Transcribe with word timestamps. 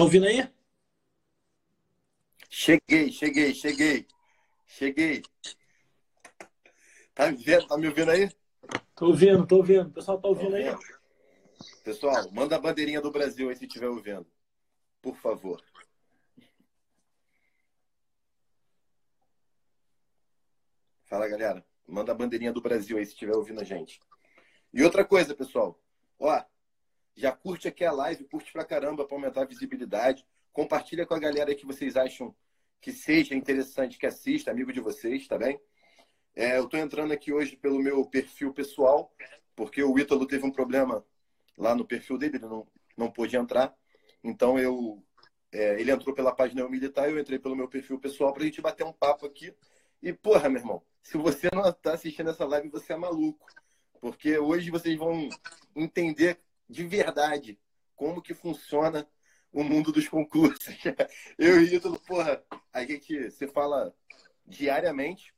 Tá 0.00 0.04
ouvindo 0.04 0.24
aí? 0.24 0.48
Cheguei, 2.48 3.12
cheguei, 3.12 3.52
cheguei. 3.52 4.08
Cheguei. 4.66 5.22
Tá 7.14 7.30
me 7.30 7.36
vendo? 7.36 7.66
Tá 7.66 7.76
me 7.76 7.86
ouvindo 7.86 8.10
aí? 8.10 8.30
Tô 8.96 9.08
ouvindo, 9.08 9.46
tô 9.46 9.56
ouvindo. 9.56 9.88
O 9.88 9.92
pessoal 9.92 10.18
tá 10.18 10.26
ouvindo 10.26 10.56
aí? 10.56 10.74
Pessoal, 11.84 12.32
manda 12.32 12.56
a 12.56 12.58
bandeirinha 12.58 13.02
do 13.02 13.10
Brasil 13.10 13.50
aí 13.50 13.56
se 13.56 13.66
estiver 13.66 13.90
ouvindo. 13.90 14.26
Por 15.02 15.16
favor. 15.16 15.62
Fala, 21.04 21.28
galera. 21.28 21.62
Manda 21.86 22.12
a 22.12 22.14
bandeirinha 22.14 22.54
do 22.54 22.62
Brasil 22.62 22.96
aí 22.96 23.04
se 23.04 23.12
estiver 23.12 23.36
ouvindo 23.36 23.60
a 23.60 23.64
gente. 23.64 24.00
E 24.72 24.82
outra 24.82 25.04
coisa, 25.04 25.34
pessoal. 25.34 25.78
Ó, 26.18 26.42
já 27.16 27.32
curte 27.32 27.68
aqui 27.68 27.84
a 27.84 27.92
live, 27.92 28.24
curte 28.24 28.52
pra 28.52 28.64
caramba 28.64 29.06
pra 29.06 29.16
aumentar 29.16 29.42
a 29.42 29.46
visibilidade. 29.46 30.26
Compartilha 30.52 31.06
com 31.06 31.14
a 31.14 31.18
galera 31.18 31.54
que 31.54 31.66
vocês 31.66 31.96
acham 31.96 32.34
que 32.80 32.92
seja 32.92 33.34
interessante 33.34 33.98
que 33.98 34.06
assista, 34.06 34.50
amigo 34.50 34.72
de 34.72 34.80
vocês, 34.80 35.26
tá 35.26 35.36
bem? 35.36 35.60
É, 36.34 36.58
eu 36.58 36.68
tô 36.68 36.76
entrando 36.76 37.12
aqui 37.12 37.32
hoje 37.32 37.56
pelo 37.56 37.78
meu 37.78 38.04
perfil 38.06 38.52
pessoal, 38.52 39.12
porque 39.54 39.82
o 39.82 39.98
Ítalo 39.98 40.26
teve 40.26 40.46
um 40.46 40.50
problema 40.50 41.04
lá 41.58 41.74
no 41.74 41.84
perfil 41.84 42.16
dele, 42.16 42.36
ele 42.36 42.46
não, 42.46 42.66
não 42.96 43.10
pôde 43.10 43.36
entrar. 43.36 43.76
Então 44.22 44.58
eu 44.58 45.02
é, 45.52 45.80
ele 45.80 45.90
entrou 45.90 46.14
pela 46.14 46.34
página 46.34 46.68
Militar, 46.68 47.10
eu 47.10 47.18
entrei 47.18 47.38
pelo 47.38 47.56
meu 47.56 47.68
perfil 47.68 47.98
pessoal 47.98 48.32
pra 48.32 48.44
gente 48.44 48.60
bater 48.60 48.84
um 48.84 48.92
papo 48.92 49.26
aqui. 49.26 49.52
E, 50.02 50.12
porra, 50.12 50.48
meu 50.48 50.60
irmão, 50.60 50.82
se 51.02 51.18
você 51.18 51.48
não 51.52 51.72
tá 51.72 51.94
assistindo 51.94 52.30
essa 52.30 52.44
live, 52.44 52.68
você 52.68 52.92
é 52.92 52.96
maluco. 52.96 53.46
Porque 54.00 54.38
hoje 54.38 54.70
vocês 54.70 54.96
vão 54.96 55.28
entender 55.74 56.40
de 56.70 56.86
verdade 56.86 57.58
como 57.96 58.22
que 58.22 58.32
funciona 58.32 59.06
o 59.52 59.64
mundo 59.64 59.90
dos 59.90 60.08
concursos. 60.08 60.58
Eu 61.36 61.60
e 61.60 61.74
Ítalo, 61.74 61.98
porra, 62.00 62.42
a 62.72 62.84
gente 62.84 63.30
se 63.32 63.48
fala 63.48 63.92
diariamente. 64.46 65.34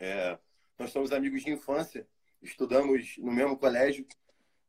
É, 0.00 0.38
nós 0.78 0.90
somos 0.90 1.12
amigos 1.12 1.42
de 1.42 1.50
infância, 1.50 2.08
estudamos 2.40 3.16
no 3.18 3.30
mesmo 3.30 3.58
colégio. 3.58 4.06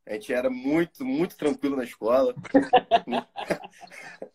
A 0.06 0.14
gente 0.14 0.34
era 0.34 0.50
muito, 0.50 1.06
muito 1.06 1.38
tranquilo 1.38 1.78
na 1.78 1.84
escola. 1.84 2.36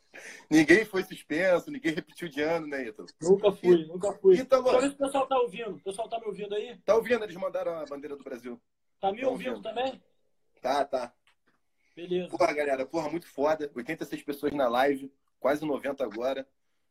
ninguém 0.48 0.84
foi 0.84 1.02
suspenso, 1.02 1.70
ninguém 1.70 1.94
repetiu 1.94 2.28
de 2.28 2.40
ano, 2.40 2.66
né, 2.66 2.86
Ítalo? 2.86 3.08
Nunca 3.20 3.52
fui, 3.52 3.83
e, 3.83 3.86
nunca 3.86 4.12
fui. 4.14 4.36
Ítalo, 4.36 4.80
Deixa 4.80 4.94
o 4.94 4.98
pessoal 4.98 5.27
tá 5.27 5.38
ouvindo. 5.38 5.77
O 5.77 5.80
pessoal 5.80 6.08
tá 6.08 6.18
me 6.18 6.27
ouvindo 6.27 6.55
aí? 6.55 6.78
Tá 6.78 6.94
ouvindo, 6.94 7.24
eles 7.24 7.36
mandaram 7.36 7.78
a 7.78 7.84
bandeira 7.84 8.16
do 8.16 8.24
Brasil. 8.24 8.61
Tá 9.00 9.12
me 9.12 9.20
tá 9.20 9.28
ouvindo, 9.28 9.50
ouvindo 9.50 9.62
também? 9.62 10.02
Tá, 10.62 10.84
tá. 10.84 11.12
Beleza. 11.94 12.28
Porra, 12.28 12.52
galera, 12.52 12.86
porra, 12.86 13.08
muito 13.08 13.26
foda. 13.26 13.70
86 13.74 14.22
pessoas 14.22 14.52
na 14.52 14.68
live, 14.68 15.12
quase 15.38 15.64
90 15.64 16.02
agora. 16.04 16.46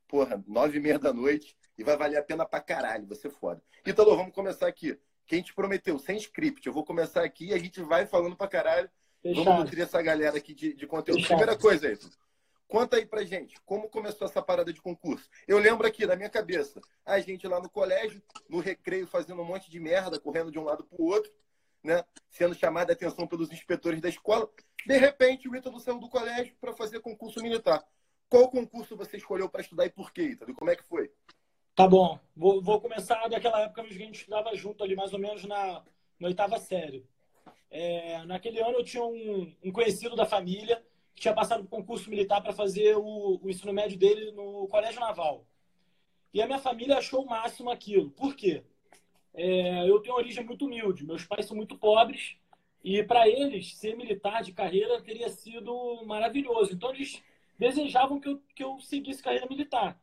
Porra, 0.07 0.43
9 0.47 0.77
e 0.77 0.81
meia 0.81 0.99
da 0.99 1.13
noite. 1.13 1.57
E 1.77 1.83
vai 1.83 1.97
valer 1.97 2.17
a 2.17 2.23
pena 2.23 2.45
pra 2.45 2.61
caralho, 2.61 3.07
você 3.07 3.29
foda. 3.29 3.61
Ítalo, 3.85 4.15
vamos 4.15 4.33
começar 4.33 4.67
aqui. 4.67 4.97
Quem 5.25 5.41
te 5.41 5.53
prometeu, 5.53 5.97
sem 5.97 6.17
script. 6.17 6.65
Eu 6.65 6.73
vou 6.73 6.83
começar 6.83 7.23
aqui 7.23 7.47
e 7.47 7.53
a 7.53 7.57
gente 7.57 7.81
vai 7.81 8.05
falando 8.05 8.35
pra 8.35 8.47
caralho. 8.47 8.89
Fechado. 9.21 9.45
Vamos 9.45 9.63
nutrir 9.63 9.83
essa 9.83 10.01
galera 10.01 10.37
aqui 10.37 10.53
de, 10.53 10.73
de 10.73 10.85
conteúdo. 10.85 11.21
Fechado. 11.21 11.37
Primeira 11.37 11.59
coisa, 11.59 11.91
Ítalo. 11.91 12.11
Conta 12.67 12.97
aí 12.97 13.05
pra 13.05 13.23
gente, 13.23 13.55
como 13.65 13.87
começou 13.87 14.25
essa 14.27 14.41
parada 14.41 14.73
de 14.73 14.81
concurso? 14.81 15.29
Eu 15.47 15.59
lembro 15.59 15.85
aqui, 15.85 16.07
na 16.07 16.15
minha 16.15 16.29
cabeça, 16.29 16.81
a 17.05 17.19
gente 17.19 17.47
lá 17.47 17.59
no 17.59 17.69
colégio, 17.69 18.19
no 18.49 18.59
recreio, 18.59 19.05
fazendo 19.05 19.43
um 19.43 19.45
monte 19.45 19.69
de 19.69 19.79
merda, 19.79 20.19
correndo 20.19 20.51
de 20.51 20.57
um 20.57 20.63
lado 20.63 20.83
pro 20.83 21.03
outro, 21.03 21.31
né? 21.84 22.03
Sendo 22.30 22.56
chamada 22.56 22.92
a 22.92 22.95
atenção 22.95 23.28
pelos 23.28 23.52
inspetores 23.52 24.02
da 24.02 24.09
escola. 24.09 24.50
De 24.86 24.98
repente, 24.98 25.48
o 25.48 25.56
Ítalo 25.56 25.80
saiu 25.80 26.00
do 26.00 26.09
colégio 26.09 26.56
para 26.59 26.73
fazer 26.73 27.00
concurso 27.00 27.42
militar. 27.42 27.84
Qual 28.30 28.50
concurso 28.50 28.95
você 28.98 29.17
escolheu 29.17 29.50
para 29.50 29.62
estudar 29.62 29.86
e 29.86 29.89
por 29.89 30.11
quê, 30.11 30.23
Ítalo? 30.23 30.54
Como 30.54 30.72
é 30.72 30.76
que 30.76 30.84
foi? 30.84 31.11
Tá 31.76 31.88
bom. 31.88 32.20
Vou, 32.36 32.61
vou 32.61 32.80
começar 32.80 33.28
daquela 33.28 33.61
época 33.61 33.84
que 33.84 33.94
a 33.94 33.98
gente 33.98 34.16
estudava 34.20 34.56
junto 34.56 34.84
ali, 34.84 34.95
mais 34.95 35.14
ou 35.14 35.20
menos 35.20 35.43
na, 35.45 35.83
na 36.20 36.27
oitava 36.27 36.60
série. 36.60 37.05
É, 37.70 38.23
naquele 38.26 38.61
ano 38.61 38.77
eu 38.77 38.83
tinha 38.83 39.04
um, 39.04 39.52
um, 39.64 39.72
conhecido 39.72 40.16
da 40.16 40.27
família 40.27 40.86
que 41.16 41.22
tinha 41.22 41.33
passado 41.33 41.64
por 41.64 41.70
concurso 41.70 42.10
militar 42.10 42.42
para 42.42 42.54
fazer 42.54 42.95
o, 42.95 43.39
o, 43.42 43.49
ensino 43.49 43.73
médio 43.73 43.98
dele 43.98 44.32
no 44.32 44.67
Colégio 44.67 44.99
Naval. 44.99 45.48
E 46.32 46.42
a 46.42 46.45
minha 46.45 46.60
família 46.60 46.98
achou 46.98 47.23
o 47.23 47.30
máximo 47.30 47.72
aquilo. 47.72 48.11
Por 48.11 48.36
quê? 48.36 48.64
É, 49.33 49.89
eu 49.89 49.99
tenho 49.99 50.16
origem 50.16 50.44
muito 50.44 50.66
humilde. 50.66 51.05
Meus 51.05 51.26
pais 51.26 51.45
são 51.45 51.55
muito 51.55 51.77
pobres 51.77 52.38
e 52.83 53.02
para 53.04 53.27
eles, 53.27 53.76
ser 53.77 53.95
militar 53.95 54.44
de 54.44 54.52
carreira 54.52 55.02
teria 55.02 55.30
sido 55.30 56.04
maravilhoso. 56.05 56.73
Então, 56.73 56.94
eles 56.94 57.21
desejavam 57.58 58.20
que 58.20 58.27
eu, 58.27 58.42
que 58.54 58.64
eu 58.64 58.80
seguisse 58.82 59.23
carreira 59.23 59.48
militar. 59.48 59.98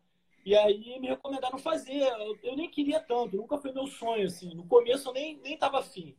E 0.45 0.57
aí 0.57 0.99
me 0.99 1.09
recomendaram 1.09 1.59
fazer. 1.59 2.03
Eu, 2.03 2.39
eu 2.43 2.57
nem 2.57 2.71
queria 2.71 3.01
tanto, 3.01 3.37
nunca 3.37 3.59
foi 3.59 3.73
meu 3.73 3.87
sonho. 3.87 4.27
assim. 4.27 4.55
No 4.55 4.67
começo 4.67 5.09
eu 5.09 5.13
nem 5.13 5.41
estava 5.45 5.81
afim. 5.81 6.17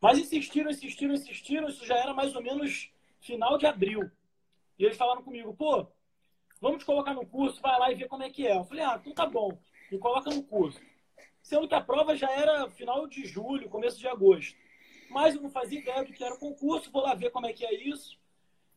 Mas 0.00 0.18
insistiram, 0.18 0.70
insistiram, 0.70 1.14
insistiram. 1.14 1.68
Isso 1.68 1.84
já 1.86 1.96
era 1.96 2.14
mais 2.14 2.34
ou 2.34 2.42
menos 2.42 2.90
final 3.20 3.58
de 3.58 3.66
abril. 3.66 4.10
E 4.78 4.84
eles 4.84 4.96
falaram 4.96 5.22
comigo, 5.22 5.54
pô, 5.54 5.86
vamos 6.60 6.78
te 6.78 6.86
colocar 6.86 7.14
no 7.14 7.26
curso, 7.26 7.60
vai 7.60 7.78
lá 7.78 7.92
e 7.92 7.94
vê 7.94 8.08
como 8.08 8.22
é 8.22 8.30
que 8.30 8.46
é. 8.46 8.56
Eu 8.56 8.64
falei, 8.64 8.82
ah, 8.82 8.98
então 9.00 9.12
tá 9.12 9.26
bom, 9.26 9.56
me 9.90 9.98
coloca 9.98 10.30
no 10.30 10.42
curso. 10.42 10.80
Sendo 11.42 11.68
que 11.68 11.74
a 11.74 11.80
prova 11.80 12.14
já 12.16 12.30
era 12.30 12.70
final 12.70 13.06
de 13.06 13.26
julho, 13.26 13.68
começo 13.68 13.98
de 13.98 14.08
agosto 14.08 14.56
mas 15.12 15.34
eu 15.34 15.42
não 15.42 15.50
fazia 15.50 15.78
ideia 15.78 16.02
do 16.04 16.12
que 16.12 16.24
era 16.24 16.34
o 16.34 16.38
concurso, 16.38 16.90
vou 16.90 17.02
lá 17.02 17.14
ver 17.14 17.30
como 17.30 17.46
é 17.46 17.52
que 17.52 17.64
é 17.64 17.74
isso. 17.74 18.18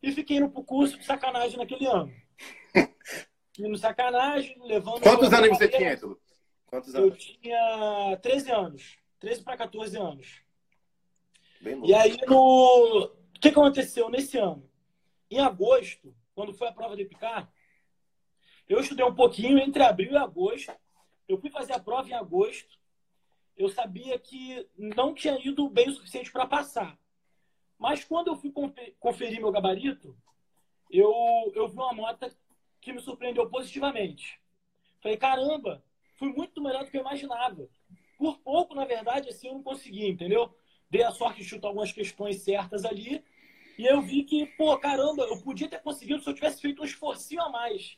E 0.03 0.11
fiquei 0.11 0.39
no 0.39 0.51
curso 0.51 0.99
de 0.99 1.05
sacanagem 1.05 1.57
naquele 1.57 1.87
ano. 1.87 2.13
E 3.57 3.65
no 3.69 3.77
sacanagem, 3.77 4.57
levando. 4.65 4.99
Quantos 4.99 5.31
anos 5.31 5.57
você 5.57 5.69
tinha, 5.69 5.93
Ítalo? 5.93 6.19
Quantos 6.65 6.93
anos? 6.93 7.09
Eu 7.09 7.15
tinha 7.15 8.19
13 8.21 8.51
anos. 8.51 8.97
13 9.21 9.43
para 9.45 9.55
14 9.55 9.97
anos. 9.97 10.41
Bem 11.61 11.81
e 11.85 11.93
aí, 11.93 12.17
no... 12.27 13.05
o 13.05 13.39
que 13.39 13.47
aconteceu 13.47 14.09
nesse 14.09 14.37
ano? 14.37 14.69
Em 15.31 15.39
agosto, 15.39 16.13
quando 16.33 16.53
foi 16.53 16.67
a 16.67 16.73
prova 16.73 16.97
de 16.97 17.03
EPICAR, 17.03 17.49
eu 18.67 18.81
estudei 18.81 19.05
um 19.05 19.15
pouquinho 19.15 19.57
entre 19.57 19.81
abril 19.81 20.11
e 20.11 20.17
agosto. 20.17 20.73
Eu 21.27 21.37
fui 21.37 21.49
fazer 21.49 21.73
a 21.73 21.79
prova 21.79 22.09
em 22.09 22.13
agosto 22.13 22.77
eu 23.57 23.69
sabia 23.69 24.19
que 24.19 24.67
não 24.77 25.13
tinha 25.13 25.39
ido 25.39 25.69
bem 25.69 25.87
o 25.87 25.93
suficiente 25.93 26.31
para 26.31 26.45
passar. 26.45 26.97
Mas 27.77 28.03
quando 28.03 28.27
eu 28.27 28.35
fui 28.35 28.51
conferir 28.99 29.39
meu 29.39 29.51
gabarito, 29.51 30.15
eu, 30.89 31.11
eu 31.55 31.67
vi 31.67 31.75
uma 31.75 31.93
nota 31.93 32.29
que 32.81 32.91
me 32.91 32.99
surpreendeu 32.99 33.49
positivamente. 33.49 34.39
Falei, 35.01 35.17
caramba, 35.17 35.83
fui 36.15 36.29
muito 36.29 36.61
melhor 36.61 36.83
do 36.83 36.91
que 36.91 36.97
eu 36.97 37.01
imaginava. 37.01 37.67
Por 38.17 38.39
pouco, 38.39 38.75
na 38.75 38.85
verdade, 38.85 39.29
assim, 39.29 39.47
eu 39.47 39.53
não 39.53 39.63
consegui, 39.63 40.07
entendeu? 40.07 40.53
Dei 40.89 41.03
a 41.03 41.11
sorte 41.11 41.41
de 41.41 41.47
chutar 41.47 41.69
algumas 41.69 41.91
questões 41.91 42.41
certas 42.41 42.85
ali. 42.85 43.23
E 43.77 43.85
eu 43.85 44.01
vi 44.01 44.23
que, 44.23 44.45
pô, 44.57 44.77
caramba, 44.77 45.23
eu 45.23 45.41
podia 45.41 45.69
ter 45.69 45.81
conseguido 45.81 46.21
se 46.21 46.29
eu 46.29 46.33
tivesse 46.33 46.61
feito 46.61 46.81
um 46.81 46.85
esforcinho 46.85 47.41
a 47.41 47.49
mais. 47.49 47.97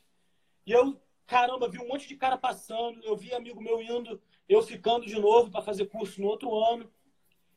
E 0.66 0.72
eu, 0.72 1.00
caramba, 1.28 1.68
vi 1.68 1.78
um 1.78 1.86
monte 1.86 2.08
de 2.08 2.16
cara 2.16 2.36
passando, 2.36 3.00
eu 3.04 3.16
vi 3.16 3.32
amigo 3.32 3.62
meu 3.62 3.80
indo 3.80 4.20
eu 4.48 4.62
ficando 4.62 5.04
de 5.04 5.20
novo 5.20 5.50
para 5.50 5.62
fazer 5.62 5.86
curso 5.86 6.20
no 6.20 6.28
outro 6.28 6.54
ano. 6.56 6.90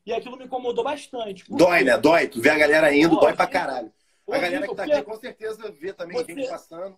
E 0.06 0.12
aquilo 0.12 0.36
me 0.36 0.46
incomodou 0.46 0.84
bastante. 0.84 1.46
Dói, 1.50 1.84
né? 1.84 1.98
Dói. 1.98 2.28
Tu 2.28 2.42
vê 2.42 2.50
a 2.50 2.58
galera 2.58 2.94
indo, 2.94 3.20
dói 3.20 3.34
pra 3.34 3.48
caralho. 3.48 3.94
A 4.28 4.38
galera 4.38 4.68
que 4.68 4.76
tá 4.76 4.84
aqui 4.84 5.02
com 5.04 5.16
certeza 5.16 5.72
vê 5.72 5.94
também 5.94 6.18
você... 6.18 6.34
gente 6.34 6.50
passando. 6.50 6.98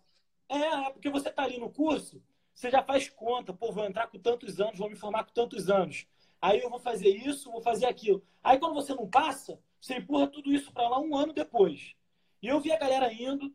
É, 0.50 0.57
é, 0.57 0.89
porque 0.89 1.09
você 1.09 1.29
tá 1.31 1.44
ali 1.44 1.57
no 1.57 1.69
curso, 1.69 2.22
você 2.53 2.69
já 2.69 2.81
faz 2.81 3.09
conta. 3.09 3.53
Pô, 3.53 3.72
vou 3.72 3.85
entrar 3.85 4.07
com 4.07 4.19
tantos 4.19 4.59
anos, 4.59 4.78
vou 4.78 4.90
me 4.90 4.95
formar 4.95 5.25
com 5.25 5.34
tantos 5.34 5.69
anos. 5.69 6.07
Aí 6.41 6.61
eu 6.61 6.69
vou 6.69 6.79
fazer 6.79 7.09
isso, 7.09 7.51
vou 7.51 7.61
fazer 7.61 7.85
aquilo. 7.85 8.23
Aí 8.44 8.57
quando 8.57 8.73
você 8.73 8.94
não 8.94 9.07
passa, 9.07 9.59
você 9.79 9.95
empurra 9.95 10.28
tudo 10.28 10.51
isso 10.53 10.72
para 10.72 10.88
lá 10.88 11.00
um 11.00 11.16
ano 11.16 11.34
depois. 11.34 11.94
E 12.41 12.47
eu 12.47 12.59
vi 12.59 12.72
a 12.72 12.78
galera 12.78 13.11
indo, 13.11 13.53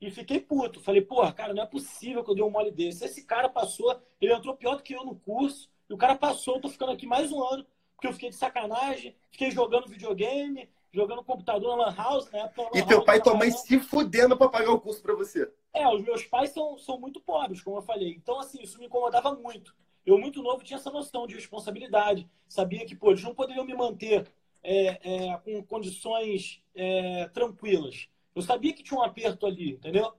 e 0.00 0.10
fiquei 0.10 0.40
puto. 0.40 0.80
Falei, 0.80 1.00
porra, 1.00 1.32
cara, 1.32 1.54
não 1.54 1.62
é 1.62 1.66
possível 1.66 2.24
que 2.24 2.30
eu 2.30 2.34
dei 2.34 2.44
um 2.44 2.50
mole 2.50 2.70
desse. 2.70 3.04
Esse 3.04 3.24
cara 3.24 3.48
passou, 3.48 4.00
ele 4.20 4.32
entrou 4.32 4.56
pior 4.56 4.76
do 4.76 4.82
que 4.82 4.94
eu 4.94 5.04
no 5.04 5.16
curso, 5.16 5.68
e 5.88 5.94
o 5.94 5.96
cara 5.96 6.14
passou, 6.14 6.56
eu 6.56 6.60
tô 6.60 6.68
ficando 6.68 6.92
aqui 6.92 7.06
mais 7.06 7.32
um 7.32 7.42
ano, 7.42 7.66
porque 7.94 8.06
eu 8.06 8.12
fiquei 8.12 8.30
de 8.30 8.36
sacanagem, 8.36 9.16
fiquei 9.30 9.50
jogando 9.50 9.88
videogame, 9.88 10.68
jogando 10.92 11.24
computador 11.24 11.76
na 11.76 11.86
Lan 11.86 11.94
House, 11.94 12.30
né? 12.30 12.50
e 12.74 12.82
teu 12.82 13.04
pai 13.04 13.18
e 13.18 13.22
tua 13.22 13.34
mãe 13.34 13.50
se 13.50 13.78
fudendo 13.78 14.36
pra 14.36 14.48
pagar 14.48 14.70
o 14.70 14.80
curso 14.80 15.02
pra 15.02 15.14
você. 15.14 15.50
É, 15.72 15.86
os 15.88 16.02
meus 16.02 16.24
pais 16.24 16.50
são, 16.50 16.78
são 16.78 16.98
muito 16.98 17.20
pobres, 17.20 17.60
como 17.60 17.78
eu 17.78 17.82
falei. 17.82 18.14
Então, 18.14 18.38
assim, 18.38 18.62
isso 18.62 18.78
me 18.78 18.86
incomodava 18.86 19.34
muito. 19.34 19.74
Eu, 20.04 20.18
muito 20.18 20.42
novo, 20.42 20.64
tinha 20.64 20.78
essa 20.78 20.90
noção 20.90 21.26
de 21.26 21.34
responsabilidade. 21.34 22.28
Sabia 22.48 22.86
que, 22.86 22.96
pô, 22.96 23.10
eles 23.10 23.22
não 23.22 23.34
poderiam 23.34 23.64
me 23.64 23.74
manter 23.74 24.26
é, 24.62 25.26
é, 25.30 25.36
com 25.38 25.62
condições 25.62 26.62
é, 26.74 27.28
tranquilas. 27.28 28.08
Eu 28.38 28.42
sabia 28.42 28.72
que 28.72 28.84
tinha 28.84 29.00
um 29.00 29.02
aperto 29.02 29.46
ali, 29.46 29.72
entendeu? 29.72 30.14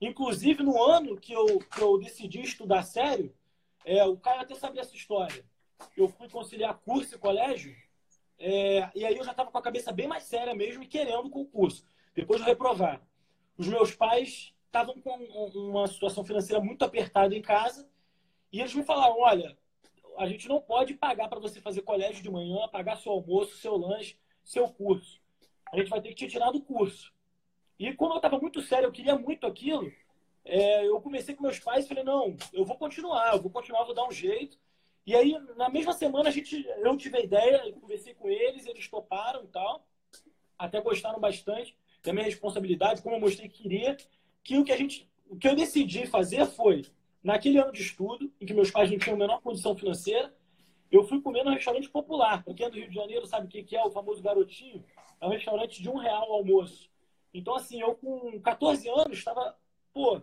Inclusive, 0.00 0.62
no 0.62 0.82
ano 0.82 1.14
que 1.14 1.30
eu, 1.30 1.58
que 1.58 1.82
eu 1.82 1.98
decidi 1.98 2.40
estudar 2.40 2.82
sério, 2.84 3.36
é, 3.84 4.02
o 4.02 4.16
cara 4.16 4.40
até 4.40 4.54
sabia 4.54 4.80
essa 4.80 4.96
história. 4.96 5.44
Eu 5.94 6.08
fui 6.08 6.26
conciliar 6.30 6.78
curso 6.78 7.14
e 7.14 7.18
colégio, 7.18 7.76
é, 8.38 8.90
e 8.94 9.04
aí 9.04 9.14
eu 9.14 9.22
já 9.22 9.32
estava 9.32 9.50
com 9.50 9.58
a 9.58 9.62
cabeça 9.62 9.92
bem 9.92 10.08
mais 10.08 10.24
séria 10.24 10.54
mesmo 10.54 10.82
e 10.82 10.86
querendo 10.86 11.26
o 11.26 11.30
concurso, 11.30 11.84
depois 12.14 12.40
de 12.40 12.46
reprovar. 12.46 13.02
os 13.58 13.68
meus 13.68 13.94
pais 13.94 14.54
estavam 14.64 14.98
com 14.98 15.10
uma 15.54 15.86
situação 15.86 16.24
financeira 16.24 16.62
muito 16.62 16.82
apertada 16.82 17.36
em 17.36 17.42
casa 17.42 17.86
e 18.50 18.58
eles 18.58 18.74
me 18.74 18.84
falaram: 18.84 19.20
olha, 19.20 19.54
a 20.16 20.26
gente 20.26 20.48
não 20.48 20.62
pode 20.62 20.94
pagar 20.94 21.28
para 21.28 21.38
você 21.38 21.60
fazer 21.60 21.82
colégio 21.82 22.22
de 22.22 22.30
manhã, 22.30 22.66
pagar 22.68 22.96
seu 22.96 23.12
almoço, 23.12 23.58
seu 23.58 23.76
lanche, 23.76 24.18
seu 24.42 24.66
curso. 24.66 25.20
A 25.70 25.76
gente 25.76 25.90
vai 25.90 26.00
ter 26.00 26.08
que 26.08 26.14
te 26.14 26.26
tirar 26.26 26.52
do 26.52 26.62
curso. 26.62 27.12
E 27.80 27.94
como 27.94 28.12
eu 28.12 28.18
estava 28.18 28.38
muito 28.38 28.60
sério, 28.60 28.88
eu 28.88 28.92
queria 28.92 29.16
muito 29.16 29.46
aquilo, 29.46 29.90
é, 30.44 30.86
eu 30.86 31.00
comecei 31.00 31.34
com 31.34 31.42
meus 31.42 31.58
pais 31.58 31.86
e 31.86 31.88
falei: 31.88 32.04
não, 32.04 32.36
eu 32.52 32.62
vou 32.62 32.76
continuar, 32.76 33.32
eu 33.32 33.40
vou 33.40 33.50
continuar, 33.50 33.84
vou 33.84 33.94
dar 33.94 34.06
um 34.06 34.12
jeito. 34.12 34.58
E 35.06 35.16
aí, 35.16 35.34
na 35.56 35.70
mesma 35.70 35.94
semana, 35.94 36.28
a 36.28 36.32
gente, 36.32 36.62
eu 36.76 36.96
tive 36.98 37.16
a 37.16 37.22
ideia, 37.22 37.72
conversei 37.72 38.12
com 38.12 38.28
eles, 38.28 38.66
eles 38.66 38.86
toparam 38.86 39.44
e 39.44 39.46
tal. 39.46 39.86
Até 40.58 40.78
gostaram 40.82 41.18
bastante 41.18 41.74
da 42.02 42.12
minha 42.12 42.26
responsabilidade, 42.26 43.00
como 43.00 43.16
eu 43.16 43.20
mostrei 43.20 43.48
que 43.48 43.62
queria. 43.62 43.96
Que 44.44 44.58
o 44.58 44.64
que 44.64 44.72
a 44.72 44.76
gente, 44.76 45.10
o 45.26 45.36
que 45.36 45.48
eu 45.48 45.56
decidi 45.56 46.06
fazer 46.06 46.44
foi, 46.44 46.84
naquele 47.24 47.58
ano 47.58 47.72
de 47.72 47.80
estudo, 47.80 48.30
em 48.38 48.44
que 48.44 48.52
meus 48.52 48.70
pais 48.70 48.90
não 48.90 48.98
tinham 48.98 49.16
a 49.16 49.18
menor 49.18 49.40
condição 49.40 49.74
financeira, 49.74 50.34
eu 50.92 51.02
fui 51.04 51.22
comer 51.22 51.44
num 51.44 51.54
restaurante 51.54 51.88
popular. 51.88 52.44
Para 52.44 52.52
quem 52.52 52.66
é 52.66 52.70
do 52.70 52.76
Rio 52.76 52.90
de 52.90 52.94
Janeiro 52.94 53.26
sabe 53.26 53.46
o 53.46 53.48
que 53.48 53.74
é 53.74 53.82
o 53.82 53.90
famoso 53.90 54.22
garotinho. 54.22 54.84
É 55.18 55.26
um 55.26 55.30
restaurante 55.30 55.82
de 55.82 55.88
um 55.88 55.96
real 55.96 56.28
o 56.28 56.34
almoço. 56.34 56.89
Então, 57.32 57.54
assim, 57.54 57.80
eu 57.80 57.94
com 57.94 58.40
14 58.40 58.88
anos 58.88 59.18
estava, 59.18 59.56
pô, 59.92 60.20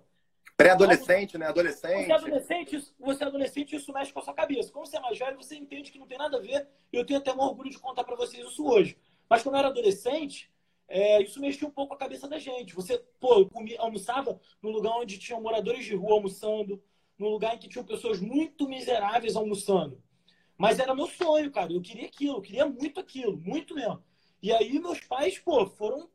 Pré-adolescente, 0.57 1.37
né? 1.37 1.45
Adolescente. 1.45 2.05
Você 2.05 2.11
é 2.11 2.15
adolescente, 2.15 2.93
você 2.99 3.23
é 3.23 3.27
adolescente, 3.27 3.75
isso 3.75 3.93
mexe 3.93 4.11
com 4.11 4.19
a 4.19 4.23
sua 4.23 4.33
cabeça. 4.33 4.71
Como 4.71 4.87
você 4.87 4.97
é 4.97 4.99
mais 4.99 5.17
velho, 5.17 5.37
você 5.37 5.55
entende 5.55 5.91
que 5.91 5.99
não 5.99 6.07
tem 6.07 6.17
nada 6.17 6.37
a 6.37 6.41
ver. 6.41 6.67
E 6.91 6.97
eu 6.97 7.05
tenho 7.05 7.19
até 7.19 7.31
um 7.31 7.39
orgulho 7.39 7.69
de 7.69 7.77
contar 7.77 8.03
para 8.03 8.15
vocês 8.15 8.43
isso 8.43 8.65
hoje. 8.65 8.97
Mas 9.29 9.43
quando 9.43 9.53
eu 9.53 9.59
era 9.59 9.67
adolescente, 9.67 10.51
é, 10.87 11.21
isso 11.21 11.39
mexia 11.39 11.67
um 11.67 11.71
pouco 11.71 11.93
a 11.93 11.97
cabeça 11.97 12.27
da 12.27 12.39
gente. 12.39 12.73
Você, 12.73 12.97
pô, 13.19 13.45
comia, 13.45 13.79
almoçava 13.79 14.39
num 14.59 14.71
lugar 14.71 14.93
onde 14.97 15.19
tinham 15.19 15.39
moradores 15.39 15.85
de 15.85 15.93
rua 15.93 16.13
almoçando, 16.13 16.81
num 17.19 17.29
lugar 17.29 17.53
em 17.53 17.59
que 17.59 17.69
tinham 17.69 17.85
pessoas 17.85 18.19
muito 18.19 18.67
miseráveis 18.67 19.35
almoçando. 19.35 20.01
Mas 20.57 20.79
era 20.79 20.95
meu 20.95 21.05
sonho, 21.05 21.51
cara. 21.51 21.71
Eu 21.71 21.81
queria 21.81 22.07
aquilo, 22.07 22.37
eu 22.37 22.41
queria 22.41 22.65
muito 22.65 22.99
aquilo, 22.99 23.37
muito 23.37 23.75
mesmo. 23.75 24.03
E 24.41 24.51
aí 24.51 24.79
meus 24.79 25.01
pais, 25.01 25.37
pô, 25.37 25.67
foram 25.67 26.09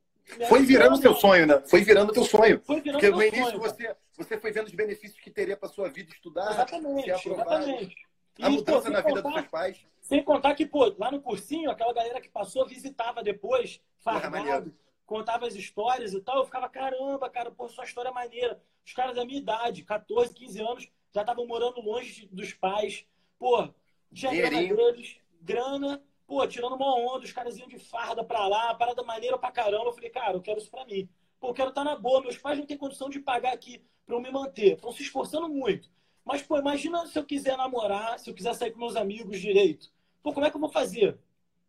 foi 0.49 0.63
virando 0.63 1.01
teu 1.01 1.15
sonho, 1.15 1.47
né? 1.47 1.63
Foi 1.67 1.83
virando 1.83 2.13
teu 2.13 2.25
sonho. 2.25 2.61
Foi 2.65 2.81
virando 2.81 3.01
Porque 3.01 3.11
no 3.11 3.23
início 3.23 3.47
sonho, 3.47 3.59
você, 3.59 3.97
você 4.17 4.39
foi 4.39 4.53
vendo 4.53 4.67
os 4.67 4.75
benefícios 4.75 5.21
que 5.21 5.31
teria 5.31 5.57
para 5.57 5.69
sua 5.69 5.89
vida 5.89 6.13
estudar, 6.13 6.51
exatamente. 6.53 7.11
Exatamente. 7.11 7.97
A 8.41 8.49
e, 8.49 8.53
mudança 8.53 8.83
pô, 8.83 8.91
na 8.91 9.01
vida 9.01 9.23
dos 9.23 9.33
seus 9.33 9.47
pais. 9.49 9.87
Sem 10.01 10.23
contar 10.23 10.55
que, 10.55 10.65
pô, 10.67 10.95
lá 10.99 11.11
no 11.11 11.21
cursinho, 11.21 11.71
aquela 11.71 11.93
galera 11.93 12.21
que 12.21 12.29
passou 12.29 12.67
visitava 12.67 13.23
depois, 13.23 13.81
fardado, 13.99 14.75
contava 15.05 15.47
as 15.47 15.55
histórias 15.55 16.13
e 16.15 16.21
tal. 16.21 16.39
Eu 16.39 16.45
ficava, 16.45 16.69
caramba, 16.69 17.29
cara, 17.29 17.51
pô, 17.51 17.69
sua 17.69 17.85
história 17.85 18.09
é 18.09 18.13
maneira. 18.13 18.61
Os 18.85 18.93
caras 18.93 19.15
da 19.15 19.25
minha 19.25 19.39
idade, 19.39 19.85
14, 19.85 20.35
15 20.35 20.61
anos, 20.61 20.89
já 21.15 21.21
estavam 21.21 21.47
morando 21.47 21.81
longe 21.81 22.29
dos 22.33 22.53
pais. 22.55 23.05
Pô, 23.39 23.69
tinha 24.13 24.33
grana 24.33 24.75
deles, 24.75 25.17
grana 25.41 26.03
Pô, 26.27 26.47
tirando 26.47 26.75
uma 26.75 26.95
onda, 26.97 27.25
os 27.25 27.33
caras 27.33 27.59
iam 27.59 27.69
de 27.69 27.79
farda 27.79 28.25
pra 28.25 28.47
lá, 28.47 28.75
parada 28.75 29.03
maneira 29.03 29.39
pra 29.39 29.51
caramba. 29.51 29.87
Eu 29.87 29.93
falei, 29.93 30.11
cara, 30.11 30.35
eu 30.35 30.43
quero 30.43 30.59
isso 30.59 30.71
pra 30.71 30.85
mim. 30.85 31.09
Pô, 31.41 31.49
eu 31.49 31.55
quero 31.55 31.69
estar 31.71 31.85
tá 31.85 31.91
na 31.91 31.97
boa. 31.97 32.23
Meus 32.23 32.39
pais 32.39 32.59
não 32.59 32.67
têm 32.67 32.77
condição 32.77 33.11
de 33.11 33.21
pagar 33.21 33.53
aqui 33.53 33.83
pra 34.07 34.15
eu 34.17 34.21
me 34.21 34.31
manter. 34.31 34.75
Estão 34.75 34.93
se 34.93 35.03
esforçando 35.03 35.49
muito. 35.49 35.91
Mas, 36.25 36.43
pô, 36.43 36.57
imagina 36.59 37.07
se 37.07 37.19
eu 37.19 37.25
quiser 37.25 37.57
namorar, 37.57 38.19
se 38.19 38.31
eu 38.31 38.35
quiser 38.35 38.55
sair 38.55 38.71
com 38.71 38.79
meus 38.79 38.97
amigos 38.97 39.41
direito. 39.41 39.91
Pô, 40.23 40.33
como 40.33 40.47
é 40.47 40.51
que 40.51 40.57
eu 40.57 40.61
vou 40.61 40.71
fazer? 40.71 41.19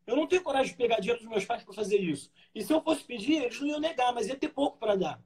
Eu 0.06 0.16
não 0.16 0.28
tenho 0.28 0.44
coragem 0.44 0.72
de 0.72 0.78
pegar 0.78 1.00
dinheiro 1.00 1.20
dos 1.20 1.30
meus 1.30 1.46
pais 1.46 1.64
para 1.64 1.74
fazer 1.74 1.98
isso. 1.98 2.32
E 2.54 2.62
se 2.62 2.72
eu 2.72 2.82
fosse 2.82 3.04
pedir, 3.04 3.44
eles 3.44 3.60
não 3.60 3.68
iam 3.68 3.80
negar, 3.80 4.14
mas 4.14 4.28
ia 4.28 4.36
ter 4.36 4.50
pouco 4.50 4.78
para 4.78 4.96
dar. 4.96 5.22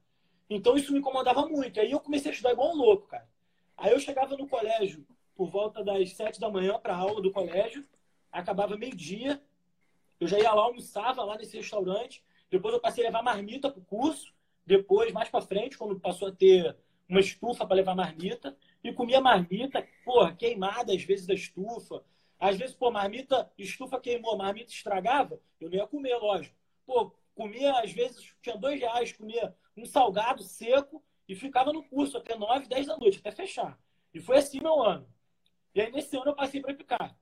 Então 0.49 0.77
isso 0.77 0.93
me 0.93 0.99
incomodava 0.99 1.45
muito. 1.47 1.79
Aí 1.79 1.91
eu 1.91 1.99
comecei 1.99 2.31
a 2.31 2.33
estudar 2.33 2.53
igual 2.53 2.71
um 2.71 2.77
louco, 2.77 3.07
cara. 3.07 3.27
Aí 3.75 3.91
eu 3.91 3.99
chegava 3.99 4.37
no 4.37 4.47
colégio 4.47 5.05
por 5.35 5.49
volta 5.49 5.83
das 5.83 6.13
sete 6.13 6.39
da 6.39 6.49
manhã 6.49 6.79
para 6.79 6.95
aula 6.95 7.21
do 7.21 7.31
colégio 7.31 7.85
acabava 8.31 8.77
meio-dia, 8.77 9.41
eu 10.19 10.27
já 10.27 10.39
ia 10.39 10.53
lá, 10.53 10.63
almoçava 10.63 11.23
lá 11.23 11.37
nesse 11.37 11.57
restaurante, 11.57 12.23
depois 12.49 12.73
eu 12.73 12.79
passei 12.79 13.03
a 13.03 13.07
levar 13.07 13.23
marmita 13.23 13.69
para 13.69 13.79
o 13.79 13.85
curso, 13.85 14.33
depois, 14.65 15.13
mais 15.13 15.29
para 15.29 15.41
frente, 15.41 15.77
quando 15.77 15.99
passou 15.99 16.27
a 16.27 16.31
ter 16.31 16.75
uma 17.07 17.19
estufa 17.19 17.65
para 17.65 17.75
levar 17.75 17.95
marmita, 17.95 18.57
e 18.83 18.91
comia 18.93 19.21
marmita, 19.21 19.85
porra, 20.03 20.35
queimada 20.35 20.93
às 20.93 21.03
vezes 21.03 21.25
da 21.25 21.33
estufa. 21.33 22.03
Às 22.39 22.57
vezes, 22.57 22.75
pô, 22.75 22.91
marmita, 22.91 23.51
estufa 23.57 23.99
queimou, 23.99 24.37
marmita 24.37 24.71
estragava, 24.71 25.39
eu 25.59 25.69
não 25.69 25.77
ia 25.77 25.87
comer, 25.87 26.15
lógico. 26.17 26.55
Pô, 26.85 27.11
comia, 27.33 27.79
às 27.79 27.91
vezes, 27.91 28.33
tinha 28.41 28.55
dois 28.57 28.79
reais, 28.79 29.11
comia 29.11 29.55
um 29.75 29.85
salgado 29.85 30.43
seco 30.43 31.03
e 31.27 31.35
ficava 31.35 31.73
no 31.73 31.83
curso 31.83 32.17
até 32.17 32.35
nove, 32.35 32.67
dez 32.67 32.85
da 32.85 32.97
noite, 32.97 33.19
até 33.19 33.31
fechar. 33.31 33.79
E 34.13 34.19
foi 34.19 34.37
assim 34.37 34.59
meu 34.61 34.81
ano. 34.81 35.07
E 35.73 35.81
aí, 35.81 35.91
nesse 35.91 36.15
ano, 36.15 36.27
eu 36.27 36.35
passei 36.35 36.61
para 36.61 36.73
ficar. 36.75 37.17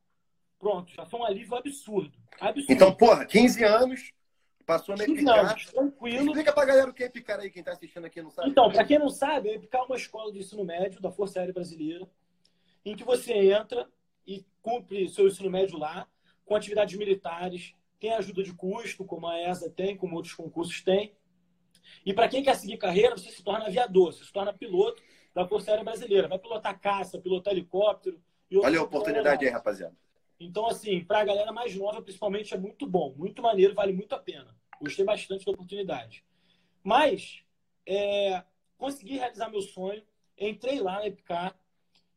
Pronto, 0.59 0.91
já 0.91 1.05
foi 1.05 1.19
um 1.19 1.25
alívio 1.25 1.55
absurdo. 1.55 2.17
absurdo. 2.39 2.71
Então, 2.71 2.93
porra, 2.93 3.25
15 3.25 3.63
anos, 3.63 4.11
passou 4.65 4.95
na 4.95 5.03
Epicar. 5.03 5.51
Anos, 5.51 5.65
tranquilo. 5.65 6.25
Explica 6.27 6.53
pra 6.53 6.65
galera 6.65 6.89
o 6.89 6.93
que 6.93 7.03
é 7.03 7.07
Epicar 7.07 7.39
aí, 7.39 7.49
quem 7.49 7.63
tá 7.63 7.71
assistindo 7.71 8.05
aqui 8.05 8.21
não 8.21 8.31
sabe. 8.31 8.49
Então, 8.49 8.71
pra 8.71 8.83
quem 8.83 8.97
não 8.97 9.09
sabe, 9.09 9.49
a 9.49 9.53
Epicar 9.53 9.81
é 9.81 9.85
uma 9.85 9.95
escola 9.95 10.31
de 10.31 10.39
ensino 10.39 10.63
médio 10.65 11.01
da 11.01 11.11
Força 11.11 11.39
Aérea 11.39 11.53
Brasileira, 11.53 12.07
em 12.83 12.95
que 12.95 13.03
você 13.03 13.33
entra 13.33 13.87
e 14.25 14.45
cumpre 14.61 15.07
seu 15.09 15.27
ensino 15.27 15.49
médio 15.49 15.77
lá, 15.77 16.07
com 16.43 16.55
atividades 16.55 16.95
militares, 16.97 17.75
tem 17.99 18.13
ajuda 18.13 18.43
de 18.43 18.53
custo, 18.53 19.03
como 19.05 19.27
a 19.27 19.39
ESA 19.39 19.69
tem, 19.69 19.97
como 19.97 20.15
outros 20.15 20.33
concursos 20.33 20.81
têm. 20.81 21.15
E 22.05 22.13
para 22.13 22.27
quem 22.27 22.43
quer 22.43 22.55
seguir 22.55 22.77
carreira, 22.77 23.17
você 23.17 23.31
se 23.31 23.43
torna 23.43 23.65
aviador, 23.65 24.13
você 24.13 24.23
se 24.23 24.31
torna 24.31 24.53
piloto 24.53 25.01
da 25.33 25.47
Força 25.47 25.71
Aérea 25.71 25.83
Brasileira. 25.83 26.27
Vai 26.27 26.39
pilotar 26.39 26.79
caça, 26.79 27.19
pilotar 27.19 27.53
helicóptero. 27.53 28.21
Olha 28.63 28.79
a 28.79 28.83
oportunidade 28.83 29.45
aí, 29.45 29.51
rapaziada. 29.51 29.95
Então, 30.39 30.67
assim, 30.67 31.03
para 31.03 31.19
a 31.19 31.25
galera 31.25 31.51
mais 31.51 31.75
nova, 31.75 32.01
principalmente, 32.01 32.53
é 32.53 32.57
muito 32.57 32.85
bom, 32.85 33.13
muito 33.15 33.41
maneiro, 33.41 33.73
vale 33.73 33.93
muito 33.93 34.13
a 34.13 34.19
pena. 34.19 34.55
Gostei 34.81 35.05
bastante 35.05 35.45
da 35.45 35.51
oportunidade. 35.51 36.23
Mas, 36.83 37.43
é, 37.85 38.43
consegui 38.77 39.17
realizar 39.17 39.49
meu 39.49 39.61
sonho, 39.61 40.03
entrei 40.37 40.79
lá 40.79 40.99
na 40.99 41.07
Epicar. 41.07 41.57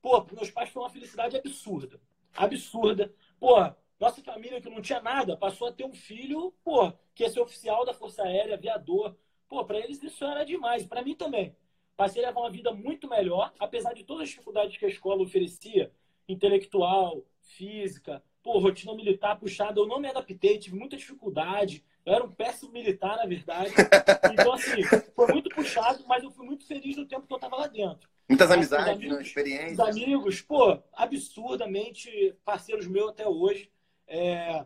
Pô, 0.03 0.23
para 0.23 0.37
meus 0.37 0.51
pais 0.51 0.71
foi 0.71 0.83
uma 0.83 0.91
felicidade 0.91 1.37
absurda. 1.37 2.01
Absurda. 2.35 3.15
Pô, 3.39 3.55
nossa 4.01 4.23
família 4.23 4.61
que 4.61 4.69
não 4.69 4.83
tinha 4.83 5.01
nada 5.01 5.37
passou 5.37 5.69
a 5.69 5.73
ter 5.73 5.85
um 5.85 5.93
filho, 5.93 6.53
pô, 6.65 6.93
que 7.15 7.23
ia 7.23 7.31
ser 7.31 7.41
oficial 7.41 7.85
da 7.85 7.93
Força 7.93 8.23
Aérea, 8.23 8.55
aviador. 8.55 9.17
Pô, 9.49 9.65
para 9.65 9.79
eles 9.79 10.03
isso 10.03 10.25
era 10.25 10.45
demais. 10.45 10.87
Para 10.87 11.03
mim 11.03 11.15
também. 11.15 11.57
Passei 11.97 12.23
a 12.23 12.29
levar 12.29 12.43
uma 12.43 12.51
vida 12.51 12.73
muito 12.73 13.09
melhor, 13.09 13.53
apesar 13.59 13.93
de 13.93 14.05
todas 14.05 14.25
as 14.25 14.29
dificuldades 14.29 14.77
que 14.77 14.85
a 14.85 14.89
escola 14.89 15.21
oferecia, 15.21 15.93
intelectual, 16.29 17.25
física, 17.49 18.23
pô, 18.43 18.59
rotina 18.59 18.95
militar 18.95 19.39
puxada, 19.39 19.81
eu 19.81 19.87
não 19.87 20.01
me 20.01 20.09
adaptei, 20.09 20.59
tive 20.59 20.77
muita 20.77 20.97
dificuldade. 20.97 21.85
Eu 22.05 22.15
era 22.15 22.25
um 22.25 22.31
péssimo 22.31 22.73
militar, 22.73 23.17
na 23.17 23.27
verdade. 23.27 23.73
Então, 24.33 24.53
assim, 24.53 24.83
foi 25.15 25.27
muito 25.33 25.51
puxado, 25.51 26.05
mas 26.07 26.23
eu 26.23 26.31
fui 26.31 26.47
muito 26.47 26.65
feliz 26.65 26.97
no 26.97 27.07
tempo 27.07 27.27
que 27.27 27.33
eu 27.33 27.37
estava 27.37 27.57
lá 27.57 27.67
dentro. 27.67 28.09
Muitas 28.29 28.51
amizades, 28.51 28.89
amigos, 28.89 29.17
né? 29.17 29.23
experiências. 29.23 29.73
Os 29.73 29.81
amigos, 29.81 30.41
pô, 30.41 30.81
absurdamente 30.93 32.37
parceiros 32.45 32.87
meus 32.87 33.11
até 33.11 33.27
hoje. 33.27 33.71
É... 34.07 34.65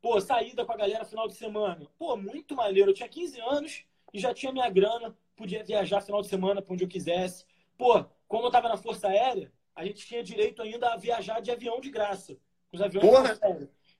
Pô, 0.00 0.20
saída 0.20 0.64
com 0.64 0.72
a 0.72 0.76
galera 0.76 1.04
final 1.04 1.28
de 1.28 1.34
semana. 1.34 1.86
Pô, 1.98 2.16
muito 2.16 2.56
maneiro. 2.56 2.90
Eu 2.90 2.94
tinha 2.94 3.08
15 3.08 3.40
anos 3.40 3.84
e 4.12 4.18
já 4.18 4.34
tinha 4.34 4.52
minha 4.52 4.68
grana, 4.68 5.16
podia 5.36 5.62
viajar 5.62 6.00
final 6.00 6.20
de 6.20 6.28
semana 6.28 6.60
para 6.60 6.72
onde 6.72 6.84
eu 6.84 6.88
quisesse. 6.88 7.44
Pô, 7.78 8.04
como 8.26 8.44
eu 8.44 8.48
estava 8.48 8.68
na 8.68 8.76
Força 8.76 9.08
Aérea, 9.08 9.52
a 9.76 9.84
gente 9.84 10.06
tinha 10.06 10.24
direito 10.24 10.62
ainda 10.62 10.94
a 10.94 10.96
viajar 10.96 11.40
de 11.40 11.50
avião 11.50 11.78
de 11.78 11.90
graça. 11.90 12.36
Os 12.72 12.80
aviões 12.80 13.06
Porra. 13.06 13.38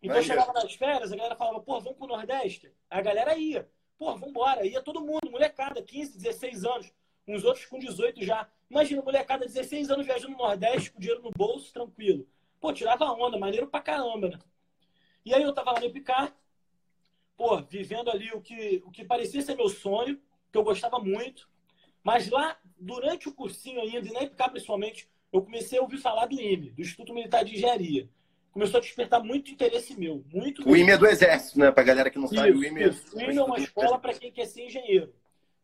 Então 0.02 0.22
chegava 0.22 0.52
nas 0.54 0.74
férias, 0.74 1.12
a 1.12 1.16
galera 1.16 1.36
falava, 1.36 1.60
pô, 1.60 1.78
vamos 1.78 1.98
pro 1.98 2.06
Nordeste? 2.06 2.72
A 2.88 3.02
galera 3.02 3.36
ia. 3.36 3.68
Pô, 3.98 4.06
vamos 4.12 4.28
embora. 4.28 4.66
Ia 4.66 4.80
todo 4.80 5.00
mundo, 5.00 5.30
molecada, 5.30 5.82
15, 5.82 6.16
16 6.16 6.64
anos. 6.64 6.92
Uns 7.28 7.44
outros 7.44 7.66
com 7.66 7.78
18 7.78 8.24
já. 8.24 8.48
Imagina, 8.70 9.02
molecada, 9.02 9.44
16 9.44 9.90
anos 9.90 10.06
viajando 10.06 10.32
no 10.32 10.38
Nordeste, 10.38 10.92
com 10.92 10.98
dinheiro 10.98 11.22
no 11.22 11.30
bolso, 11.30 11.72
tranquilo. 11.72 12.26
Pô, 12.58 12.72
tirava 12.72 13.04
onda, 13.12 13.38
maneiro 13.38 13.66
pra 13.66 13.80
caramba, 13.80 14.30
né? 14.30 14.38
E 15.24 15.34
aí 15.34 15.42
eu 15.42 15.52
tava 15.52 15.72
lá 15.72 15.80
no 15.80 15.86
Epicar, 15.86 16.34
pô, 17.36 17.60
vivendo 17.62 18.10
ali 18.10 18.30
o 18.32 18.40
que, 18.40 18.82
o 18.86 18.90
que 18.90 19.04
parecia 19.04 19.42
ser 19.42 19.56
meu 19.56 19.68
sonho, 19.68 20.20
que 20.50 20.56
eu 20.56 20.64
gostava 20.64 20.98
muito. 20.98 21.48
Mas 22.02 22.30
lá, 22.30 22.56
durante 22.78 23.28
o 23.28 23.34
cursinho 23.34 23.80
ainda, 23.80 24.08
e 24.08 24.12
na 24.12 24.22
Epicar 24.22 24.50
principalmente, 24.50 25.08
eu 25.32 25.42
comecei 25.42 25.78
a 25.78 25.82
ouvir 25.82 25.98
falar 25.98 26.26
do 26.26 26.40
IME, 26.40 26.70
do 26.70 26.82
Instituto 26.82 27.12
Militar 27.12 27.44
de 27.44 27.54
Engenharia. 27.54 28.08
Começou 28.50 28.78
a 28.78 28.80
despertar 28.80 29.22
muito 29.22 29.50
interesse 29.50 29.98
meu. 29.98 30.24
Muito, 30.32 30.66
o 30.66 30.76
IME 30.76 30.92
é 30.92 30.96
do 30.96 31.06
Exército, 31.06 31.58
né? 31.58 31.70
Para 31.70 31.82
galera 31.82 32.10
que 32.10 32.18
não 32.18 32.26
sabe, 32.26 32.52
o 32.52 32.64
IME, 32.64 32.88
isso. 32.88 33.14
o 33.14 33.20
IME 33.20 33.36
é 33.36 33.42
uma 33.42 33.58
escola 33.58 33.98
para 33.98 34.14
quem 34.14 34.32
quer 34.32 34.46
ser 34.46 34.64
engenheiro. 34.64 35.12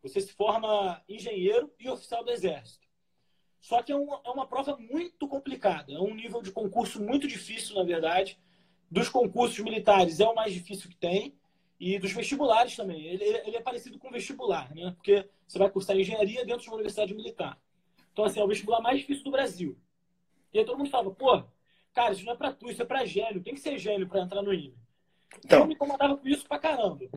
Você 0.03 0.21
se 0.21 0.33
forma 0.33 1.01
engenheiro 1.09 1.71
e 1.79 1.89
oficial 1.89 2.23
do 2.23 2.31
Exército. 2.31 2.85
Só 3.63 3.81
que 3.81 3.93
é 3.93 3.95
uma, 3.95 4.21
é 4.25 4.29
uma 4.29 4.45
prova 4.45 4.77
muito 4.77 5.25
complicada. 5.25 5.93
É 5.93 5.97
um 5.97 6.13
nível 6.13 6.41
de 6.41 6.51
concurso 6.51 7.01
muito 7.01 7.25
difícil, 7.27 7.75
na 7.75 7.83
verdade. 7.83 8.37
Dos 8.91 9.07
concursos 9.07 9.57
militares 9.59 10.19
é 10.19 10.27
o 10.27 10.35
mais 10.35 10.53
difícil 10.53 10.89
que 10.89 10.97
tem. 10.97 11.33
E 11.79 11.97
dos 11.97 12.11
vestibulares 12.11 12.75
também. 12.75 13.05
Ele, 13.05 13.23
ele 13.23 13.55
é 13.55 13.61
parecido 13.61 13.97
com 13.97 14.11
vestibular, 14.11 14.69
né? 14.75 14.91
Porque 14.91 15.25
você 15.47 15.57
vai 15.57 15.69
cursar 15.69 15.97
engenharia 15.97 16.45
dentro 16.45 16.63
de 16.63 16.67
uma 16.67 16.75
universidade 16.75 17.13
militar. 17.15 17.57
Então, 18.13 18.25
assim, 18.25 18.39
é 18.39 18.43
o 18.43 18.47
vestibular 18.47 18.79
mais 18.79 18.99
difícil 18.99 19.23
do 19.23 19.31
Brasil. 19.31 19.77
E 20.53 20.59
aí 20.59 20.65
todo 20.65 20.77
mundo 20.77 20.89
falava, 20.89 21.11
pô, 21.11 21.43
cara, 21.93 22.13
isso 22.13 22.23
não 22.23 22.33
é 22.33 22.37
pra 22.37 22.53
tu, 22.53 22.69
isso 22.69 22.81
é 22.81 22.85
pra 22.85 23.05
gênio. 23.05 23.41
Tem 23.41 23.55
que 23.55 23.59
ser 23.59 23.77
gênio 23.77 24.07
pra 24.07 24.21
entrar 24.21 24.41
no 24.41 24.53
IME. 24.53 24.77
Então, 25.43 25.61
eu 25.61 25.67
me 25.67 25.73
incomodava 25.73 26.15
com 26.15 26.27
isso 26.27 26.47
pra 26.47 26.59
caramba. 26.59 27.09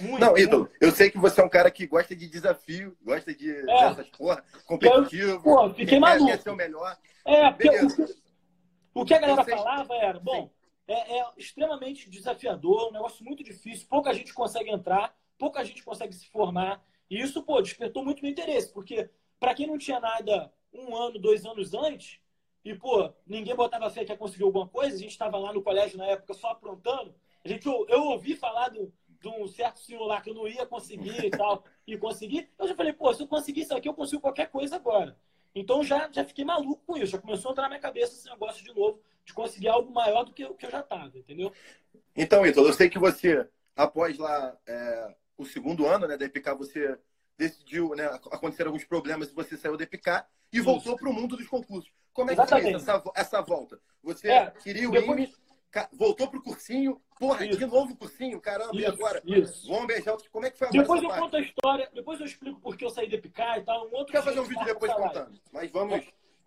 Muito, 0.00 0.20
não, 0.20 0.38
Ítalo, 0.38 0.70
eu 0.80 0.92
sei 0.92 1.10
que 1.10 1.18
você 1.18 1.40
é 1.40 1.44
um 1.44 1.48
cara 1.48 1.70
que 1.72 1.86
gosta 1.86 2.14
de 2.14 2.28
desafio, 2.28 2.96
gosta 3.02 3.34
de 3.34 3.50
é. 3.50 3.64
dessas 3.64 4.08
porra, 4.10 4.44
competitivo. 4.64 5.32
Eu, 5.32 5.40
pô, 5.42 5.74
fiquei 5.74 5.98
maluco. 5.98 6.30
Quer 6.30 6.40
ser 6.40 6.50
o 6.50 6.56
melhor. 6.56 6.96
É, 7.24 7.50
porque 7.50 7.68
o 7.68 7.88
que, 7.88 8.14
o 8.94 9.04
que, 9.04 9.14
a 9.14 9.18
galera 9.18 9.44
falava 9.44 9.94
era, 9.96 10.20
bom, 10.20 10.50
é, 10.86 11.18
é, 11.18 11.26
extremamente 11.36 12.08
desafiador, 12.08 12.88
um 12.88 12.92
negócio 12.92 13.24
muito 13.24 13.42
difícil, 13.42 13.88
pouca 13.88 14.14
gente 14.14 14.32
consegue 14.32 14.70
entrar, 14.70 15.16
pouca 15.36 15.64
gente 15.64 15.82
consegue 15.82 16.14
se 16.14 16.28
formar. 16.28 16.82
E 17.10 17.20
isso, 17.20 17.42
pô, 17.42 17.60
despertou 17.60 18.04
muito 18.04 18.22
meu 18.22 18.30
interesse, 18.30 18.72
porque 18.72 19.10
para 19.38 19.54
quem 19.54 19.66
não 19.66 19.78
tinha 19.78 20.00
nada 20.00 20.52
um 20.72 20.96
ano, 20.96 21.18
dois 21.18 21.44
anos 21.44 21.74
antes, 21.74 22.20
e, 22.64 22.74
pô, 22.74 23.12
ninguém 23.26 23.54
botava 23.54 23.88
fé 23.90 24.04
que 24.04 24.12
ia 24.12 24.18
conseguir 24.18 24.44
alguma 24.44 24.68
coisa, 24.68 24.96
a 24.96 24.98
gente 24.98 25.10
estava 25.10 25.38
lá 25.38 25.52
no 25.52 25.62
colégio 25.62 25.96
na 25.96 26.06
época 26.06 26.34
só 26.34 26.48
aprontando, 26.48 27.14
a 27.44 27.48
gente, 27.48 27.66
eu, 27.66 27.86
eu 27.88 28.02
ouvi 28.04 28.36
falar 28.36 28.68
de 28.70 28.80
um 29.26 29.46
certo 29.46 29.80
senhor 29.80 30.04
lá 30.06 30.20
que 30.20 30.30
eu 30.30 30.34
não 30.34 30.46
ia 30.46 30.66
conseguir 30.66 31.24
e 31.24 31.30
tal, 31.30 31.64
e 31.86 31.96
consegui, 31.96 32.48
eu 32.58 32.68
já 32.68 32.74
falei, 32.74 32.92
pô, 32.92 33.12
se 33.14 33.22
eu 33.22 33.26
conseguir 33.28 33.62
isso 33.62 33.74
aqui, 33.74 33.88
eu 33.88 33.94
consigo 33.94 34.20
qualquer 34.20 34.50
coisa 34.50 34.76
agora. 34.76 35.16
Então 35.54 35.82
já, 35.82 36.10
já 36.12 36.24
fiquei 36.24 36.44
maluco 36.44 36.82
com 36.86 36.96
isso, 36.96 37.12
já 37.12 37.18
começou 37.18 37.50
a 37.50 37.52
entrar 37.52 37.62
na 37.64 37.70
minha 37.70 37.80
cabeça 37.80 38.14
esse 38.14 38.28
negócio 38.28 38.62
de 38.62 38.72
novo, 38.74 39.00
de 39.24 39.32
conseguir 39.32 39.68
algo 39.68 39.92
maior 39.92 40.24
do 40.24 40.32
que 40.32 40.46
que 40.54 40.66
eu 40.66 40.70
já 40.70 40.80
estava, 40.80 41.18
entendeu? 41.18 41.52
Então, 42.14 42.46
Ítalo, 42.46 42.68
eu 42.68 42.72
sei 42.72 42.88
que 42.88 42.98
você, 42.98 43.48
após 43.74 44.18
lá 44.18 44.56
é, 44.66 45.14
o 45.36 45.44
segundo 45.44 45.86
ano 45.86 46.06
né, 46.06 46.16
da 46.16 46.24
EPK, 46.24 46.54
você 46.54 46.98
decidiu, 47.38 47.94
né, 47.94 48.06
aconteceram 48.32 48.70
alguns 48.70 48.84
problemas 48.84 49.30
e 49.30 49.34
você 49.34 49.56
saiu 49.56 49.76
da 49.76 49.84
EPK 49.84 50.24
e 50.52 50.60
voltou 50.60 50.96
para 50.96 51.08
o 51.08 51.12
mundo 51.12 51.36
dos 51.36 51.46
concursos. 51.46 51.90
Como 52.12 52.30
é 52.32 52.36
que 52.36 52.46
foi 52.46 52.72
essa, 52.74 53.02
essa 53.14 53.40
volta? 53.40 53.80
Você 54.02 54.28
é, 54.28 54.50
queria 54.50 54.88
o 54.88 54.92
depois... 54.92 55.30
voltou 55.92 56.28
para 56.28 56.40
o 56.40 56.42
cursinho, 56.42 57.00
porra, 57.16 57.46
isso. 57.46 57.58
de 57.58 57.66
novo 57.66 57.96
cursinho, 57.96 58.40
caramba, 58.40 58.74
isso, 58.74 58.82
e 58.82 58.86
agora? 58.86 59.22
Isso. 59.24 59.68
Vamos 59.68 59.86
beijar, 59.86 60.16
como 60.32 60.46
é 60.46 60.50
que 60.50 60.58
foi 60.58 60.66
a 60.66 60.70
Depois 60.70 61.00
eu 61.00 61.08
parte? 61.08 61.22
conto 61.22 61.36
a 61.36 61.40
história, 61.40 61.90
depois 61.94 62.18
eu 62.18 62.26
explico 62.26 62.60
por 62.60 62.76
que 62.76 62.84
eu 62.84 62.90
saí 62.90 63.08
da 63.08 63.14
EPK 63.14 63.40
e 63.58 63.60
tal, 63.62 63.88
um 63.88 63.94
outro 63.94 64.12
Quer 64.12 64.24
fazer 64.24 64.40
um 64.40 64.44
vídeo 64.44 64.64
depois 64.64 64.92
contando, 64.92 65.40
mas 65.52 65.70
vamos... 65.70 66.04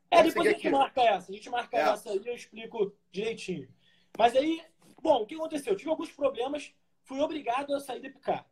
É, 0.09 0.23
depois 0.23 0.45
a 0.45 0.51
gente 0.51 0.69
marca 0.69 1.01
essa, 1.01 1.31
a 1.31 1.35
gente 1.35 1.49
marca 1.49 1.77
é. 1.77 1.81
essa 1.81 2.13
e 2.13 2.27
eu 2.27 2.35
explico 2.35 2.93
direitinho. 3.13 3.69
Mas 4.17 4.35
aí, 4.35 4.61
bom, 5.01 5.21
o 5.21 5.25
que 5.25 5.35
aconteceu? 5.35 5.71
Eu 5.71 5.77
tive 5.77 5.89
alguns 5.89 6.11
problemas, 6.11 6.73
fui 7.03 7.21
obrigado 7.21 7.73
a 7.73 7.79
sair 7.79 8.01
da 8.01 8.09
EPK. 8.09 8.43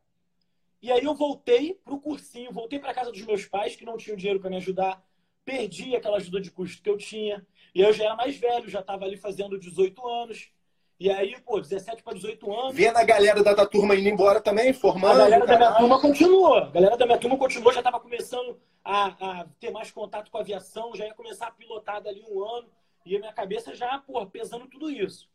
E 0.82 0.92
aí 0.92 1.04
eu 1.04 1.14
voltei 1.14 1.74
para 1.74 1.94
o 1.94 2.00
cursinho, 2.00 2.52
voltei 2.52 2.80
para 2.80 2.94
casa 2.94 3.12
dos 3.12 3.22
meus 3.22 3.46
pais, 3.46 3.76
que 3.76 3.86
não 3.86 3.98
tinham 3.98 4.16
dinheiro 4.16 4.40
para 4.40 4.50
me 4.50 4.58
ajudar. 4.58 5.04
Perdi 5.44 5.96
aquela 5.96 6.18
ajuda 6.18 6.40
de 6.40 6.52
custo 6.52 6.82
que 6.82 6.90
eu 6.90 6.98
tinha. 6.98 7.46
E 7.74 7.82
eu 7.82 7.92
já 7.92 8.06
era 8.06 8.16
mais 8.16 8.38
velho, 8.38 8.70
já 8.70 8.80
estava 8.80 9.06
ali 9.06 9.18
fazendo 9.18 9.60
18 9.60 10.08
anos. 10.08 10.52
E 11.00 11.10
aí, 11.10 11.40
pô, 11.42 11.62
17 11.62 12.04
para 12.04 12.14
18 12.14 12.52
anos. 12.52 12.76
Vendo 12.76 12.98
a 12.98 13.04
galera 13.04 13.42
da, 13.42 13.54
da 13.54 13.66
turma 13.66 13.96
indo 13.96 14.10
embora 14.10 14.42
também, 14.42 14.74
formando. 14.74 15.22
A 15.22 15.30
galera 15.30 15.46
da 15.46 15.58
minha 15.58 15.74
turma 15.76 16.02
continuou. 16.02 16.56
A 16.56 16.70
galera 16.70 16.98
da 16.98 17.06
minha 17.06 17.18
turma 17.18 17.38
continuou, 17.38 17.74
já 17.74 17.80
estava 17.80 18.00
começando 18.00 18.60
a, 18.84 19.06
a, 19.42 19.46
ter 19.60 19.72
mais 19.72 19.92
contato 19.92 20.30
com 20.30 20.38
a 20.38 20.42
aviação, 20.42 20.94
já 20.94 21.06
ia 21.06 21.14
começar 21.14 21.48
a 21.48 21.52
pilotar 21.52 22.02
dali 22.02 22.22
um 22.30 22.44
ano. 22.44 22.70
E 23.06 23.16
a 23.16 23.20
minha 23.20 23.32
cabeça 23.32 23.74
já, 23.74 23.98
pô, 24.00 24.26
pesando 24.28 24.68
tudo 24.68 24.90
isso. 24.90 25.30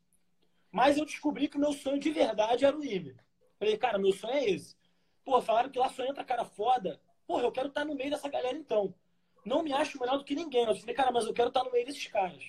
Mas 0.71 0.99
eu 0.99 1.05
descobri 1.05 1.49
que 1.49 1.57
o 1.57 1.61
meu 1.61 1.73
sonho 1.73 1.99
de 1.99 2.11
verdade 2.11 2.65
era 2.65 2.77
o 2.77 2.85
IME. 2.85 3.17
Falei, 3.59 3.77
cara, 3.79 3.99
meu 3.99 4.13
sonho 4.13 4.35
é 4.35 4.51
esse. 4.51 4.77
Pô, 5.25 5.41
falaram 5.41 5.71
que 5.71 5.79
lá 5.79 5.89
só 5.89 6.05
entra 6.05 6.25
cara 6.25 6.45
foda. 6.45 7.01
Pô, 7.27 7.41
eu 7.41 7.51
quero 7.51 7.69
estar 7.69 7.85
no 7.85 7.95
meio 7.95 8.11
dessa 8.11 8.29
galera 8.29 8.57
então. 8.57 8.95
Não 9.45 9.63
me 9.63 9.73
acho 9.73 9.99
melhor 10.01 10.19
do 10.19 10.25
que 10.25 10.35
ninguém. 10.35 10.67
Eu 10.67 10.75
falei, 10.77 10.95
cara, 10.95 11.11
mas 11.11 11.27
eu 11.27 11.33
quero 11.33 11.49
estar 11.49 11.65
no 11.65 11.73
meio 11.73 11.87
desses 11.87 12.07
caras. 12.07 12.45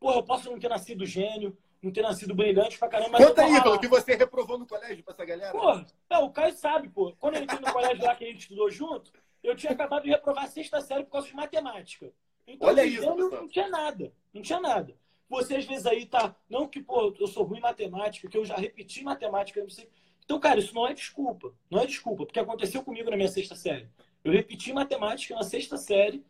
Pô, 0.00 0.12
eu 0.12 0.22
posso 0.22 0.50
não 0.50 0.58
ter 0.58 0.68
nascido 0.68 1.06
gênio, 1.06 1.56
não 1.82 1.92
ter 1.92 2.02
nascido 2.02 2.34
brilhante 2.34 2.78
pra 2.78 2.88
caramba. 2.88 3.18
Conta 3.18 3.42
aí, 3.42 3.62
pelo 3.62 3.78
que 3.78 3.88
você 3.88 4.14
reprovou 4.14 4.58
no 4.58 4.66
colégio 4.66 5.02
pra 5.04 5.12
essa 5.12 5.24
galera. 5.24 5.52
Pô, 5.52 5.84
não, 6.10 6.24
o 6.24 6.30
Caio 6.30 6.54
sabe, 6.54 6.88
pô. 6.88 7.14
Quando 7.18 7.36
ele 7.36 7.44
entrei 7.44 7.60
no 7.60 7.72
colégio 7.72 8.04
lá 8.04 8.14
que 8.14 8.24
a 8.24 8.28
gente 8.28 8.40
estudou 8.40 8.70
junto, 8.70 9.12
eu 9.42 9.54
tinha 9.54 9.72
acabado 9.72 10.02
de 10.04 10.10
reprovar 10.10 10.44
a 10.44 10.48
sexta 10.48 10.80
série 10.80 11.04
por 11.04 11.12
causa 11.12 11.28
de 11.28 11.34
matemática. 11.34 12.12
Então, 12.46 12.68
Olha 12.68 12.84
isso, 12.84 13.02
não, 13.02 13.30
não 13.30 13.48
tinha 13.48 13.68
nada. 13.68 14.12
Não 14.32 14.42
tinha 14.42 14.60
nada. 14.60 14.94
Você 15.28 15.56
às 15.56 15.64
vezes 15.64 15.86
aí 15.86 16.06
tá. 16.06 16.36
Não 16.48 16.68
que, 16.68 16.80
pô, 16.80 17.14
eu 17.18 17.26
sou 17.26 17.44
ruim 17.44 17.58
em 17.58 17.62
matemática, 17.62 18.28
que 18.28 18.38
eu 18.38 18.44
já 18.44 18.54
repeti 18.56 19.02
matemática, 19.02 19.60
não 19.60 19.68
sei. 19.68 19.90
Então, 20.26 20.40
cara, 20.40 20.58
isso 20.58 20.74
não 20.74 20.86
é 20.86 20.92
desculpa. 20.92 21.54
Não 21.70 21.80
é 21.80 21.86
desculpa, 21.86 22.26
porque 22.26 22.40
aconteceu 22.40 22.82
comigo 22.82 23.08
na 23.08 23.16
minha 23.16 23.28
sexta 23.28 23.54
série. 23.54 23.88
Eu 24.24 24.32
repeti 24.32 24.72
matemática 24.72 25.36
na 25.36 25.44
sexta 25.44 25.76
série 25.76 26.26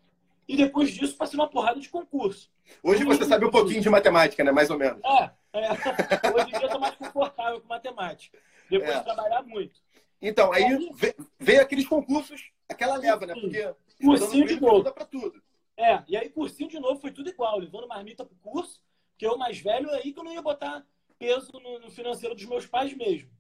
e 0.47 0.55
depois 0.55 0.93
disso 0.93 1.17
passei 1.17 1.39
uma 1.39 1.49
porrada 1.49 1.81
de 1.81 1.89
concurso. 1.89 2.51
Hoje 2.83 3.05
você 3.05 3.25
sabe 3.25 3.47
um 3.47 3.51
pouquinho 3.51 3.81
de 3.81 3.89
matemática, 3.89 4.45
né? 4.45 4.53
Mais 4.53 4.69
ou 4.69 4.79
menos. 4.79 5.01
É, 5.03 5.33
é. 5.55 5.71
Hoje 6.35 6.49
em 6.49 6.59
dia 6.59 6.63
eu 6.63 6.69
tô 6.69 6.79
mais 6.79 6.95
confortável 6.95 7.59
com 7.59 7.69
matemática. 7.69 8.39
Depois 8.69 8.91
é. 8.91 8.99
de 8.99 9.05
trabalhar 9.05 9.43
muito. 9.43 9.81
Então, 10.21 10.53
aí 10.53 10.91
veio 11.39 11.63
aqueles 11.63 11.89
concursos, 11.89 12.51
aquela 12.69 12.99
leva, 12.99 13.25
né? 13.25 13.35
Porque 13.35 13.75
cursinho 14.03 14.47
de 14.47 14.61
novo. 14.61 14.93
Pra 14.93 15.07
tudo. 15.07 15.43
É, 15.75 16.03
e 16.07 16.17
aí 16.19 16.29
cursinho 16.29 16.69
de 16.69 16.79
novo 16.79 17.01
foi 17.01 17.13
tudo 17.13 17.31
igual, 17.31 17.59
levando 17.59 17.89
marmita 17.89 18.27
pro 18.27 18.37
curso, 18.37 18.83
que 19.17 19.27
eu 19.27 19.39
mais 19.39 19.59
velho 19.59 19.91
aí 19.91 20.13
que 20.13 20.19
eu 20.19 20.25
não 20.25 20.33
ia 20.33 20.43
botar 20.43 20.85
peso 21.19 21.51
no, 21.53 21.79
no 21.79 21.91
financeiro 21.91 22.35
dos 22.35 22.45
meus 22.45 22.67
pais 22.67 22.95
mesmo. 22.95 23.31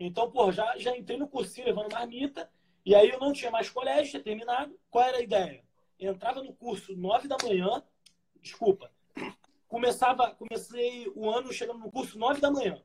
Então, 0.00 0.30
pô, 0.30 0.50
já, 0.50 0.78
já 0.78 0.96
entrei 0.96 1.18
no 1.18 1.28
cursinho 1.28 1.66
levando 1.66 1.92
marmita, 1.92 2.50
e 2.86 2.94
aí 2.94 3.10
eu 3.10 3.20
não 3.20 3.34
tinha 3.34 3.50
mais 3.50 3.68
colégio, 3.68 4.12
tinha 4.12 4.22
terminado. 4.22 4.74
Qual 4.90 5.04
era 5.04 5.18
a 5.18 5.22
ideia? 5.22 5.62
Entrava 5.98 6.42
no 6.42 6.54
curso 6.54 6.96
nove 6.96 7.28
da 7.28 7.36
manhã, 7.42 7.84
desculpa, 8.40 8.90
começava, 9.68 10.34
comecei 10.34 11.06
o 11.14 11.28
ano 11.30 11.52
chegando 11.52 11.80
no 11.80 11.92
curso 11.92 12.18
nove 12.18 12.40
da 12.40 12.50
manhã. 12.50 12.82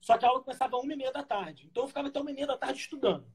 Só 0.00 0.16
que 0.16 0.24
a 0.24 0.28
aula 0.28 0.40
começava 0.40 0.78
uma 0.78 0.90
e 0.90 0.96
meia 0.96 1.12
da 1.12 1.22
tarde. 1.22 1.66
Então 1.66 1.84
eu 1.84 1.88
ficava 1.88 2.08
até 2.08 2.18
uma 2.18 2.30
e 2.30 2.34
meia 2.34 2.46
da 2.46 2.56
tarde 2.56 2.80
estudando. 2.80 3.30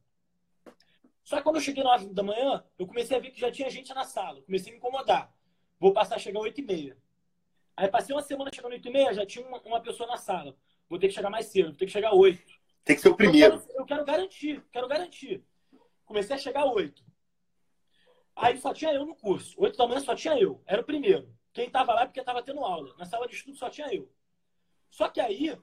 Só 1.24 1.38
que 1.38 1.44
quando 1.44 1.58
eu 1.58 1.62
cheguei 1.62 1.84
nove 1.84 2.08
da 2.12 2.24
manhã, 2.24 2.64
eu 2.80 2.88
comecei 2.88 3.16
a 3.16 3.20
ver 3.20 3.30
que 3.30 3.40
já 3.40 3.52
tinha 3.52 3.70
gente 3.70 3.94
na 3.94 4.04
sala. 4.04 4.42
Comecei 4.42 4.72
a 4.72 4.74
me 4.74 4.80
incomodar. 4.80 5.32
Vou 5.80 5.94
passar 5.94 6.16
a 6.16 6.20
chegar 6.20 6.40
oito 6.40 6.60
e 6.60 6.64
meia. 6.64 6.98
Aí 7.78 7.88
passei 7.88 8.16
uma 8.16 8.24
semana 8.24 8.50
chegando 8.52 8.72
oito 8.72 8.88
e 8.88 8.92
meia, 8.92 9.14
já 9.14 9.28
tinha 9.28 9.46
uma, 9.46 9.62
uma 9.62 9.80
pessoa 9.80 10.10
na 10.10 10.18
sala. 10.18 10.58
Vou 10.90 10.98
ter 10.98 11.08
que 11.08 11.14
chegar 11.14 11.30
mais 11.30 11.46
cedo, 11.46 11.68
vou 11.68 11.76
ter 11.76 11.86
que 11.86 11.92
chegar 11.92 12.12
oito. 12.16 12.55
Tem 12.86 12.96
que 12.96 13.02
ser 13.02 13.10
o 13.10 13.16
primeiro. 13.18 13.56
Eu 13.56 13.60
quero, 13.60 13.80
eu 13.80 13.86
quero 13.86 14.06
garantir, 14.06 14.64
quero 14.72 14.88
garantir. 14.88 15.44
Comecei 16.06 16.36
a 16.36 16.40
chegar 16.40 16.62
a 16.62 16.72
oito. 16.72 17.04
Aí 18.36 18.58
só 18.58 18.72
tinha 18.72 18.94
eu 18.94 19.06
no 19.06 19.16
curso. 19.16 19.56
Oito 19.58 19.76
da 19.76 19.88
manhã 19.88 20.00
só 20.00 20.16
tinha 20.16 20.40
eu. 20.40 20.62
Era 20.68 20.82
o 20.82 20.86
primeiro. 20.86 21.28
Quem 21.52 21.66
estava 21.66 21.94
lá 21.94 22.04
é 22.04 22.06
porque 22.06 22.20
estava 22.20 22.44
tendo 22.44 22.64
aula. 22.64 22.96
Na 22.98 23.06
sala 23.06 23.28
de 23.28 23.34
estudo 23.34 23.58
só 23.58 23.70
tinha 23.70 23.92
eu. 23.94 24.12
Só 24.92 25.10
que 25.10 25.20
aí 25.20 25.58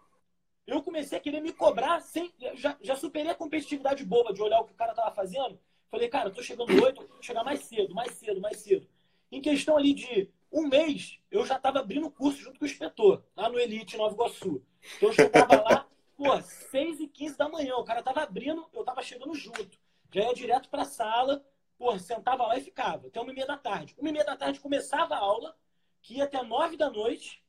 eu 0.67 0.83
comecei 0.83 1.17
a 1.17 1.21
querer 1.21 1.41
me 1.41 1.53
cobrar 1.53 2.01
sem. 2.01 2.33
Já, 2.55 2.77
já 2.81 2.97
superei 2.97 3.31
a 3.31 3.37
competitividade 3.37 4.05
boba 4.05 4.33
de 4.33 4.43
olhar 4.43 4.61
o 4.61 4.65
que 4.65 4.73
o 4.73 4.77
cara 4.77 4.93
estava 4.93 5.15
fazendo. 5.15 5.61
Falei, 5.91 6.09
cara, 6.09 6.29
eu 6.29 6.35
tô 6.35 6.43
chegando 6.43 6.73
oito, 6.83 7.07
vou 7.07 7.23
chegar 7.23 7.45
mais 7.45 7.61
cedo, 7.61 7.95
mais 7.95 8.13
cedo, 8.15 8.41
mais 8.41 8.57
cedo. 8.57 8.89
Em 9.31 9.41
questão 9.41 9.77
ali 9.77 9.93
de 9.95 10.31
um 10.51 10.67
mês, 10.67 11.19
eu 11.31 11.45
já 11.45 11.57
estava 11.57 11.81
abrindo 11.81 12.11
curso 12.11 12.41
junto 12.41 12.59
com 12.59 12.65
o 12.65 12.69
inspetor, 12.69 13.23
lá 13.37 13.49
no 13.49 13.59
Elite 13.59 13.97
Nova 13.97 14.15
Iguaçu. 14.15 14.63
Então 14.97 15.11
eu 15.11 15.13
chegava 15.13 15.63
lá, 15.63 15.89
Pô, 16.17 16.41
6 16.41 17.01
e 17.01 17.09
15 17.09 17.37
da 17.37 17.49
manhã, 17.49 17.77
o 17.77 17.85
cara 17.85 18.03
tava 18.03 18.23
abrindo, 18.23 18.67
eu 18.73 18.85
tava 18.85 19.03
chegando 19.03 19.35
junto. 19.35 19.79
Já 20.13 20.23
ia 20.23 20.35
direto 20.35 20.69
pra 20.69 20.85
sala, 20.85 21.45
pô, 21.79 21.99
sentava 21.99 22.47
lá 22.47 22.57
e 22.57 22.61
ficava, 22.61 23.09
até 23.09 23.21
uma 23.21 23.33
e 23.33 23.35
meia 23.35 23.47
da 23.47 23.57
tarde. 23.57 23.95
Uma 23.99 24.09
e 24.11 24.13
meia 24.13 24.25
da 24.25 24.37
tarde 24.37 24.61
começava 24.61 25.15
a 25.15 25.19
aula, 25.19 25.57
que 26.03 26.17
ia 26.17 26.25
até 26.25 26.43
nove 26.43 26.77
da 26.77 26.91
noite. 26.91 27.43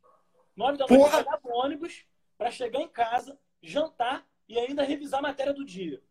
Nove 0.56 0.78
da 0.78 0.86
noite 0.88 1.04
eu 1.04 1.18
pegava 1.18 1.42
o 1.44 1.58
ônibus 1.58 2.06
para 2.38 2.52
chegar 2.52 2.80
em 2.80 2.88
casa, 2.88 3.38
jantar 3.62 4.26
e 4.48 4.58
ainda 4.58 4.84
revisar 4.84 5.20
a 5.20 5.24
matéria 5.24 5.54
do 5.54 5.66
dia. 5.66 6.02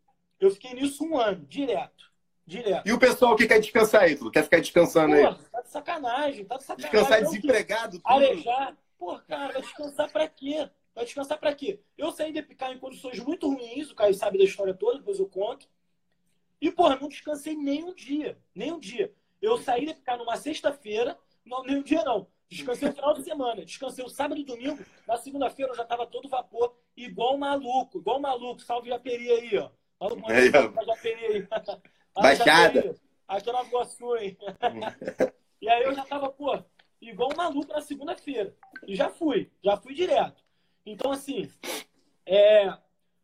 Eu 0.40 0.50
fiquei 0.50 0.74
nisso 0.74 1.04
um 1.04 1.18
ano, 1.18 1.46
direto. 1.46 2.12
Direto. 2.44 2.86
E 2.86 2.92
o 2.92 2.98
pessoal 2.98 3.36
que 3.36 3.46
quer 3.46 3.60
descansar 3.60 4.02
aí, 4.02 4.18
Quer 4.30 4.42
ficar 4.42 4.60
descansando 4.60 5.14
Pô, 5.14 5.28
aí? 5.28 5.34
Tá 5.50 5.60
de 5.62 5.70
sacanagem, 5.70 6.44
tá 6.44 6.56
de 6.56 6.64
sacanagem. 6.64 6.90
Descansar 6.90 7.22
desempregado, 7.22 7.98
tudo. 7.98 8.02
Arejar. 8.04 8.76
Pô, 8.98 9.18
cara, 9.20 9.52
vai 9.52 9.62
descansar 9.62 10.10
pra 10.10 10.28
quê? 10.28 10.68
Vai 10.94 11.04
descansar 11.04 11.38
para 11.38 11.54
quê? 11.54 11.80
Eu 11.96 12.12
saí 12.12 12.32
de 12.32 12.42
picar 12.42 12.72
em 12.72 12.78
condições 12.78 13.18
muito 13.20 13.48
ruins, 13.48 13.90
o 13.90 13.94
Caio 13.94 14.14
sabe 14.14 14.38
da 14.38 14.44
história 14.44 14.74
toda, 14.74 14.98
depois 14.98 15.18
eu 15.18 15.28
conto. 15.28 15.66
E, 16.60 16.70
porra, 16.70 16.96
não 16.96 17.08
descansei 17.08 17.56
nem 17.56 17.82
um 17.82 17.92
dia. 17.92 18.38
Nem 18.54 18.72
um 18.72 18.78
dia. 18.78 19.12
Eu 19.40 19.58
saí 19.58 19.84
de 19.84 19.94
picar 19.94 20.16
numa 20.16 20.36
sexta-feira, 20.36 21.18
não, 21.44 21.64
nem 21.64 21.78
um 21.78 21.82
dia 21.82 22.04
não. 22.04 22.28
Descansei 22.48 22.88
no 22.88 22.94
final 22.94 23.14
de 23.14 23.24
semana. 23.24 23.64
Descansei 23.64 24.04
o 24.04 24.08
sábado 24.08 24.40
e 24.40 24.44
domingo. 24.44 24.84
Na 25.06 25.16
segunda-feira 25.16 25.72
eu 25.72 25.76
já 25.76 25.84
tava 25.84 26.06
todo 26.06 26.28
vapor, 26.28 26.76
igual 26.96 27.36
maluco, 27.36 27.98
igual 27.98 28.20
maluco. 28.20 28.60
Salve 28.60 28.90
Japeri 28.90 29.28
aí, 29.28 29.58
ó. 29.58 29.70
Fala 29.98 30.20
com 30.20 30.30
aí, 30.30 30.50
Japeri 30.86 31.26
aí. 31.26 31.48
Baixada. 32.14 32.94
Aqui 33.26 33.48
é 33.48 33.52
Nova 33.52 33.68
Iguaçu, 33.68 34.16
hein? 34.16 34.36
e 35.60 35.68
aí 35.68 35.82
eu 35.84 35.94
já 35.94 36.04
tava, 36.04 36.28
pô, 36.28 36.62
igual 37.00 37.34
maluco 37.34 37.72
na 37.72 37.80
segunda-feira. 37.80 38.54
E 38.86 38.94
já 38.94 39.08
fui, 39.08 39.50
já 39.64 39.76
fui 39.76 39.94
direto. 39.94 40.44
Então, 40.84 41.10
assim, 41.10 41.50
é... 42.26 42.76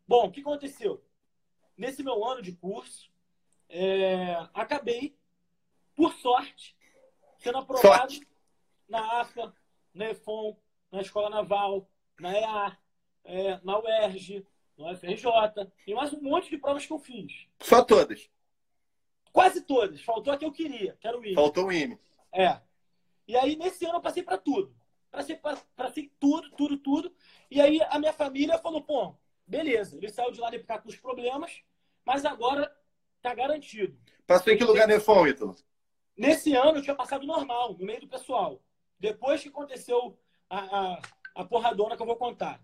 bom, 0.07 0.27
o 0.27 0.31
que 0.31 0.41
aconteceu? 0.41 1.05
Nesse 1.77 2.03
meu 2.03 2.25
ano 2.25 2.41
de 2.41 2.53
curso, 2.53 3.11
é, 3.69 4.35
acabei, 4.55 5.17
por 5.95 6.13
sorte, 6.15 6.77
sendo 7.37 7.59
aprovado 7.59 8.13
sorte. 8.13 8.27
na 8.89 9.21
AFA, 9.21 9.55
na 9.93 10.11
EFON, 10.11 10.57
na 10.91 11.03
Escola 11.03 11.29
Naval, 11.29 11.89
na 12.19 12.33
EA, 12.33 12.79
é, 13.25 13.61
na 13.63 13.79
UERJ, 13.79 14.47
no 14.77 14.97
FRJ, 14.97 15.27
e 15.87 15.95
mais 15.95 16.13
provas 16.79 16.87
que 16.87 16.93
eu 16.93 16.99
fiz. 16.99 17.47
Só 17.61 17.83
todas? 17.83 18.31
Quase 19.33 19.61
todas. 19.63 20.01
Faltou 20.03 20.33
a 20.33 20.37
que 20.37 20.45
eu 20.45 20.53
queria, 20.53 20.97
que 21.01 21.07
era 21.07 21.19
o 21.19 21.25
IME. 21.25 21.35
Faltou 21.35 21.67
o 21.67 21.73
IME. 21.73 21.99
É. 22.33 22.61
E 23.27 23.37
aí, 23.37 23.57
nesse 23.57 23.85
ano, 23.85 23.97
eu 23.97 24.01
passei 24.01 24.23
para 24.23 24.39
tudo. 24.39 24.75
Passei, 25.11 25.41
passei 25.77 26.13
tudo, 26.19 26.51
tudo, 26.53 26.79
tudo. 26.79 27.13
E 27.51 27.61
aí, 27.61 27.81
a 27.91 27.99
minha 27.99 28.13
família 28.13 28.59
falou, 28.59 28.83
pô, 28.83 29.15
beleza. 29.47 29.97
Ele 29.97 30.11
saiu 30.11 30.31
de 30.31 30.41
lá 30.41 30.51
de 30.51 30.59
ficar 30.59 30.79
com 30.79 30.89
os 30.89 30.97
problemas, 30.97 31.63
mas 32.05 32.25
agora 32.25 32.73
tá 33.21 33.35
garantido. 33.35 33.99
Passou 34.27 34.53
em 34.53 34.57
que 34.57 34.65
lugar, 34.65 34.87
Nefon, 34.87 35.27
Ítalo? 35.27 35.57
Nesse 36.17 36.55
ano, 36.55 36.79
eu 36.79 36.83
tinha 36.83 36.97
passado 36.97 37.27
normal, 37.27 37.77
no 37.79 37.85
meio 37.87 38.01
do 38.01 38.09
pessoal. 38.09 38.63
Depois 38.99 39.43
que 39.43 39.49
aconteceu 39.49 40.19
a, 40.51 40.59
a, 40.59 41.03
a 41.37 41.45
porradona 41.45 41.97
que 41.97 42.03
eu 42.03 42.07
vou 42.07 42.17
contar. 42.17 42.61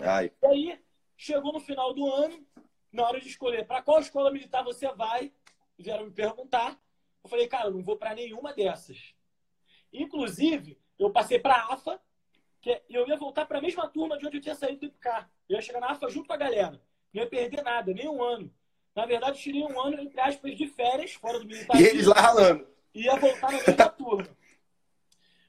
Ai. 0.00 0.32
E 0.42 0.46
aí, 0.46 0.84
chegou 1.16 1.52
no 1.52 1.60
final 1.60 1.94
do 1.94 2.06
ano, 2.12 2.44
na 2.96 3.06
hora 3.06 3.20
de 3.20 3.28
escolher 3.28 3.66
para 3.66 3.82
qual 3.82 4.00
escola 4.00 4.30
militar 4.30 4.64
você 4.64 4.90
vai, 4.92 5.30
vieram 5.78 6.06
me 6.06 6.10
perguntar. 6.10 6.80
Eu 7.22 7.28
falei, 7.28 7.46
cara, 7.46 7.66
eu 7.66 7.72
não 7.72 7.82
vou 7.82 7.96
para 7.96 8.14
nenhuma 8.14 8.54
dessas. 8.54 9.14
Inclusive, 9.92 10.78
eu 10.98 11.10
passei 11.10 11.38
para 11.38 11.54
a 11.54 11.74
AFA, 11.74 12.00
que 12.60 12.82
eu 12.88 13.06
ia 13.06 13.16
voltar 13.16 13.44
para 13.46 13.58
a 13.58 13.60
mesma 13.60 13.86
turma 13.86 14.18
de 14.18 14.26
onde 14.26 14.38
eu 14.38 14.40
tinha 14.40 14.54
saído 14.54 14.80
do 14.80 14.86
IPCAR. 14.86 15.30
Eu 15.48 15.56
ia 15.56 15.62
chegar 15.62 15.78
na 15.78 15.90
AFA 15.90 16.08
junto 16.08 16.26
com 16.26 16.32
a 16.32 16.38
galera. 16.38 16.82
Não 17.12 17.22
ia 17.22 17.28
perder 17.28 17.62
nada, 17.62 17.92
nem 17.92 18.08
um 18.08 18.22
ano. 18.22 18.52
Na 18.94 19.04
verdade, 19.04 19.36
eu 19.36 19.42
tirei 19.42 19.62
um 19.62 19.78
ano, 19.78 20.00
entre 20.00 20.18
aspas, 20.18 20.56
de 20.56 20.66
férias, 20.66 21.12
fora 21.12 21.38
do 21.38 21.46
militar. 21.46 21.78
E 21.78 21.84
eles 21.84 22.06
lá 22.06 22.14
ralando. 22.14 22.66
E 22.94 23.02
ia 23.02 23.16
voltar 23.16 23.52
na 23.52 23.58
mesma 23.62 23.88
turma. 23.90 24.36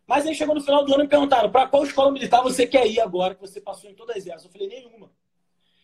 Mas 0.06 0.26
aí 0.26 0.36
chegou 0.36 0.54
no 0.54 0.62
final 0.62 0.84
do 0.84 0.94
ano 0.94 1.04
e 1.04 1.06
me 1.06 1.10
perguntaram: 1.10 1.50
para 1.50 1.68
qual 1.68 1.84
escola 1.84 2.12
militar 2.12 2.44
você 2.44 2.68
quer 2.68 2.86
ir 2.88 3.00
agora, 3.00 3.36
que 3.36 3.42
você 3.42 3.62
passou 3.62 3.90
em 3.90 3.96
todas 3.96 4.28
elas? 4.28 4.44
Eu 4.44 4.52
falei: 4.52 4.68
nenhuma. 4.68 5.10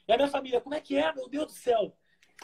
E 0.08 0.14
a 0.14 0.18
minha 0.18 0.30
família: 0.30 0.62
como 0.62 0.76
é 0.76 0.82
que 0.82 0.98
é? 0.98 1.14
Meu 1.14 1.28
Deus 1.28 1.48
do 1.48 1.52
céu. 1.52 1.96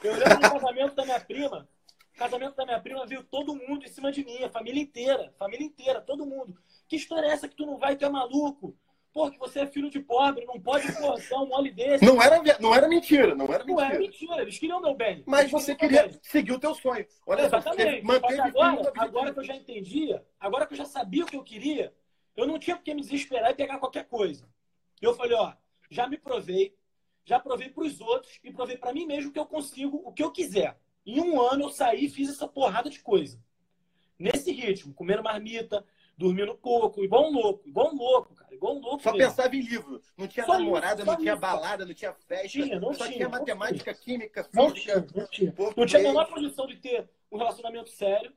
Eu 0.04 0.14
lembro 0.14 0.36
no 0.36 0.52
casamento 0.52 0.96
da 0.96 1.06
minha 1.06 1.20
prima. 1.20 1.68
Casamento 2.16 2.56
da 2.56 2.66
minha 2.66 2.82
prima 2.82 3.06
veio 3.06 3.24
todo 3.24 3.56
mundo 3.56 3.86
em 3.86 3.90
cima 3.90 4.12
de 4.12 4.26
mim, 4.26 4.44
a 4.44 4.50
família 4.50 4.82
inteira, 4.82 5.34
família 5.38 5.66
inteira, 5.66 6.02
todo 6.02 6.26
mundo. 6.26 6.58
Que 6.88 6.98
história 6.98 7.28
é 7.28 7.32
essa 7.32 7.48
que 7.48 7.56
tu 7.56 7.66
não 7.66 7.78
vai, 7.78 7.96
tu 7.96 8.06
é 8.06 8.10
maluco? 8.10 8.78
Pô, 9.12 9.32
que 9.32 9.40
você 9.40 9.62
é 9.62 9.68
filho 9.68 9.90
de 9.90 10.00
pobre, 10.00 10.46
não 10.46 10.60
pode 10.60 10.92
forçar 10.92 11.40
um 11.40 11.48
mole 11.48 11.72
desse. 11.72 12.06
Não 12.06 12.22
era, 12.22 12.42
não 12.60 12.76
era 12.76 12.88
mentira, 12.88 13.34
não 13.34 13.46
era 13.46 13.64
mentira. 13.64 13.74
Não 13.74 13.82
era 13.82 14.00
mentira, 14.00 14.42
eles 14.42 14.60
queriam 14.60 14.82
meu 14.82 14.94
bem. 14.94 15.24
Mas 15.26 15.50
você 15.50 15.76
queria 15.76 16.08
bem. 16.08 16.20
seguir 16.22 16.52
o 16.52 16.60
teu 16.60 16.76
sonho. 16.76 17.06
Olha 17.26 17.46
Exatamente. 17.46 18.06
Só, 18.06 18.44
agora, 18.44 18.94
agora 18.98 19.34
que 19.34 19.40
eu 19.40 19.44
já 19.44 19.56
entendia, 19.56 20.24
agora 20.40 20.68
que 20.68 20.74
eu 20.74 20.78
já 20.78 20.86
sabia 20.86 21.24
o 21.24 21.28
que 21.28 21.36
eu 21.36 21.44
queria, 21.44 21.94
eu 22.36 22.46
não 22.46 22.60
tinha 22.60 22.76
porque 22.76 22.94
me 22.94 23.02
desesperar 23.02 23.50
e 23.50 23.56
pegar 23.56 23.80
qualquer 23.80 24.06
coisa. 24.06 24.48
Eu 25.02 25.16
falei, 25.16 25.36
ó, 25.36 25.54
já 25.90 26.08
me 26.08 26.18
provei, 26.18 26.76
já 27.30 27.40
provei 27.40 27.70
para 27.70 27.84
os 27.84 28.02
outros 28.02 28.40
e 28.44 28.52
provei 28.52 28.76
para 28.76 28.92
mim 28.92 29.06
mesmo 29.06 29.32
que 29.32 29.38
eu 29.38 29.46
consigo 29.46 30.02
o 30.04 30.12
que 30.12 30.24
eu 30.24 30.32
quiser. 30.32 30.76
Em 31.06 31.20
um 31.22 31.40
ano 31.40 31.66
eu 31.66 31.70
saí 31.70 32.06
e 32.06 32.10
fiz 32.10 32.28
essa 32.28 32.48
porrada 32.48 32.90
de 32.90 33.00
coisa. 33.00 33.40
Nesse 34.18 34.52
ritmo, 34.52 34.96
comendo 34.96 35.22
marmita, 35.22 35.86
dormindo 36.18 36.58
pouco, 36.58 37.04
igual 37.04 37.30
um 37.30 37.32
louco, 37.32 37.70
igual 37.70 37.94
um 37.94 37.96
louco, 37.96 38.34
cara, 38.34 38.54
igual 38.54 38.76
um 38.76 38.82
louco. 38.82 39.04
Só 39.04 39.14
mesmo. 39.14 39.30
pensava 39.30 39.56
em 39.56 39.62
livro. 39.62 40.02
Não 40.18 40.28
tinha 40.28 40.44
só 40.44 40.58
namorada, 40.58 41.06
não 41.06 41.16
tinha 41.16 41.36
balada, 41.36 41.86
não 41.86 41.94
tinha 41.94 42.14
festa. 42.14 42.48
Tinha, 42.48 42.80
não 42.80 42.94
só 42.94 43.06
tinha, 43.06 43.18
tinha 43.18 43.30
matemática, 43.30 43.94
tinha. 43.94 44.04
química, 44.04 44.44
física. 44.44 44.62
Não 44.62 44.74
tinha, 44.74 44.96
não 44.96 45.28
tinha. 45.28 45.54
Não 45.78 45.86
tinha 45.86 46.00
a 46.00 46.04
menor 46.04 46.28
condição 46.30 46.66
de 46.66 46.78
ter 46.78 47.08
um 47.32 47.38
relacionamento 47.38 47.92
sério. 47.92 48.34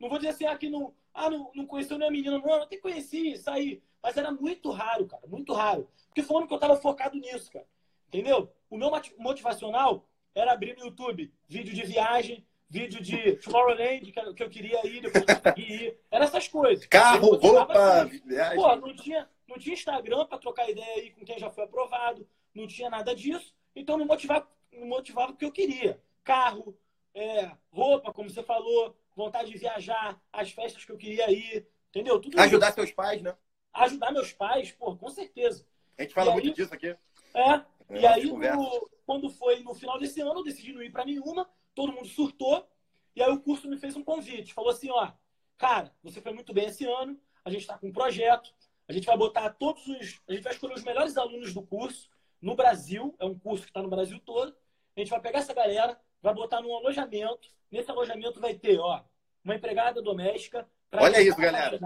Não 0.00 0.08
vou 0.08 0.18
dizer 0.18 0.30
assim, 0.30 0.46
ah, 0.46 0.58
não, 0.68 0.92
ah, 1.14 1.30
não, 1.30 1.52
não 1.54 1.64
conheceu 1.64 1.96
nenhuma 1.96 2.12
menina. 2.12 2.38
Não, 2.38 2.56
eu 2.56 2.62
até 2.64 2.76
conheci, 2.76 3.38
saí. 3.38 3.80
Mas 4.02 4.16
era 4.16 4.32
muito 4.32 4.68
raro, 4.72 5.06
cara, 5.06 5.22
muito 5.28 5.52
raro. 5.52 5.88
Porque 6.08 6.24
foi 6.24 6.34
o 6.34 6.38
ano 6.40 6.48
que 6.48 6.54
eu 6.54 6.58
tava 6.58 6.76
focado 6.76 7.16
nisso, 7.16 7.52
cara. 7.52 7.66
Entendeu? 8.12 8.52
O 8.68 8.76
meu 8.76 8.90
motivacional 9.18 10.06
era 10.34 10.52
abrir 10.52 10.76
no 10.76 10.84
YouTube 10.84 11.32
vídeo 11.48 11.74
de 11.74 11.82
viagem, 11.82 12.46
vídeo 12.68 13.00
de 13.00 13.36
Tomorrowland 13.36 14.12
que 14.34 14.42
eu 14.42 14.50
queria 14.50 14.86
ir, 14.86 15.00
depois 15.00 15.24
ir. 15.56 15.98
Era 16.10 16.24
essas 16.26 16.46
coisas. 16.46 16.84
Carro, 16.86 17.36
roupa, 17.36 18.04
viagem. 18.26 18.56
Pô, 18.56 18.76
não 18.76 18.94
tinha, 18.94 19.28
não 19.48 19.58
tinha 19.58 19.74
Instagram 19.74 20.26
para 20.26 20.38
trocar 20.38 20.68
ideia 20.68 20.96
aí 20.96 21.10
com 21.10 21.24
quem 21.24 21.38
já 21.38 21.50
foi 21.50 21.64
aprovado, 21.64 22.28
não 22.54 22.66
tinha 22.66 22.90
nada 22.90 23.14
disso. 23.14 23.54
Então 23.74 23.96
me 23.96 24.04
motivava, 24.04 24.46
me 24.70 24.84
motivava 24.84 25.32
porque 25.32 25.46
eu 25.46 25.52
queria. 25.52 25.98
Carro, 26.22 26.76
é, 27.14 27.50
roupa, 27.70 28.12
como 28.12 28.28
você 28.28 28.42
falou, 28.42 28.94
vontade 29.16 29.50
de 29.50 29.58
viajar, 29.58 30.20
as 30.30 30.50
festas 30.50 30.84
que 30.84 30.92
eu 30.92 30.98
queria 30.98 31.30
ir, 31.30 31.66
entendeu? 31.88 32.20
Tudo 32.20 32.38
Ajudar 32.38 32.66
isso. 32.68 32.74
seus 32.74 32.92
pais, 32.92 33.22
né? 33.22 33.34
Ajudar 33.72 34.12
meus 34.12 34.32
pais, 34.32 34.70
pô, 34.72 34.94
com 34.96 35.08
certeza. 35.08 35.66
A 35.98 36.02
gente 36.02 36.14
fala 36.14 36.30
e 36.30 36.32
muito 36.34 36.48
aí, 36.48 36.54
disso 36.54 36.74
aqui. 36.74 36.94
É. 37.34 37.62
é 37.92 38.00
e 38.00 38.06
aí, 38.06 38.26
no, 38.26 38.90
quando 39.04 39.28
foi 39.30 39.60
no 39.60 39.74
final 39.74 39.98
desse 39.98 40.20
ano, 40.20 40.40
eu 40.40 40.44
decidi 40.44 40.72
não 40.72 40.82
ir 40.82 40.90
para 40.90 41.04
nenhuma, 41.04 41.48
todo 41.74 41.92
mundo 41.92 42.08
surtou. 42.08 42.66
E 43.14 43.22
aí 43.22 43.30
o 43.30 43.40
curso 43.40 43.68
me 43.68 43.76
fez 43.76 43.96
um 43.96 44.02
convite. 44.02 44.54
Falou 44.54 44.70
assim, 44.70 44.90
ó, 44.90 45.12
cara, 45.58 45.94
você 46.02 46.20
foi 46.20 46.32
muito 46.32 46.52
bem 46.52 46.66
esse 46.66 46.84
ano, 46.84 47.18
a 47.44 47.50
gente 47.50 47.62
está 47.62 47.76
com 47.76 47.88
um 47.88 47.92
projeto, 47.92 48.52
a 48.88 48.92
gente 48.92 49.06
vai 49.06 49.16
botar 49.16 49.50
todos 49.50 49.86
os. 49.86 50.20
A 50.28 50.32
gente 50.32 50.42
vai 50.42 50.52
escolher 50.52 50.74
os 50.74 50.84
melhores 50.84 51.16
alunos 51.16 51.52
do 51.52 51.62
curso 51.62 52.10
no 52.40 52.54
Brasil, 52.54 53.14
é 53.18 53.24
um 53.24 53.38
curso 53.38 53.64
que 53.64 53.70
está 53.70 53.82
no 53.82 53.88
Brasil 53.88 54.18
todo. 54.24 54.54
A 54.96 55.00
gente 55.00 55.10
vai 55.10 55.20
pegar 55.20 55.38
essa 55.38 55.54
galera, 55.54 55.98
vai 56.20 56.34
botar 56.34 56.60
num 56.60 56.74
alojamento. 56.74 57.48
Nesse 57.70 57.90
alojamento 57.90 58.40
vai 58.40 58.54
ter, 58.54 58.78
ó, 58.78 59.02
uma 59.44 59.54
empregada 59.54 60.02
doméstica. 60.02 60.68
Olha 60.92 61.22
isso, 61.22 61.38
galera. 61.38 61.78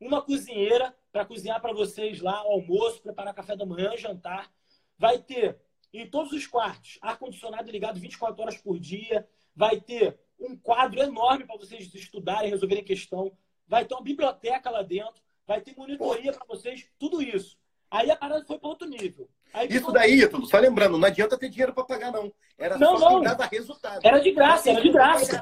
Uma 0.00 0.20
cozinheira 0.20 0.94
para 1.10 1.24
cozinhar 1.24 1.60
para 1.60 1.72
vocês 1.72 2.20
lá, 2.20 2.38
almoço, 2.38 3.00
preparar 3.00 3.32
café 3.32 3.56
da 3.56 3.64
manhã, 3.64 3.96
jantar. 3.96 4.52
Vai 4.98 5.18
ter 5.18 5.58
em 5.92 6.08
todos 6.08 6.32
os 6.32 6.46
quartos 6.46 6.98
ar-condicionado 7.00 7.70
ligado 7.70 8.00
24 8.00 8.42
horas 8.42 8.56
por 8.56 8.78
dia. 8.78 9.28
Vai 9.54 9.80
ter 9.80 10.18
um 10.38 10.56
quadro 10.56 11.00
enorme 11.00 11.46
para 11.46 11.56
vocês 11.56 11.92
estudarem, 11.94 12.50
resolverem 12.50 12.84
questão. 12.84 13.36
Vai 13.66 13.84
ter 13.84 13.94
uma 13.94 14.02
biblioteca 14.02 14.70
lá 14.70 14.82
dentro. 14.82 15.22
Vai 15.46 15.60
ter 15.60 15.76
monitoria 15.76 16.32
para 16.32 16.46
vocês, 16.46 16.88
tudo 16.98 17.20
isso. 17.20 17.58
Aí 17.90 18.10
a 18.10 18.16
parada 18.16 18.44
foi 18.44 18.58
para 18.58 18.68
outro 18.68 18.88
nível. 18.88 19.28
Aí, 19.52 19.68
isso 19.70 19.92
daí, 19.92 20.20
Ítalo, 20.20 20.46
só 20.46 20.58
lembrando, 20.58 20.98
não 20.98 21.06
adianta 21.06 21.38
ter 21.38 21.48
dinheiro 21.48 21.72
para 21.72 21.84
pagar, 21.84 22.10
não. 22.10 22.32
Era 22.58 22.76
não, 22.76 22.98
só 22.98 23.10
não. 23.10 23.20
dava 23.22 23.46
resultado. 23.46 24.04
Era 24.04 24.18
de 24.18 24.32
graça, 24.32 24.70
era 24.70 24.80
de 24.80 24.90
graça. 24.90 25.40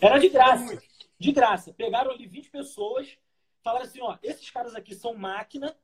Era 0.00 0.18
de 0.18 0.28
graça. 0.30 0.82
De 1.18 1.32
graça. 1.32 1.72
Pegaram 1.74 2.10
ali 2.10 2.26
20 2.26 2.50
pessoas, 2.50 3.18
falaram 3.62 3.84
assim, 3.84 4.00
ó, 4.00 4.16
esses 4.22 4.48
caras 4.50 4.74
aqui 4.74 4.94
são 4.94 5.14
máquina, 5.14 5.76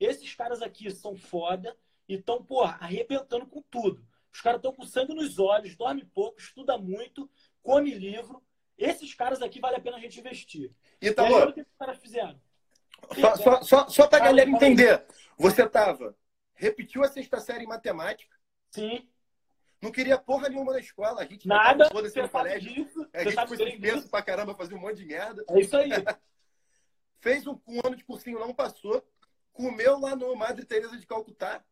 esses 0.00 0.34
caras 0.34 0.62
aqui 0.62 0.90
são 0.90 1.14
foda, 1.14 1.76
e 2.08 2.14
estão, 2.14 2.42
porra, 2.42 2.78
arrebentando 2.80 3.46
com 3.46 3.62
tudo. 3.62 4.04
Os 4.32 4.40
caras 4.40 4.58
estão 4.58 4.72
com 4.72 4.84
sangue 4.84 5.14
nos 5.14 5.38
olhos, 5.38 5.76
dorme 5.76 6.04
pouco, 6.04 6.40
estuda 6.40 6.78
muito, 6.78 7.30
come 7.62 7.92
livro. 7.92 8.42
Esses 8.78 9.14
caras 9.14 9.42
aqui 9.42 9.60
vale 9.60 9.76
a 9.76 9.80
pena 9.80 9.96
a 9.96 10.00
gente 10.00 10.18
investir. 10.18 10.72
E 11.00 11.12
tá 11.12 11.24
bom. 11.24 11.44
O 11.44 11.52
que 11.52 11.60
os 11.60 11.76
caras 11.78 11.98
fizeram? 11.98 12.40
Só, 13.20 13.36
só, 13.36 13.62
só, 13.62 13.88
só 13.88 14.06
pra 14.06 14.20
galera 14.20 14.48
entender. 14.48 15.04
Você 15.36 15.68
tava, 15.68 16.16
repetiu 16.54 17.04
a 17.04 17.08
sexta 17.08 17.40
série 17.40 17.64
em 17.64 17.68
matemática. 17.68 18.34
Sim. 18.70 19.06
Não 19.82 19.90
queria 19.90 20.16
porra 20.16 20.48
nenhuma 20.48 20.72
na 20.72 20.78
escola. 20.78 21.20
A 21.20 21.24
gente 21.24 21.46
Nada. 21.46 21.90
Foda-se 21.90 22.22
no 22.22 22.28
colégio. 22.28 22.72
Disso, 22.72 23.06
a 23.12 23.24
gente 23.24 23.46
foi 23.48 23.56
suspenso 23.56 24.08
pra 24.08 24.22
caramba, 24.22 24.54
fazia 24.54 24.76
um 24.76 24.80
monte 24.80 24.98
de 24.98 25.06
merda. 25.06 25.44
É 25.50 25.60
isso 25.60 25.76
aí. 25.76 25.90
Fez 27.20 27.46
um, 27.46 27.58
um, 27.66 27.80
ano 27.84 27.96
de 27.96 28.04
cursinho, 28.04 28.38
não 28.38 28.54
passou. 28.54 29.04
Comeu 29.52 29.98
lá 29.98 30.16
no 30.16 30.34
Madre 30.34 30.64
Teresa 30.64 30.96
de 30.96 31.06
Calcutá. 31.06 31.62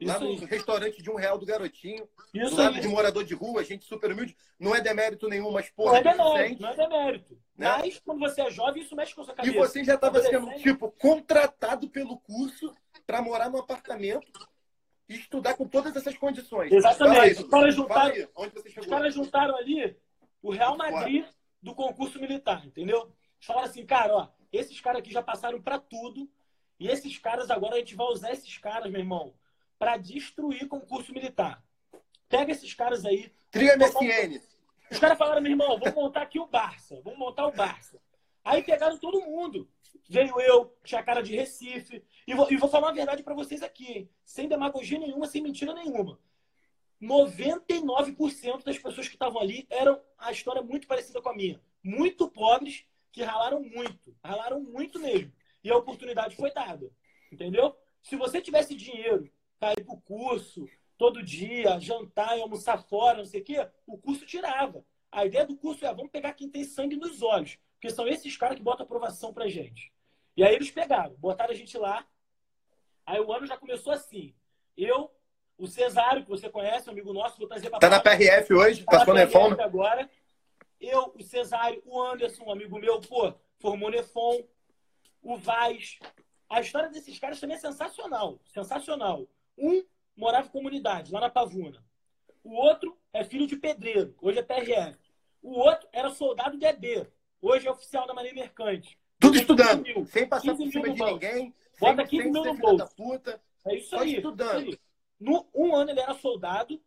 Isso 0.00 0.12
lá 0.12 0.20
no 0.20 0.28
aí. 0.28 0.36
restaurante 0.36 1.02
de 1.02 1.10
um 1.10 1.16
real 1.16 1.38
do 1.38 1.46
garotinho. 1.46 2.08
Isso 2.32 2.54
do 2.54 2.62
lado 2.62 2.76
aí. 2.76 2.80
de 2.80 2.88
morador 2.88 3.24
de 3.24 3.34
rua, 3.34 3.64
gente 3.64 3.84
super 3.84 4.12
humilde. 4.12 4.36
Não 4.58 4.74
é 4.74 4.80
demérito 4.80 5.28
nenhum, 5.28 5.50
mas 5.50 5.68
porra. 5.70 5.92
Não 5.92 5.98
é 5.98 6.02
demérito, 6.02 6.62
não 6.62 6.68
é 6.68 6.76
demérito. 6.76 7.38
Né? 7.56 7.68
Mas 7.78 7.98
quando 7.98 8.20
você 8.20 8.42
é 8.42 8.50
jovem, 8.50 8.82
isso 8.82 8.94
mexe 8.94 9.14
com 9.14 9.22
a 9.22 9.24
sua 9.24 9.34
cabeça. 9.34 9.56
E 9.56 9.58
você 9.58 9.84
já 9.84 9.94
estava 9.96 10.22
sendo, 10.22 10.48
tipo, 10.58 10.90
contratado 10.92 11.88
pelo 11.88 12.16
curso 12.18 12.72
para 13.04 13.20
morar 13.20 13.50
num 13.50 13.58
apartamento 13.58 14.30
e 15.08 15.16
estudar 15.16 15.54
com 15.54 15.66
todas 15.66 15.96
essas 15.96 16.16
condições. 16.16 16.70
Exatamente. 16.70 17.42
Os 17.42 17.48
caras 17.48 17.74
juntaram, 17.74 18.14
os 18.76 18.86
caras 18.86 19.14
juntaram 19.14 19.56
ali 19.56 19.96
o 20.40 20.52
Real 20.52 20.76
Madrid 20.76 21.26
do 21.60 21.74
concurso 21.74 22.20
militar, 22.20 22.64
entendeu? 22.64 23.00
Eles 23.00 23.46
falaram 23.46 23.68
assim, 23.68 23.84
cara, 23.84 24.14
ó, 24.14 24.28
esses 24.52 24.80
caras 24.80 25.00
aqui 25.00 25.12
já 25.12 25.22
passaram 25.22 25.60
para 25.60 25.78
tudo. 25.78 26.30
E 26.78 26.86
esses 26.86 27.18
caras 27.18 27.50
agora 27.50 27.74
a 27.74 27.78
gente 27.78 27.96
vai 27.96 28.06
usar 28.06 28.32
esses 28.32 28.56
caras, 28.58 28.88
meu 28.88 29.00
irmão, 29.00 29.34
para 29.78 29.96
destruir 29.96 30.66
concurso 30.68 31.12
militar. 31.12 31.62
Pega 32.28 32.52
esses 32.52 32.74
caras 32.74 33.04
aí. 33.04 33.32
Trio 33.50 33.70
MSN. 33.78 34.40
Os 34.90 34.98
caras 34.98 35.18
falaram, 35.18 35.40
meu 35.40 35.52
irmão, 35.52 35.78
vamos 35.78 35.94
montar 35.94 36.22
aqui 36.22 36.38
o 36.38 36.46
Barça. 36.46 37.00
Vamos 37.02 37.18
montar 37.18 37.46
o 37.46 37.52
Barça. 37.52 38.00
Aí 38.44 38.62
pegaram 38.62 38.98
todo 38.98 39.20
mundo. 39.20 39.68
Veio 40.08 40.40
eu, 40.40 40.74
tinha 40.84 41.02
cara 41.02 41.22
de 41.22 41.36
Recife. 41.36 42.02
E 42.26 42.34
vou, 42.34 42.50
e 42.50 42.56
vou 42.56 42.68
falar 42.68 42.88
uma 42.88 42.94
verdade 42.94 43.22
para 43.22 43.34
vocês 43.34 43.62
aqui, 43.62 43.92
hein? 43.92 44.10
sem 44.24 44.48
demagogia 44.48 44.98
nenhuma, 44.98 45.26
sem 45.26 45.42
mentira 45.42 45.74
nenhuma. 45.74 46.18
99% 47.00 48.64
das 48.64 48.78
pessoas 48.78 49.06
que 49.06 49.14
estavam 49.14 49.40
ali 49.40 49.66
eram 49.70 50.00
a 50.16 50.32
história 50.32 50.62
muito 50.62 50.86
parecida 50.86 51.20
com 51.20 51.28
a 51.28 51.34
minha. 51.34 51.60
Muito 51.82 52.28
pobres, 52.28 52.84
que 53.12 53.22
ralaram 53.22 53.62
muito. 53.62 54.16
Ralaram 54.24 54.60
muito 54.60 54.98
mesmo. 54.98 55.32
E 55.62 55.70
a 55.70 55.76
oportunidade 55.76 56.36
foi 56.36 56.52
dada. 56.52 56.90
Entendeu? 57.30 57.76
Se 58.02 58.16
você 58.16 58.40
tivesse 58.40 58.74
dinheiro 58.74 59.30
para 59.58 59.72
ir 59.72 59.84
para 59.84 59.94
o 59.94 60.00
curso 60.00 60.68
todo 60.96 61.22
dia, 61.22 61.78
jantar 61.78 62.36
e 62.36 62.40
almoçar 62.40 62.78
fora, 62.78 63.18
não 63.18 63.24
sei 63.24 63.40
o 63.40 63.44
quê, 63.44 63.68
o 63.86 63.96
curso 63.96 64.26
tirava. 64.26 64.84
A 65.10 65.24
ideia 65.24 65.46
do 65.46 65.56
curso 65.56 65.86
é, 65.86 65.94
vamos 65.94 66.10
pegar 66.10 66.34
quem 66.34 66.50
tem 66.50 66.64
sangue 66.64 66.96
nos 66.96 67.22
olhos. 67.22 67.58
Porque 67.74 67.90
são 67.90 68.06
esses 68.08 68.36
caras 68.36 68.56
que 68.56 68.62
botam 68.62 68.84
aprovação 68.84 69.32
pra 69.32 69.48
gente. 69.48 69.92
E 70.36 70.42
aí 70.42 70.54
eles 70.54 70.70
pegaram, 70.70 71.14
botaram 71.18 71.52
a 71.52 71.56
gente 71.56 71.78
lá. 71.78 72.06
Aí 73.06 73.20
o 73.20 73.32
ano 73.32 73.46
já 73.46 73.56
começou 73.56 73.92
assim. 73.92 74.34
Eu, 74.76 75.10
o 75.56 75.66
Cesário, 75.66 76.24
que 76.24 76.28
você 76.28 76.50
conhece, 76.50 76.88
um 76.88 76.92
amigo 76.92 77.12
nosso, 77.12 77.38
vou 77.38 77.48
trazer 77.48 77.70
pra 77.70 77.78
Tá 77.78 77.88
na 77.88 78.00
PRF 78.00 78.52
hoje? 78.52 78.84
tá 78.84 78.98
Passou 78.98 79.14
na? 79.14 79.26
PRF 79.26 79.60
agora. 79.60 80.10
Eu, 80.80 81.12
o 81.14 81.22
Cesário, 81.22 81.82
o 81.84 82.00
Anderson, 82.00 82.44
um 82.44 82.52
amigo 82.52 82.78
meu, 82.78 83.00
pô, 83.00 83.32
formou 83.58 83.90
Nefon. 83.90 84.42
O 85.22 85.36
Vaz. 85.36 85.98
A 86.48 86.60
história 86.60 86.88
desses 86.88 87.18
caras 87.18 87.40
também 87.40 87.56
é 87.56 87.60
sensacional. 87.60 88.38
Sensacional. 88.46 89.26
Um 89.58 89.84
morava 90.16 90.46
em 90.46 90.50
comunidade, 90.50 91.12
lá 91.12 91.20
na 91.20 91.30
Pavuna. 91.30 91.84
O 92.42 92.54
outro 92.54 92.96
é 93.12 93.24
filho 93.24 93.46
de 93.46 93.56
pedreiro, 93.56 94.14
hoje 94.20 94.38
é 94.38 94.42
PRF. 94.42 94.98
O 95.42 95.52
outro 95.58 95.88
era 95.92 96.10
soldado 96.10 96.56
de 96.56 96.64
EB, 96.64 97.06
hoje 97.40 97.66
é 97.66 97.70
oficial 97.70 98.06
da 98.06 98.14
Marinha 98.14 98.34
Mercante. 98.34 98.98
Tudo 99.18 99.36
estudando. 99.36 99.82
15 99.82 99.94
mil. 99.98 100.06
Sem 100.06 100.28
passar 100.28 100.52
15 100.52 100.64
por 100.64 100.72
cima 100.72 100.90
de 100.90 100.98
bolso. 100.98 101.12
ninguém. 101.14 101.54
Bota 101.78 101.96
sem, 101.96 102.06
15 102.06 102.22
sem 102.22 102.32
mil 102.32 102.44
no 102.44 102.54
bolso. 102.54 102.96
puta. 102.96 103.42
É 103.66 103.76
isso 103.76 103.96
aí. 103.96 104.16
estudando. 104.16 104.60
isso 104.60 104.70
aí. 104.70 104.80
No, 105.20 105.48
um 105.54 105.74
ano 105.74 105.90
ele 105.90 106.00
era 106.00 106.14
soldado, 106.14 106.80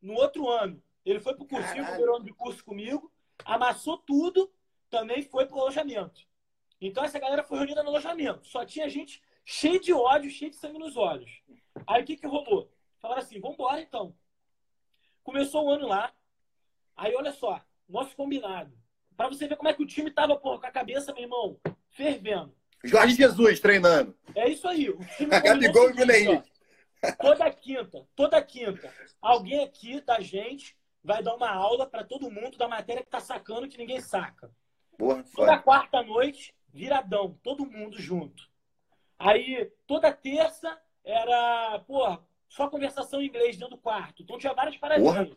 no 0.00 0.14
outro 0.14 0.48
ano 0.48 0.80
ele 1.04 1.20
foi 1.20 1.34
pro 1.34 1.44
cursinho, 1.44 1.74
Caralho. 1.74 1.88
primeiro 1.88 2.16
ano 2.16 2.24
de 2.24 2.32
curso 2.32 2.64
comigo, 2.64 3.12
amassou 3.44 3.98
tudo, 3.98 4.50
também 4.88 5.22
foi 5.22 5.44
pro 5.46 5.60
alojamento. 5.60 6.22
Então 6.80 7.04
essa 7.04 7.18
galera 7.18 7.42
foi 7.42 7.58
reunida 7.58 7.82
no 7.82 7.90
alojamento. 7.90 8.46
Só 8.46 8.64
tinha 8.64 8.88
gente 8.88 9.22
cheia 9.44 9.78
de 9.78 9.92
ódio, 9.92 10.30
cheia 10.30 10.50
de 10.50 10.56
sangue 10.56 10.78
nos 10.78 10.96
olhos. 10.96 11.42
Aí 11.86 12.02
o 12.02 12.04
que 12.06 12.16
que 12.16 12.26
rolou? 12.26 12.70
Falaram 13.00 13.22
assim, 13.22 13.40
vambora 13.40 13.80
então. 13.80 14.14
Começou 15.22 15.66
o 15.66 15.70
ano 15.70 15.86
lá. 15.86 16.12
Aí 16.96 17.14
olha 17.14 17.32
só, 17.32 17.60
nosso 17.88 18.14
combinado. 18.16 18.72
Pra 19.16 19.28
você 19.28 19.46
ver 19.46 19.56
como 19.56 19.68
é 19.68 19.74
que 19.74 19.82
o 19.82 19.86
time 19.86 20.10
tava, 20.10 20.36
porra, 20.36 20.60
com 20.60 20.66
a 20.66 20.70
cabeça, 20.70 21.12
meu 21.12 21.22
irmão, 21.22 21.60
fervendo. 21.90 22.54
Jorge 22.82 23.14
Jesus 23.16 23.60
treinando. 23.60 24.16
É 24.34 24.48
isso 24.48 24.66
aí. 24.68 24.90
O 24.90 24.98
time 25.16 25.30
Gabigol 25.40 25.90
e 25.90 25.92
Bruno. 25.94 26.42
Toda 27.20 27.50
quinta, 27.50 28.06
toda 28.16 28.42
quinta, 28.42 28.92
alguém 29.20 29.62
aqui 29.62 30.00
da 30.00 30.20
gente 30.20 30.74
vai 31.02 31.22
dar 31.22 31.34
uma 31.34 31.50
aula 31.50 31.86
para 31.86 32.02
todo 32.02 32.30
mundo 32.30 32.56
da 32.56 32.66
matéria 32.66 33.02
que 33.02 33.10
tá 33.10 33.20
sacando 33.20 33.68
que 33.68 33.76
ninguém 33.76 34.00
saca. 34.00 34.50
Porra, 34.96 35.22
Toda 35.22 35.52
foda. 35.52 35.58
quarta 35.58 36.02
noite, 36.02 36.54
viradão, 36.72 37.38
todo 37.42 37.66
mundo 37.66 38.00
junto. 38.00 38.48
Aí, 39.18 39.70
toda 39.86 40.12
terça 40.12 40.78
era, 41.04 41.78
porra, 41.80 42.24
só 42.48 42.68
conversação 42.68 43.20
em 43.20 43.26
inglês 43.26 43.56
dentro 43.56 43.76
do 43.76 43.80
quarto. 43.80 44.22
Então 44.22 44.38
tinha 44.38 44.54
várias 44.54 44.76
paradinhas. 44.76 45.30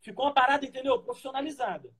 Ficou 0.00 0.26
uma 0.26 0.32
parada, 0.32 0.64
entendeu? 0.64 1.02
Profissionalizada. 1.02 1.92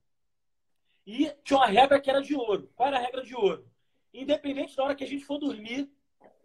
E 1.05 1.29
tinha 1.43 1.57
uma 1.57 1.67
regra 1.67 1.99
que 1.99 2.09
era 2.09 2.21
de 2.21 2.35
ouro. 2.35 2.71
Qual 2.75 2.87
era 2.87 2.97
a 2.97 3.01
regra 3.01 3.23
de 3.23 3.35
ouro? 3.35 3.67
Independente 4.13 4.75
da 4.75 4.83
hora 4.83 4.95
que 4.95 5.03
a 5.03 5.07
gente 5.07 5.25
for 5.25 5.37
dormir, 5.37 5.91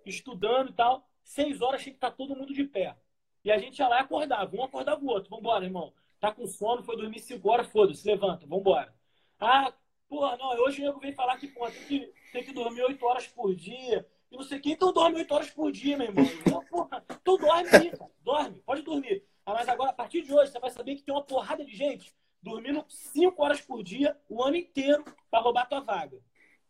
estudando 0.05 0.71
e 0.71 0.73
tal, 0.73 1.09
seis 1.23 1.63
horas 1.63 1.83
tinha 1.83 1.93
que 1.93 1.99
estar 1.99 2.11
todo 2.11 2.37
mundo 2.37 2.53
de 2.53 2.65
pé. 2.65 2.97
E 3.45 3.53
a 3.53 3.59
gente 3.59 3.79
ia 3.79 3.89
lá 3.89 3.99
e 3.99 4.01
acordava. 4.01 4.57
Um 4.57 4.65
acordava 4.65 5.05
o 5.05 5.09
outro. 5.09 5.31
Vambora, 5.31 5.65
irmão. 5.65 5.93
Tá 6.19 6.33
com 6.33 6.47
sono, 6.47 6.83
foi 6.83 6.97
dormir 6.97 7.19
cinco 7.21 7.51
horas, 7.51 7.67
foda-se, 7.69 8.07
levanta, 8.07 8.47
vambora. 8.47 8.95
Ah, 9.39 9.73
porra, 10.09 10.39
não, 10.39 10.49
hoje 10.63 10.81
o 10.81 10.85
nego 10.87 11.13
falar 11.13 11.37
que, 11.37 11.49
porra, 11.49 11.71
tem 11.71 11.85
que, 11.87 12.15
tem 12.33 12.45
que 12.45 12.53
dormir 12.55 12.83
oito 12.83 13.05
horas 13.05 13.27
por 13.27 13.55
dia. 13.55 14.09
E 14.31 14.37
não 14.37 14.45
sei 14.45 14.61
quem, 14.61 14.73
então 14.73 14.93
dorme 14.93 15.19
oito 15.19 15.33
horas 15.33 15.51
por 15.51 15.71
dia, 15.71 15.97
meu 15.97 16.09
irmão. 16.09 16.25
Então, 16.25 16.65
porra, 16.67 17.05
então 17.09 17.37
dorme 17.37 17.69
aí, 17.73 17.91
cara. 17.91 18.11
Dorme, 18.21 18.61
pode 18.61 18.83
dormir. 18.83 19.25
Ah, 19.47 19.53
mas 19.53 19.69
agora, 19.69 19.91
a 19.91 19.95
partir 19.95 20.23
de 20.23 20.33
hoje, 20.33 20.51
você 20.51 20.59
vai 20.59 20.71
saber 20.71 20.97
que 20.97 21.03
tem 21.03 21.15
uma 21.15 21.23
porrada 21.23 21.65
de 21.65 21.75
gente 21.75 22.15
dormindo 22.43 22.85
cinco 22.89 23.43
horas 23.43 23.61
por 23.61 23.83
dia 23.83 24.19
o 24.29 24.43
ano 24.43 24.57
inteiro 24.57 25.05
para 25.31 25.41
roubar 25.41 25.67
tua 25.67 25.81
vaga. 25.81 26.21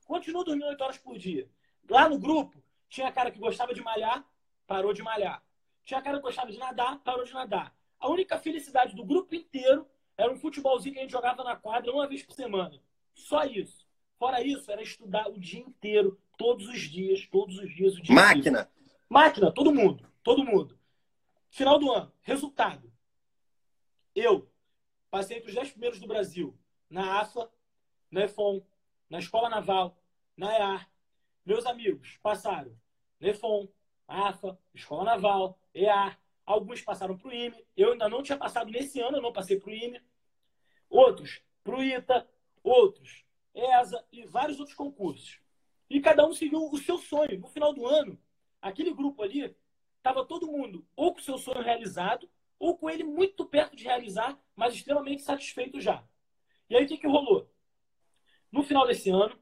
Continua 0.06 0.44
dormindo 0.44 0.68
oito 0.68 0.82
horas 0.82 0.98
por 0.98 1.18
dia. 1.18 1.48
Lá 1.88 2.08
no 2.08 2.18
grupo, 2.18 2.62
tinha 2.88 3.10
cara 3.10 3.30
que 3.30 3.38
gostava 3.38 3.74
de 3.74 3.80
malhar, 3.80 4.24
parou 4.66 4.92
de 4.92 5.02
malhar. 5.02 5.42
Tinha 5.84 6.00
cara 6.00 6.18
que 6.18 6.22
gostava 6.22 6.50
de 6.50 6.58
nadar, 6.58 6.98
parou 7.00 7.24
de 7.24 7.32
nadar. 7.32 7.74
A 7.98 8.08
única 8.08 8.38
felicidade 8.38 8.94
do 8.94 9.04
grupo 9.04 9.34
inteiro 9.34 9.86
era 10.16 10.32
um 10.32 10.36
futebolzinho 10.36 10.94
que 10.94 11.00
a 11.00 11.02
gente 11.02 11.12
jogava 11.12 11.42
na 11.42 11.56
quadra 11.56 11.92
uma 11.92 12.06
vez 12.06 12.22
por 12.22 12.34
semana. 12.34 12.80
Só 13.12 13.44
isso. 13.44 13.83
Fora 14.18 14.42
isso, 14.42 14.70
era 14.70 14.82
estudar 14.82 15.28
o 15.28 15.38
dia 15.38 15.60
inteiro, 15.60 16.20
todos 16.36 16.68
os 16.68 16.80
dias, 16.80 17.26
todos 17.26 17.58
os 17.58 17.74
dias, 17.74 17.94
o 17.94 18.02
dia 18.02 18.14
inteiro. 18.14 18.36
Máquina. 18.36 18.70
Máquina, 19.08 19.52
todo 19.52 19.74
mundo. 19.74 20.08
Todo 20.22 20.44
mundo. 20.44 20.78
Final 21.50 21.78
do 21.78 21.92
ano, 21.92 22.12
resultado. 22.22 22.92
Eu 24.14 24.50
passei 25.10 25.36
entre 25.36 25.50
os 25.50 25.54
10 25.54 25.70
primeiros 25.70 26.00
do 26.00 26.06
Brasil 26.06 26.58
na 26.88 27.20
AFA, 27.20 27.50
na 28.10 28.24
EFON, 28.24 28.64
na 29.08 29.18
Escola 29.18 29.48
Naval, 29.48 29.96
na 30.36 30.52
EAR. 30.56 30.90
Meus 31.44 31.66
amigos 31.66 32.18
passaram 32.22 32.76
na 33.20 33.28
EFON, 33.28 33.68
AFA, 34.08 34.58
Escola 34.72 35.04
Naval, 35.04 35.58
EAR. 35.74 36.18
Alguns 36.46 36.82
passaram 36.82 37.16
para 37.16 37.28
o 37.28 37.32
IME. 37.32 37.64
Eu 37.76 37.92
ainda 37.92 38.08
não 38.08 38.22
tinha 38.22 38.36
passado 38.36 38.70
nesse 38.70 39.00
ano, 39.00 39.18
eu 39.18 39.22
não 39.22 39.32
passei 39.32 39.58
para 39.58 39.70
o 39.70 39.74
IME. 39.74 40.00
Outros 40.88 41.42
para 41.62 41.76
o 41.76 41.82
ITA, 41.82 42.28
outros 42.62 43.24
ESA 43.54 44.04
e 44.12 44.26
vários 44.26 44.58
outros 44.58 44.76
concursos. 44.76 45.40
E 45.88 46.00
cada 46.00 46.26
um 46.26 46.32
seguiu 46.32 46.68
o 46.70 46.78
seu 46.78 46.98
sonho. 46.98 47.38
No 47.38 47.48
final 47.48 47.72
do 47.72 47.86
ano, 47.86 48.18
aquele 48.60 48.92
grupo 48.92 49.22
ali 49.22 49.54
estava 49.96 50.24
todo 50.24 50.46
mundo 50.46 50.86
ou 50.96 51.12
com 51.12 51.20
o 51.20 51.22
seu 51.22 51.38
sonho 51.38 51.62
realizado, 51.62 52.28
ou 52.58 52.76
com 52.76 52.88
ele 52.88 53.04
muito 53.04 53.44
perto 53.44 53.76
de 53.76 53.84
realizar, 53.84 54.38
mas 54.56 54.74
extremamente 54.74 55.22
satisfeito 55.22 55.80
já. 55.80 56.04
E 56.68 56.76
aí 56.76 56.84
o 56.84 56.88
que, 56.88 56.96
que 56.96 57.06
rolou? 57.06 57.50
No 58.50 58.62
final 58.62 58.86
desse 58.86 59.10
ano, 59.10 59.38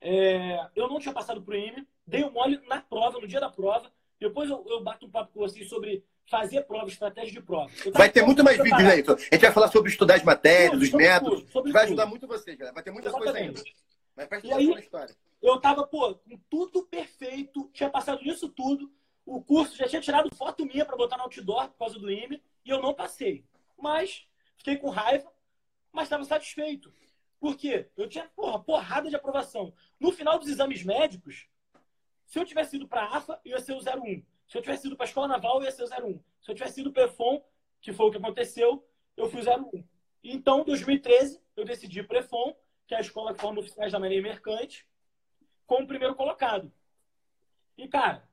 é, 0.00 0.70
eu 0.74 0.88
não 0.88 0.98
tinha 0.98 1.14
passado 1.14 1.42
para 1.42 1.54
o 1.54 1.56
IME, 1.56 1.86
dei 2.06 2.24
um 2.24 2.30
mole 2.30 2.58
na 2.66 2.80
prova, 2.80 3.20
no 3.20 3.28
dia 3.28 3.40
da 3.40 3.50
prova. 3.50 3.92
Depois 4.18 4.48
eu, 4.50 4.64
eu 4.68 4.82
bato 4.82 5.06
um 5.06 5.10
papo 5.10 5.32
com 5.32 5.40
vocês 5.40 5.68
sobre 5.68 6.04
fazer 6.30 6.62
prova, 6.62 6.88
estratégia 6.88 7.32
de 7.32 7.42
prova. 7.42 7.70
Tava 7.76 7.90
Vai 7.98 8.10
ter 8.10 8.22
muito 8.22 8.42
mais 8.42 8.56
vídeos 8.56 8.80
aí. 8.80 9.00
A 9.06 9.34
gente 9.34 9.40
vai 9.42 9.52
falar 9.52 9.68
sobre 9.68 9.90
estudar 9.90 10.14
as 10.16 10.22
matérias, 10.22 10.70
Tudo, 10.72 10.82
os 10.82 10.90
métodos. 10.92 11.40
tudo, 11.40 11.52
sobre 11.52 11.72
vai 11.72 11.82
tudo. 11.82 11.88
ajudar 11.92 12.06
muito 12.06 12.26
vocês, 12.26 12.56
galera. 12.56 12.74
Vai 12.74 12.82
ter 12.82 12.90
muitas 12.90 13.12
coisas 13.12 13.34
ainda. 13.34 13.62
Mas 14.16 14.26
presta 14.28 14.48
atenção 14.54 14.74
na 14.74 14.80
história. 14.80 15.16
Eu 15.42 15.60
tava, 15.60 15.86
pô, 15.86 16.14
com 16.14 16.38
tudo 16.48 16.84
perfeito, 16.86 17.68
tinha 17.72 17.90
passado 17.90 18.22
nisso 18.22 18.48
tudo. 18.48 18.90
O 19.26 19.42
curso 19.42 19.76
já 19.76 19.86
tinha 19.88 20.00
tirado 20.00 20.34
foto 20.34 20.64
minha 20.64 20.84
para 20.84 20.96
botar 20.96 21.16
no 21.16 21.24
outdoor 21.24 21.68
por 21.70 21.78
causa 21.78 21.98
do 21.98 22.10
IME 22.10 22.42
e 22.64 22.70
eu 22.70 22.80
não 22.80 22.94
passei. 22.94 23.44
Mas 23.78 24.26
fiquei 24.56 24.76
com 24.76 24.88
raiva, 24.90 25.30
mas 25.92 26.04
estava 26.04 26.24
satisfeito. 26.24 26.92
Por 27.40 27.56
quê? 27.56 27.88
Eu 27.96 28.08
tinha, 28.08 28.28
porra, 28.34 28.58
porrada 28.58 29.10
de 29.10 29.16
aprovação. 29.16 29.74
No 30.00 30.12
final 30.12 30.38
dos 30.38 30.48
exames 30.48 30.82
médicos, 30.82 31.46
se 32.26 32.38
eu 32.38 32.44
tivesse 32.44 32.76
ido 32.76 32.88
para 32.88 33.02
a 33.02 33.16
AFA, 33.18 33.38
eu 33.44 33.52
ia 33.52 33.60
ser 33.60 33.72
o 33.72 33.78
01. 33.78 34.22
Se 34.46 34.58
eu 34.58 34.62
tivesse 34.62 34.86
ido 34.86 34.96
para 34.96 35.04
a 35.04 35.08
Escola 35.08 35.28
Naval, 35.28 35.58
eu 35.58 35.64
ia 35.64 35.70
ser 35.70 35.84
o 35.84 35.86
01. 35.86 36.20
Se 36.42 36.50
eu 36.50 36.54
tivesse 36.54 36.80
ido 36.80 36.92
para 36.92 37.06
o 37.06 37.42
que 37.80 37.92
foi 37.92 38.06
o 38.06 38.10
que 38.10 38.18
aconteceu, 38.18 38.86
eu 39.16 39.28
fui 39.28 39.40
o 39.40 39.44
01. 39.44 39.84
Então, 40.22 40.60
em 40.60 40.64
2013, 40.64 41.40
eu 41.56 41.64
decidi 41.64 42.02
para 42.02 42.26
o 42.30 42.56
que 42.86 42.94
é 42.94 42.98
a 42.98 43.00
escola 43.00 43.34
que 43.34 43.40
forma 43.40 43.60
oficiais 43.60 43.92
da 43.92 43.98
Marinha 43.98 44.22
Mercante, 44.22 44.86
como 45.66 45.86
primeiro 45.86 46.14
colocado. 46.14 46.70
E, 47.76 47.88
cara, 47.88 48.28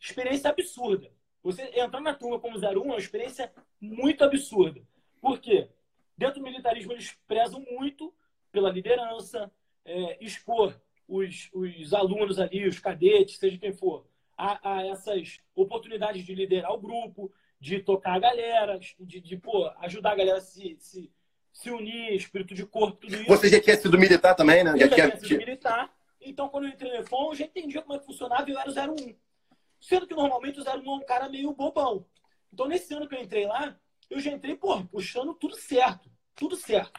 experiência 0.00 0.50
absurda. 0.50 1.12
Você 1.42 1.62
entrar 1.78 2.00
na 2.00 2.14
turma 2.14 2.38
como 2.38 2.58
01 2.58 2.62
é 2.62 2.78
uma 2.78 2.96
experiência 2.96 3.52
muito 3.80 4.24
absurda. 4.24 4.82
Por 5.20 5.38
quê? 5.38 5.68
Dentro 6.16 6.40
do 6.40 6.44
militarismo, 6.44 6.92
eles 6.92 7.12
prezam 7.26 7.64
muito 7.70 8.12
pela 8.50 8.70
liderança, 8.70 9.50
é, 9.84 10.22
expor 10.22 10.78
os, 11.08 11.50
os 11.52 11.94
alunos 11.94 12.38
ali, 12.38 12.66
os 12.66 12.78
cadetes, 12.78 13.38
seja 13.38 13.58
quem 13.58 13.72
for, 13.72 14.06
a, 14.40 14.76
a 14.76 14.86
essas 14.86 15.38
oportunidades 15.54 16.24
de 16.24 16.34
liderar 16.34 16.72
o 16.72 16.80
grupo, 16.80 17.30
de 17.60 17.78
tocar 17.80 18.14
a 18.14 18.18
galera, 18.18 18.78
de, 18.98 19.20
de 19.20 19.36
pô, 19.36 19.70
ajudar 19.80 20.12
a 20.12 20.16
galera 20.16 20.38
a 20.38 20.40
se, 20.40 20.76
se, 20.80 21.12
se 21.52 21.70
unir, 21.70 22.14
espírito 22.14 22.54
de 22.54 22.64
corpo, 22.64 22.96
tudo 22.96 23.14
isso. 23.14 23.26
Você 23.26 23.48
já 23.50 23.60
tinha 23.60 23.76
sido 23.76 23.98
militar 23.98 24.34
também, 24.34 24.64
né? 24.64 24.72
Eu 24.72 24.78
Já 24.78 24.86
já 24.88 24.94
tinha... 24.94 25.20
sido 25.20 25.36
militar, 25.36 25.92
então 26.20 26.48
quando 26.48 26.64
eu 26.64 26.70
entrei 26.70 26.90
no 26.90 27.00
EFON, 27.00 27.30
eu 27.30 27.34
já 27.34 27.44
entendia 27.44 27.82
como 27.82 27.94
é 27.94 27.98
que 27.98 28.06
funcionava 28.06 28.48
e 28.48 28.52
eu 28.54 28.58
era 28.58 28.70
o 28.90 28.94
01. 28.94 29.14
Sendo 29.78 30.06
que 30.06 30.14
normalmente 30.14 30.58
o 30.58 30.64
01 30.64 30.66
é 30.68 30.94
um 30.96 31.00
cara 31.00 31.28
meio 31.28 31.52
bobão. 31.52 32.06
Então 32.52 32.66
nesse 32.66 32.94
ano 32.94 33.06
que 33.06 33.14
eu 33.14 33.20
entrei 33.20 33.46
lá, 33.46 33.76
eu 34.08 34.18
já 34.18 34.30
entrei, 34.30 34.56
pô, 34.56 34.82
puxando 34.84 35.34
tudo 35.34 35.54
certo. 35.56 36.10
Tudo 36.34 36.56
certo. 36.56 36.98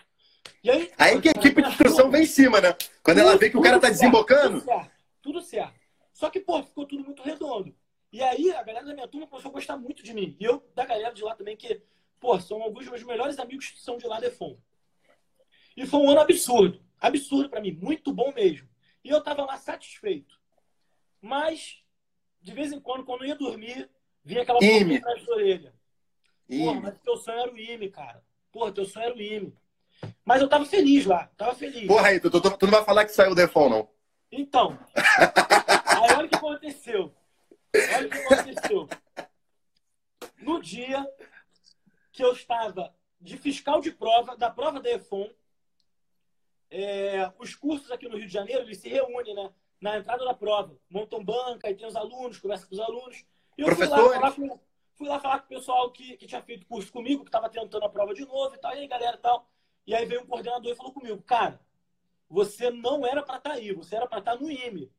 E 0.63 0.69
aí, 0.69 0.91
Aí 0.97 1.19
que 1.19 1.27
a 1.27 1.31
equipe 1.31 1.61
de 1.61 1.69
instrução 1.69 2.11
vem 2.11 2.23
em 2.23 2.27
cima, 2.27 2.61
né? 2.61 2.75
Quando 3.01 3.17
ela 3.17 3.35
vê 3.35 3.49
que 3.49 3.57
o 3.57 3.61
cara 3.61 3.79
tá 3.79 3.87
tudo 3.87 3.97
desembocando. 3.97 4.61
Certo, 4.61 4.61
tudo 4.61 4.71
certo, 4.71 4.91
tudo 5.21 5.41
certo. 5.41 5.80
Só 6.21 6.29
que, 6.29 6.39
pô, 6.39 6.61
ficou 6.61 6.85
tudo 6.85 7.03
muito 7.03 7.23
redondo. 7.23 7.75
E 8.13 8.21
aí 8.21 8.51
a 8.51 8.61
galera 8.61 8.85
da 8.85 8.93
minha 8.93 9.07
turma 9.07 9.25
começou 9.25 9.49
a 9.49 9.53
gostar 9.53 9.75
muito 9.75 10.03
de 10.03 10.13
mim. 10.13 10.37
E 10.39 10.43
eu, 10.45 10.63
da 10.75 10.85
galera 10.85 11.11
de 11.11 11.23
lá 11.23 11.33
também, 11.33 11.57
que 11.57 11.81
pô, 12.19 12.39
são 12.39 12.61
alguns 12.61 12.81
dos 12.81 12.89
meus 12.89 13.03
melhores 13.03 13.39
amigos 13.39 13.71
que 13.71 13.79
são 13.79 13.97
de 13.97 14.05
lá 14.05 14.19
de 14.19 14.29
Fon. 14.29 14.55
E 15.75 15.83
foi 15.87 15.99
um 15.99 16.11
ano 16.11 16.19
absurdo. 16.19 16.79
Absurdo 16.99 17.49
para 17.49 17.59
mim. 17.59 17.71
Muito 17.71 18.13
bom 18.13 18.31
mesmo. 18.31 18.69
E 19.03 19.09
eu 19.09 19.19
tava 19.23 19.43
lá 19.45 19.57
satisfeito. 19.57 20.39
Mas, 21.19 21.81
de 22.39 22.53
vez 22.53 22.71
em 22.71 22.79
quando, 22.79 23.03
quando 23.03 23.23
eu 23.23 23.29
ia 23.29 23.35
dormir, 23.35 23.89
vinha 24.23 24.43
aquela 24.43 24.63
Ime. 24.63 24.97
atrás 24.97 25.25
da 25.25 25.33
orelha. 25.33 25.73
Porra, 26.47 26.81
mas 26.81 26.99
teu 26.99 27.17
sonho 27.17 27.39
era 27.39 27.51
o 27.51 27.57
IME, 27.57 27.89
cara. 27.89 28.23
Porra, 28.51 28.71
teu 28.71 28.85
sonho 28.85 29.05
era 29.07 29.15
o 29.15 29.19
IME. 29.19 29.55
Mas 30.23 30.39
eu 30.39 30.47
tava 30.47 30.65
feliz 30.67 31.03
lá. 31.03 31.31
Tava 31.35 31.55
feliz. 31.55 31.87
Porra 31.87 32.09
aí, 32.09 32.19
tu, 32.19 32.29
tu- 32.29 32.41
tu 32.57 32.65
não 32.67 32.73
vai 32.73 32.85
falar 32.85 33.05
que 33.05 33.11
saiu 33.11 33.31
o 33.31 33.35
Defon, 33.35 33.69
não. 33.69 33.89
Então, 34.31 34.77
aí 36.01 36.15
olha 36.15 36.25
o 36.25 36.29
que 36.29 36.35
aconteceu. 36.35 37.15
Olha 37.95 38.07
o 38.07 38.09
que 38.09 38.17
aconteceu. 38.17 38.89
No 40.39 40.61
dia 40.61 41.07
que 42.11 42.23
eu 42.23 42.33
estava 42.33 42.93
de 43.19 43.37
fiscal 43.37 43.79
de 43.79 43.91
prova, 43.91 44.35
da 44.35 44.49
prova 44.49 44.79
da 44.79 44.89
EFON, 44.89 45.29
é, 46.69 47.31
os 47.37 47.55
cursos 47.55 47.91
aqui 47.91 48.07
no 48.07 48.17
Rio 48.17 48.27
de 48.27 48.33
Janeiro, 48.33 48.63
eles 48.63 48.79
se 48.79 48.89
reúnem, 48.89 49.35
né? 49.35 49.51
Na 49.79 49.97
entrada 49.97 50.23
da 50.23 50.33
prova. 50.33 50.75
Montam 50.89 51.23
banca, 51.23 51.67
aí 51.67 51.75
tem 51.75 51.87
os 51.87 51.95
alunos, 51.95 52.39
conversa 52.39 52.65
com 52.65 52.73
os 52.73 52.79
alunos. 52.79 53.25
E 53.57 53.61
eu 53.61 53.75
fui 53.75 53.85
lá, 53.85 53.97
falar 53.97 54.31
com, 54.33 54.59
fui 54.95 55.07
lá 55.07 55.19
falar 55.19 55.39
com 55.39 55.45
o 55.45 55.49
pessoal 55.49 55.91
que, 55.91 56.17
que 56.17 56.25
tinha 56.25 56.41
feito 56.41 56.65
curso 56.65 56.91
comigo, 56.91 57.23
que 57.23 57.29
estava 57.29 57.49
tentando 57.49 57.85
a 57.85 57.89
prova 57.89 58.13
de 58.13 58.25
novo 58.25 58.55
e 58.55 58.57
tal. 58.57 58.73
E 58.73 58.79
aí, 58.79 58.87
galera, 58.87 59.17
tal. 59.17 59.49
E 59.85 59.93
aí 59.93 60.05
veio 60.05 60.21
um 60.21 60.25
coordenador 60.25 60.71
e 60.71 60.75
falou 60.75 60.93
comigo, 60.93 61.21
cara, 61.23 61.59
você 62.29 62.69
não 62.69 63.05
era 63.05 63.21
para 63.21 63.37
estar 63.37 63.51
aí, 63.51 63.73
você 63.73 63.95
era 63.95 64.07
para 64.07 64.19
estar 64.19 64.35
no 64.35 64.49
IME. 64.49 64.89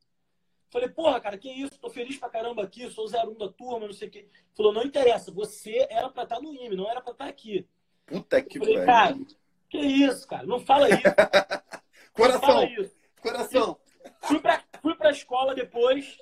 Falei, 0.72 0.88
porra, 0.88 1.20
cara, 1.20 1.36
que 1.36 1.50
isso? 1.52 1.78
Tô 1.78 1.90
feliz 1.90 2.16
pra 2.16 2.30
caramba 2.30 2.62
aqui, 2.62 2.88
sou 2.90 3.04
01 3.06 3.34
da 3.36 3.46
turma, 3.52 3.86
não 3.86 3.92
sei 3.92 4.08
o 4.08 4.10
quê. 4.10 4.26
Falou, 4.56 4.72
não 4.72 4.82
interessa, 4.82 5.30
você 5.30 5.86
era 5.90 6.08
pra 6.08 6.22
estar 6.22 6.40
no 6.40 6.54
IME, 6.54 6.74
não 6.74 6.90
era 6.90 7.02
pra 7.02 7.12
estar 7.12 7.26
aqui. 7.26 7.68
Puta 8.06 8.40
que 8.40 8.58
Falei, 8.58 8.76
cara, 8.86 9.10
pariu. 9.12 9.26
que 9.68 9.78
isso, 9.78 10.26
cara? 10.26 10.46
Não 10.46 10.58
fala 10.58 10.88
isso, 10.88 11.02
não 11.04 12.12
Coração, 12.14 12.40
fala 12.40 12.64
isso. 12.64 12.96
coração. 13.20 13.78
Fui 14.22 14.40
pra, 14.40 14.64
fui 14.80 14.94
pra 14.96 15.10
escola 15.10 15.54
depois 15.54 16.16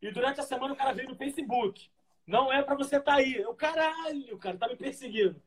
e 0.00 0.10
durante 0.10 0.40
a 0.40 0.42
semana 0.42 0.72
o 0.72 0.76
cara 0.76 0.92
veio 0.94 1.10
no 1.10 1.14
Facebook. 1.16 1.90
Não 2.26 2.50
é 2.50 2.62
pra 2.62 2.74
você 2.74 2.96
estar 2.96 3.14
aí. 3.16 3.34
Eu, 3.36 3.54
caralho, 3.54 4.38
cara 4.38 4.56
tá 4.56 4.68
me 4.68 4.76
perseguindo. 4.76 5.40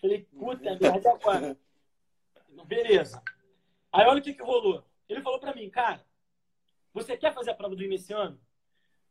Falei, 0.00 0.22
puta 0.32 0.62
merda, 0.78 0.86
e 0.86 1.08
agora? 1.08 1.56
Beleza. 2.66 3.20
Aí 3.92 4.06
olha 4.06 4.20
o 4.20 4.22
que 4.22 4.32
que 4.32 4.42
rolou. 4.42 4.84
Ele 5.08 5.20
falou 5.22 5.38
pra 5.40 5.54
mim, 5.54 5.68
cara, 5.68 6.04
você 6.94 7.16
quer 7.16 7.34
fazer 7.34 7.50
a 7.50 7.54
prova 7.54 7.74
do 7.74 7.82
IME 7.82 7.96
esse 7.96 8.12
ano? 8.12 8.40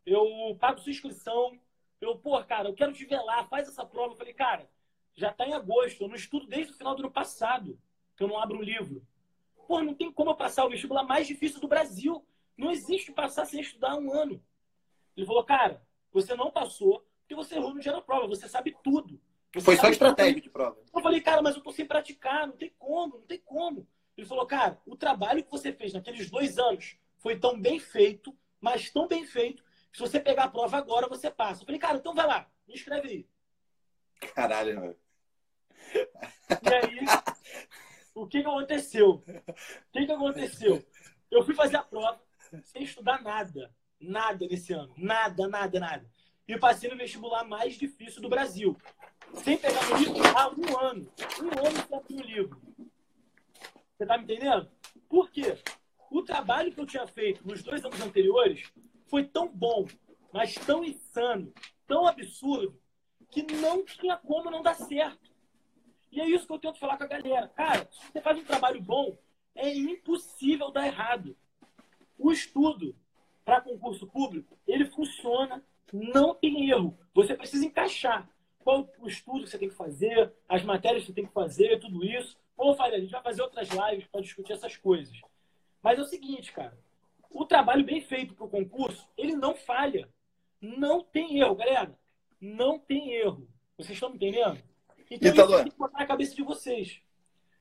Eu 0.06 0.58
pago 0.60 0.80
sua 0.80 0.91
inscrição. 0.91 1.60
Eu, 2.00 2.17
pô, 2.17 2.41
cara, 2.43 2.69
eu 2.69 2.74
quero 2.74 2.93
te 2.93 3.06
ver 3.06 3.19
lá, 3.22 3.43
faz 3.46 3.67
essa 3.67 3.86
prova. 3.86 4.13
Eu 4.13 4.17
falei, 4.17 4.34
cara, 4.34 4.69
já 5.13 5.32
tá 5.32 5.46
em 5.46 5.54
agosto, 5.54 6.02
eu 6.02 6.08
não 6.08 6.15
estudo 6.15 6.48
desde 6.48 6.72
o 6.72 6.76
final 6.76 6.96
do 6.96 7.02
ano 7.02 7.12
passado, 7.12 7.78
que 8.15 8.24
eu 8.24 8.28
não 8.28 8.39
abro 8.39 8.58
um 8.58 8.63
livro. 8.63 9.06
Pô, 9.67 9.82
não 9.82 9.93
tem 9.93 10.12
como 10.12 10.32
eu 10.32 10.36
passar 10.36 10.65
o 10.65 10.69
vestibular 10.69 11.04
mais 11.04 11.28
difícil 11.28 11.60
do 11.60 11.67
Brasil. 11.67 12.26
Não 12.58 12.72
existe 12.72 13.12
passar 13.12 13.46
sem 13.46 13.60
estudar 13.60 13.96
um 13.96 14.12
ano. 14.12 14.41
Ele 15.15 15.26
falou, 15.26 15.43
cara, 15.43 15.86
você 16.12 16.36
não 16.36 16.52
passou 16.52 17.06
porque 17.22 17.36
você 17.36 17.56
errou 17.56 17.74
no 17.74 17.80
dia 17.80 17.91
da 17.91 18.02
prova, 18.02 18.28
você 18.28 18.48
sabe 18.48 18.76
tudo. 18.84 19.19
Você 19.54 19.65
Foi 19.65 19.76
só 19.76 19.84
sabe 19.84 19.93
estratégia 19.93 20.41
de 20.41 20.50
prova. 20.50 20.78
eu 20.93 21.02
falei, 21.02 21.22
cara, 21.22 21.41
mas 21.41 21.56
eu 21.56 21.62
tô 21.62 21.72
sem 21.72 21.86
praticar, 21.86 22.48
não 22.48 22.56
tem 22.58 22.74
como, 22.78 23.17
não 23.19 23.26
tem 23.26 23.39
como. 23.39 23.88
Ele 24.17 24.28
falou, 24.28 24.46
cara, 24.46 24.82
o 24.86 24.96
trabalho 24.96 25.43
que 25.43 25.52
você 25.52 25.72
fez 25.72 25.93
naqueles 25.93 26.30
dois 26.30 26.58
anos 26.58 26.98
foi 27.24 27.40
tão 27.40 27.60
bem 27.60 27.80
feito, 27.80 28.38
mas 28.60 28.92
tão 28.92 29.08
bem 29.08 29.26
feito, 29.26 29.64
que 29.90 29.98
se 29.98 30.02
você 30.02 30.20
pegar 30.20 30.44
a 30.44 30.50
prova 30.50 30.78
agora, 30.78 31.08
você 31.08 31.32
passa. 31.32 31.62
Eu 31.62 31.66
falei, 31.66 31.80
cara, 31.80 31.98
então 31.98 32.14
vai 32.14 32.28
lá, 32.28 32.52
me 32.68 32.74
inscreve 32.74 33.08
aí. 33.08 33.28
Caralho, 34.36 34.76
mano. 34.76 34.96
E 35.96 36.74
aí, 36.74 37.00
o 38.14 38.28
que, 38.28 38.42
que 38.42 38.48
aconteceu? 38.48 39.24
O 39.26 39.92
que, 39.94 40.06
que 40.06 40.12
aconteceu? 40.12 40.86
Eu 41.32 41.46
fui 41.46 41.56
fazer 41.56 41.78
a 41.78 41.84
prova 41.84 42.22
sem 42.66 42.84
estudar 42.84 43.22
nada. 43.22 43.74
Nada 44.00 44.46
nesse 44.46 44.74
ano. 44.74 44.94
Nada, 44.98 45.48
nada, 45.48 45.80
nada. 45.80 46.12
E 46.46 46.58
passei 46.58 46.90
no 46.90 46.98
vestibular 46.98 47.46
mais 47.46 47.76
difícil 47.76 48.22
do 48.22 48.28
Brasil. 48.28 48.78
Sem 49.44 49.58
pegar 49.58 49.88
no 49.90 49.98
livro 49.98 50.38
há 50.38 50.50
um 50.50 50.78
ano. 50.78 51.12
Um 51.42 51.68
ano 51.68 51.88
sem 51.88 51.98
abrir 51.98 52.16
o 52.16 52.28
livro. 52.28 52.62
Você 53.96 54.06
tá 54.06 54.18
me 54.18 54.26
entendendo? 54.26 54.70
Por 55.08 55.32
quê? 55.32 55.58
O 56.13 56.21
trabalho 56.21 56.71
que 56.71 56.80
eu 56.80 56.86
tinha 56.86 57.08
feito 57.08 57.45
nos 57.45 57.63
dois 57.63 57.84
anos 57.84 57.99
anteriores 57.99 58.71
foi 59.08 59.23
tão 59.23 59.47
bom, 59.47 59.88
mas 60.32 60.54
tão 60.54 60.84
insano, 60.84 61.52
tão 61.88 62.06
absurdo, 62.06 62.80
que 63.32 63.41
não 63.41 63.84
tinha 63.84 64.15
como 64.15 64.52
não 64.52 64.62
dar 64.62 64.76
certo. 64.76 65.32
E 66.12 66.21
é 66.21 66.30
isso 66.30 66.45
que 66.45 66.54
eu 66.54 66.60
tento 66.60 66.78
falar 66.78 66.97
com 66.97 67.06
a 67.06 67.08
galera. 67.08 67.47
Cara, 67.47 67.89
se 67.91 68.12
você 68.12 68.21
faz 68.21 68.38
um 68.38 68.43
trabalho 68.43 68.80
bom, 68.80 69.17
é 69.56 69.73
impossível 69.73 70.69
dar 70.69 70.86
errado. 70.86 71.36
O 72.15 72.32
estudo 72.32 72.95
para 73.43 73.62
concurso 73.62 74.06
público, 74.06 74.56
ele 74.67 74.86
funciona, 74.86 75.65
não 75.91 76.36
tem 76.36 76.69
erro. 76.69 76.95
Você 77.15 77.34
precisa 77.34 77.65
encaixar 77.65 78.30
qual 78.60 78.88
o 78.99 79.08
estudo 79.08 79.45
que 79.45 79.49
você 79.49 79.58
tem 79.58 79.69
que 79.69 79.76
fazer, 79.76 80.32
as 80.47 80.62
matérias 80.63 81.06
que 81.06 81.08
você 81.08 81.15
tem 81.15 81.26
que 81.26 81.34
fazer, 81.34 81.80
tudo 81.80 82.06
isso. 82.06 82.38
Como 82.56 82.69
eu 82.69 82.76
falei, 82.76 82.99
a 82.99 83.02
gente 83.02 83.10
vai 83.10 83.23
fazer 83.23 83.41
outras 83.41 83.67
lives 83.67 84.06
para 84.06 84.21
discutir 84.21 84.54
essas 84.54 84.78
coisas. 84.78 85.19
Mas 85.84 86.00
é 86.00 86.02
o 86.02 86.06
seguinte, 86.06 86.52
cara. 86.54 86.78
O 87.30 87.46
trabalho 87.46 87.84
bem 87.84 88.00
feito 88.02 88.34
para 88.34 88.46
o 88.46 88.50
concurso, 88.50 89.08
ele 89.17 89.36
não 89.36 89.54
falha. 89.56 90.10
Não 90.62 91.04
tem 91.04 91.39
erro, 91.39 91.56
galera. 91.56 91.98
Não 92.39 92.80
tem 92.80 93.12
erro. 93.13 93.48
Vocês 93.78 93.91
estão 93.96 94.10
me 94.10 94.15
entendendo? 94.15 94.62
Então, 95.12 95.32
Italo. 95.34 95.50
isso 95.54 95.63
tem 95.63 95.72
que 95.72 95.78
botar 95.78 96.00
na 96.00 96.06
cabeça 96.06 96.36
de 96.36 96.43
vocês. 96.43 97.02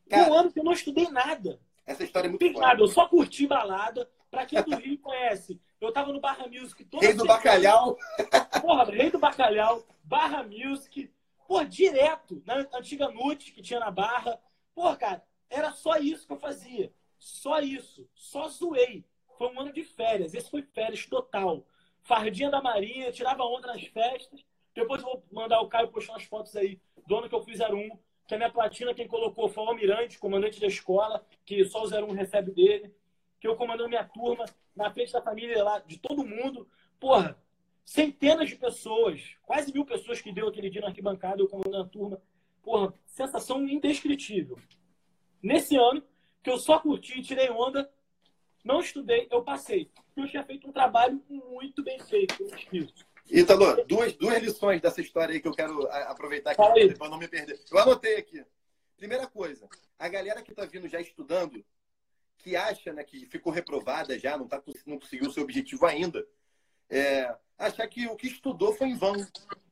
Cara- 0.08 0.28
um 0.30 0.35
ano 0.35 0.52
que 0.52 0.61
eu 0.61 0.64
não 0.64 0.72
estudei 0.72 1.08
nada. 1.08 1.61
Essa 1.85 2.04
história 2.04 2.26
é 2.28 2.30
Não 2.30 2.38
muito 2.38 2.52
foda. 2.54 2.66
nada. 2.66 2.80
Eu 2.80 2.87
só 2.87 3.08
curti 3.08 3.46
balada. 3.46 4.08
Pra 4.30 4.46
quem 4.46 4.62
do 4.62 4.74
Rio 4.76 4.98
conhece, 4.98 5.61
eu 5.78 5.92
tava 5.92 6.11
no 6.11 6.18
Barra 6.18 6.46
Music 6.46 6.82
toda 6.87 7.04
Rei 7.04 7.14
do 7.14 7.26
bacalhau. 7.26 7.98
Porra, 8.62 8.85
Rei 8.85 9.11
do 9.11 9.18
Bacalhau, 9.18 9.85
Barra 10.02 10.42
Music. 10.42 11.12
Pô, 11.46 11.62
direto. 11.64 12.42
Na 12.46 12.66
antiga 12.72 13.11
Nute 13.11 13.52
que 13.52 13.61
tinha 13.61 13.78
na 13.78 13.90
Barra. 13.90 14.40
Pô, 14.74 14.96
cara, 14.96 15.22
era 15.50 15.70
só 15.72 15.96
isso 15.98 16.26
que 16.26 16.32
eu 16.32 16.38
fazia. 16.38 16.90
Só 17.22 17.61
isso. 17.61 18.08
Só 18.16 18.48
zoei. 18.48 19.04
Foi 19.38 19.46
um 19.46 19.61
ano 19.61 19.72
de 19.72 19.85
férias. 19.85 20.35
Esse 20.35 20.50
foi 20.50 20.61
férias 20.61 21.06
total. 21.06 21.64
Fardinha 22.02 22.50
da 22.50 22.61
Marinha, 22.61 23.12
tirava 23.12 23.44
onda 23.44 23.68
nas 23.68 23.85
festas. 23.85 24.44
Depois 24.74 25.00
vou 25.00 25.24
mandar 25.30 25.61
o 25.61 25.68
Caio 25.68 25.87
postar 25.87 26.14
umas 26.14 26.24
fotos 26.24 26.56
aí 26.56 26.80
do 27.06 27.16
ano 27.16 27.28
que 27.28 27.35
eu 27.35 27.44
fiz 27.44 27.61
01. 27.61 27.96
Que 28.26 28.35
a 28.35 28.38
minha 28.38 28.50
platina, 28.50 28.92
quem 28.92 29.06
colocou 29.06 29.48
foi 29.48 29.62
o 29.62 29.68
Almirante, 29.68 30.18
comandante 30.18 30.61
da 30.61 30.66
escola, 30.66 31.24
que 31.44 31.64
só 31.64 31.85
o 31.85 31.87
01 31.87 32.11
recebe 32.12 32.50
dele. 32.50 32.92
Que 33.38 33.46
eu 33.46 33.54
comandando 33.54 33.88
minha 33.88 34.04
turma, 34.04 34.44
na 34.74 34.90
frente 34.90 35.12
da 35.12 35.22
família 35.22 35.62
lá, 35.62 35.78
de 35.78 35.98
todo 35.98 36.26
mundo. 36.26 36.68
Porra, 36.98 37.40
centenas 37.85 38.48
de 38.48 38.56
pessoas, 38.56 39.37
quase 39.42 39.72
mil 39.72 39.85
pessoas 39.85 40.20
que 40.20 40.32
deu 40.32 40.48
aquele 40.48 40.68
dia 40.68 40.80
na 40.80 40.88
arquibancada, 40.88 41.40
eu 41.40 41.48
comandando 41.48 41.85
a 41.85 41.88
turma. 41.88 42.20
Porra, 42.64 42.92
sensação 43.06 43.64
indescritível. 43.68 44.58
Nesse 45.40 45.76
ano, 45.76 46.02
que 46.42 46.50
eu 46.50 46.59
só 46.59 46.78
curti, 46.78 47.22
tirei 47.22 47.50
onda, 47.50 47.90
não 48.64 48.81
estudei, 48.81 49.28
eu 49.31 49.42
passei. 49.42 49.90
Eu 50.16 50.28
tinha 50.28 50.44
feito 50.44 50.68
um 50.68 50.72
trabalho 50.72 51.22
muito 51.28 51.83
bem 51.83 51.98
feito, 52.00 52.42
eu 52.42 52.55
esquizo. 52.55 52.94
Ítalo, 53.31 53.85
duas, 53.87 54.12
duas 54.14 54.42
lições 54.42 54.81
dessa 54.81 55.00
história 55.00 55.33
aí 55.33 55.40
que 55.40 55.48
eu 55.48 55.55
quero 55.55 55.87
aproveitar 56.09 56.50
aqui 56.50 56.94
para 56.94 57.09
não 57.09 57.18
me 57.18 57.28
perder. 57.28 57.61
Eu 57.70 57.78
anotei 57.78 58.16
aqui. 58.16 58.44
Primeira 58.96 59.26
coisa, 59.26 59.68
a 59.98 60.09
galera 60.09 60.42
que 60.42 60.55
tá 60.55 60.64
vindo 60.64 60.88
já 60.88 61.00
estudando, 61.00 61.64
que 62.38 62.55
acha 62.57 62.92
né, 62.92 63.02
que 63.05 63.26
ficou 63.26 63.52
reprovada 63.52 64.18
já, 64.18 64.37
não, 64.37 64.46
tá, 64.46 64.62
não 64.87 64.98
conseguiu 64.98 65.28
o 65.28 65.33
seu 65.33 65.42
objetivo 65.42 65.87
ainda, 65.87 66.26
é, 66.88 67.35
achar 67.66 67.87
que 67.87 68.07
o 68.07 68.16
que 68.16 68.27
estudou 68.27 68.75
foi 68.75 68.88
em 68.88 68.96
vão. 68.96 69.14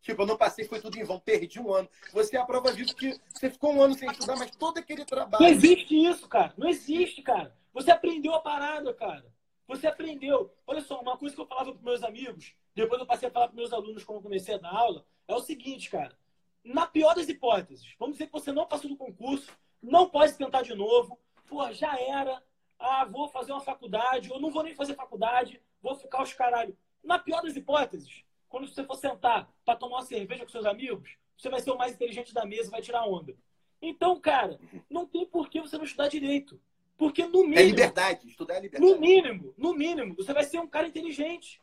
Tipo, 0.00 0.22
eu 0.22 0.26
não 0.26 0.37
passei, 0.37 0.64
foi 0.64 0.81
tudo 0.81 0.98
em 0.98 1.05
vão, 1.05 1.20
perdi 1.20 1.61
um 1.61 1.72
ano. 1.72 1.88
Você 2.12 2.37
é 2.37 2.40
a 2.40 2.44
prova 2.46 2.72
viva 2.72 2.94
que 2.94 3.20
você 3.29 3.50
ficou 3.50 3.74
um 3.74 3.83
ano 3.83 3.94
sem 3.94 4.11
estudar, 4.11 4.37
mas 4.37 4.50
todo 4.53 4.79
aquele 4.79 5.00
Não 5.00 5.07
trabalho. 5.07 5.44
existe 5.46 5.94
isso, 5.94 6.26
cara. 6.29 6.55
Não 6.57 6.68
existe, 6.68 7.22
cara. 7.22 7.55
Você 7.72 7.90
aprendeu 7.90 8.35
a 8.35 8.40
parada, 8.40 8.92
cara. 8.94 9.26
Você 9.68 9.87
aprendeu. 9.87 10.53
Olha 10.66 10.81
só, 10.81 11.00
uma 11.00 11.16
coisa 11.16 11.35
que 11.35 11.40
eu 11.40 11.46
falava 11.46 11.72
para 11.72 11.83
meus 11.83 12.03
amigos, 12.03 12.55
depois 12.74 13.00
eu 13.00 13.07
passei 13.07 13.29
a 13.29 13.31
falar 13.33 13.48
para 13.48 13.57
meus 13.57 13.72
alunos 13.72 14.03
quando 14.05 14.22
comecei 14.22 14.55
a 14.55 14.59
dar 14.59 14.74
aula, 14.74 15.05
é 15.29 15.35
o 15.35 15.40
seguinte, 15.40 15.90
cara. 15.90 16.16
Na 16.64 16.87
pior 16.87 17.14
das 17.14 17.29
hipóteses, 17.29 17.94
vamos 17.98 18.14
dizer 18.14 18.26
que 18.26 18.33
você 18.33 18.53
não 18.53 18.66
passou 18.66 18.90
no 18.90 18.96
concurso, 18.96 19.50
não 19.83 20.09
pode 20.09 20.35
tentar 20.35 20.62
de 20.62 20.74
novo, 20.74 21.18
pô, 21.48 21.70
já 21.72 21.98
era, 22.00 22.42
ah, 22.79 23.05
vou 23.05 23.29
fazer 23.29 23.53
uma 23.53 23.61
faculdade, 23.61 24.31
ou 24.33 24.40
não 24.40 24.50
vou 24.50 24.62
nem 24.62 24.74
fazer 24.74 24.94
faculdade, 24.94 25.61
vou 25.81 25.94
ficar 25.94 26.22
os 26.22 26.33
caralho. 26.33 26.76
Na 27.02 27.18
pior 27.18 27.42
das 27.42 27.56
hipóteses, 27.56 28.22
quando 28.48 28.68
você 28.68 28.84
for 28.84 28.96
sentar 28.96 29.50
para 29.64 29.76
tomar 29.76 29.98
uma 29.98 30.04
cerveja 30.04 30.44
com 30.44 30.50
seus 30.50 30.66
amigos, 30.66 31.16
você 31.36 31.48
vai 31.48 31.60
ser 31.60 31.70
o 31.70 31.78
mais 31.78 31.94
inteligente 31.94 32.34
da 32.34 32.44
mesa 32.44 32.68
e 32.68 32.70
vai 32.70 32.82
tirar 32.82 33.06
onda. 33.06 33.34
Então, 33.80 34.20
cara, 34.20 34.58
não 34.90 35.06
tem 35.06 35.24
por 35.24 35.48
que 35.48 35.60
você 35.60 35.76
não 35.78 35.84
estudar 35.84 36.08
direito. 36.08 36.60
Porque 36.98 37.24
no 37.26 37.40
É 37.44 37.46
mínimo, 37.46 37.68
liberdade, 37.68 38.28
estudar 38.28 38.56
é 38.56 38.60
liberdade. 38.60 38.92
no 38.92 39.00
mínimo, 39.00 39.54
no 39.56 39.72
mínimo, 39.72 40.14
você 40.14 40.34
vai 40.34 40.44
ser 40.44 40.58
um 40.58 40.66
cara 40.66 40.86
inteligente. 40.86 41.62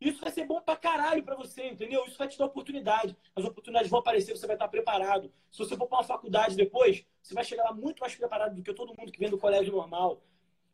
Isso 0.00 0.20
vai 0.20 0.30
ser 0.30 0.46
bom 0.46 0.62
pra 0.62 0.76
caralho 0.76 1.22
pra 1.24 1.34
você, 1.34 1.66
entendeu? 1.68 2.04
Isso 2.06 2.16
vai 2.16 2.28
te 2.28 2.38
dar 2.38 2.46
oportunidade. 2.46 3.14
As 3.36 3.44
oportunidades 3.44 3.90
vão 3.90 3.98
aparecer, 4.00 4.34
você 4.34 4.46
vai 4.46 4.56
estar 4.56 4.68
preparado. 4.68 5.30
Se 5.50 5.58
você 5.58 5.76
for 5.76 5.86
pra 5.86 5.98
uma 5.98 6.04
faculdade 6.04 6.56
depois, 6.56 7.04
você 7.20 7.34
vai 7.34 7.44
chegar 7.44 7.64
lá 7.64 7.72
muito 7.74 8.00
mais 8.00 8.14
preparado 8.14 8.54
do 8.54 8.62
que 8.62 8.72
todo 8.72 8.94
mundo 8.96 9.12
que 9.12 9.18
vem 9.18 9.28
do 9.28 9.36
colégio 9.36 9.72
normal. 9.72 10.22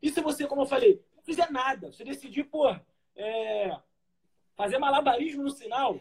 E 0.01 0.09
se 0.11 0.21
você, 0.21 0.47
como 0.47 0.61
eu 0.61 0.65
falei, 0.67 1.01
não 1.15 1.23
fizer 1.23 1.51
nada, 1.51 1.91
você 1.91 2.03
decidir, 2.05 2.43
pô, 2.45 2.69
é, 3.15 3.75
fazer 4.55 4.77
malabarismo 4.77 5.43
no 5.43 5.49
sinal, 5.49 5.99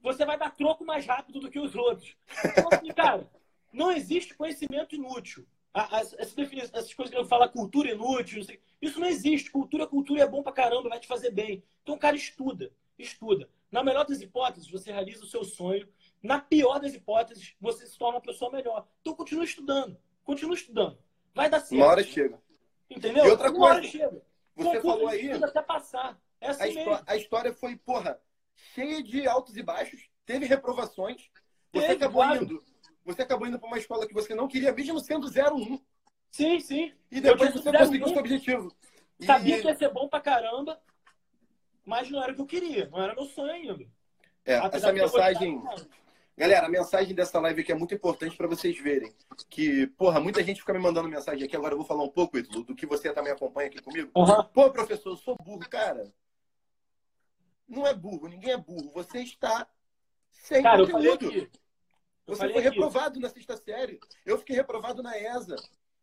você 0.00 0.24
vai 0.24 0.38
dar 0.38 0.54
troco 0.54 0.84
mais 0.84 1.06
rápido 1.06 1.40
do 1.40 1.50
que 1.50 1.58
os 1.58 1.74
outros. 1.74 2.16
Então, 2.44 2.68
assim, 2.72 2.88
cara, 2.94 3.28
não 3.72 3.90
existe 3.90 4.34
conhecimento 4.34 4.94
inútil. 4.94 5.46
Essa 5.74 6.34
definição, 6.34 6.78
essas 6.78 6.94
coisas 6.94 7.14
que 7.14 7.20
eu 7.20 7.26
falo, 7.26 7.48
cultura 7.50 7.90
inútil, 7.90 8.38
não 8.38 8.44
sei, 8.44 8.60
isso 8.80 8.98
não 8.98 9.08
existe. 9.08 9.50
Cultura, 9.50 9.86
cultura 9.86 10.22
é 10.22 10.26
bom 10.26 10.42
pra 10.42 10.52
caramba, 10.52 10.88
vai 10.88 11.00
te 11.00 11.06
fazer 11.06 11.30
bem. 11.30 11.62
Então, 11.82 11.98
cara 11.98 12.16
estuda, 12.16 12.72
estuda. 12.98 13.48
Na 13.70 13.82
melhor 13.82 14.06
das 14.06 14.20
hipóteses, 14.20 14.70
você 14.70 14.90
realiza 14.90 15.24
o 15.24 15.26
seu 15.26 15.44
sonho. 15.44 15.86
Na 16.22 16.40
pior 16.40 16.78
das 16.78 16.94
hipóteses, 16.94 17.54
você 17.60 17.86
se 17.86 17.98
torna 17.98 18.16
uma 18.16 18.22
pessoa 18.22 18.50
melhor. 18.50 18.86
Então, 19.00 19.14
continua 19.14 19.44
estudando. 19.44 19.98
Continua 20.24 20.54
estudando. 20.54 20.98
Vai 21.34 21.50
dar 21.50 21.60
certo. 21.60 21.80
Uma 21.80 21.86
hora 21.86 22.02
chega. 22.02 22.40
Entendeu? 22.88 23.26
E 23.26 23.30
outra 23.30 23.50
uma 23.50 23.58
coisa, 23.58 23.74
hora 23.74 23.82
chega. 23.82 24.22
Você 24.56 24.64
Concurso, 24.64 24.82
falou 24.82 25.08
aí, 25.08 25.30
até 25.30 25.62
passar. 25.62 26.18
É 26.40 26.48
assim 26.48 26.62
a, 26.62 26.66
mesmo. 26.66 26.80
histó- 26.80 27.04
a 27.06 27.16
história 27.16 27.52
foi, 27.54 27.76
porra, 27.76 28.20
cheia 28.74 29.02
de 29.02 29.26
altos 29.26 29.56
e 29.56 29.62
baixos, 29.62 30.08
teve 30.24 30.46
reprovações. 30.46 31.30
Você 31.72 31.92
acabou 31.92 32.22
claro. 32.22 32.44
indo. 32.44 32.64
Você 33.04 33.22
acabou 33.22 33.46
indo 33.46 33.58
para 33.58 33.68
uma 33.68 33.78
escola 33.78 34.06
que 34.06 34.14
você 34.14 34.34
não 34.34 34.48
queria, 34.48 34.72
mesmo 34.72 34.98
sendo 35.00 35.28
01. 35.28 35.80
Sim, 36.30 36.58
sim. 36.60 36.92
E 37.10 37.20
depois 37.20 37.52
você 37.52 37.70
conseguiu 37.72 38.06
o 38.06 38.08
01. 38.08 38.12
seu 38.12 38.18
objetivo. 38.18 38.76
E- 39.20 39.24
Sabia 39.26 39.60
que 39.60 39.66
ia 39.68 39.76
ser 39.76 39.90
bom 39.92 40.08
pra 40.08 40.20
caramba, 40.20 40.80
mas 41.84 42.10
não 42.10 42.22
era 42.22 42.32
o 42.32 42.34
que 42.34 42.40
eu 42.40 42.46
queria. 42.46 42.88
Não 42.88 43.00
era 43.02 43.14
meu 43.14 43.24
sonho 43.24 43.50
ainda. 43.52 43.86
é, 44.44 44.56
Apesar 44.56 44.88
essa 44.88 44.92
mensagem. 44.92 45.62
Galera, 46.38 46.66
a 46.66 46.68
mensagem 46.68 47.14
dessa 47.14 47.40
live 47.40 47.62
aqui 47.62 47.72
é 47.72 47.74
muito 47.74 47.94
importante 47.94 48.36
para 48.36 48.46
vocês 48.46 48.78
verem. 48.78 49.10
Que, 49.48 49.86
porra, 49.86 50.20
muita 50.20 50.42
gente 50.42 50.60
fica 50.60 50.72
me 50.74 50.78
mandando 50.78 51.08
mensagem 51.08 51.44
aqui. 51.46 51.56
Agora 51.56 51.72
eu 51.72 51.78
vou 51.78 51.86
falar 51.86 52.02
um 52.02 52.10
pouco, 52.10 52.36
Ítalo, 52.36 52.62
do 52.62 52.74
que 52.74 52.84
você 52.84 53.10
também 53.10 53.32
acompanha 53.32 53.68
aqui 53.68 53.80
comigo. 53.80 54.10
Aham. 54.14 54.44
Pô, 54.52 54.70
professor, 54.70 55.10
eu 55.12 55.16
sou 55.16 55.34
burro. 55.42 55.66
Cara, 55.70 56.12
não 57.68 57.86
é 57.86 57.94
burro, 57.94 58.28
ninguém 58.28 58.52
é 58.52 58.56
burro. 58.56 58.90
Você 58.94 59.20
está 59.20 59.66
sem 60.32 60.62
Cara, 60.62 60.78
conteúdo. 60.86 61.50
Você 62.26 62.40
foi 62.40 62.50
aqui. 62.50 62.60
reprovado 62.60 63.20
na 63.20 63.28
sexta 63.28 63.56
série. 63.56 64.00
Eu 64.24 64.38
fiquei 64.38 64.56
reprovado 64.56 65.02
na 65.02 65.16
ESA. 65.18 65.56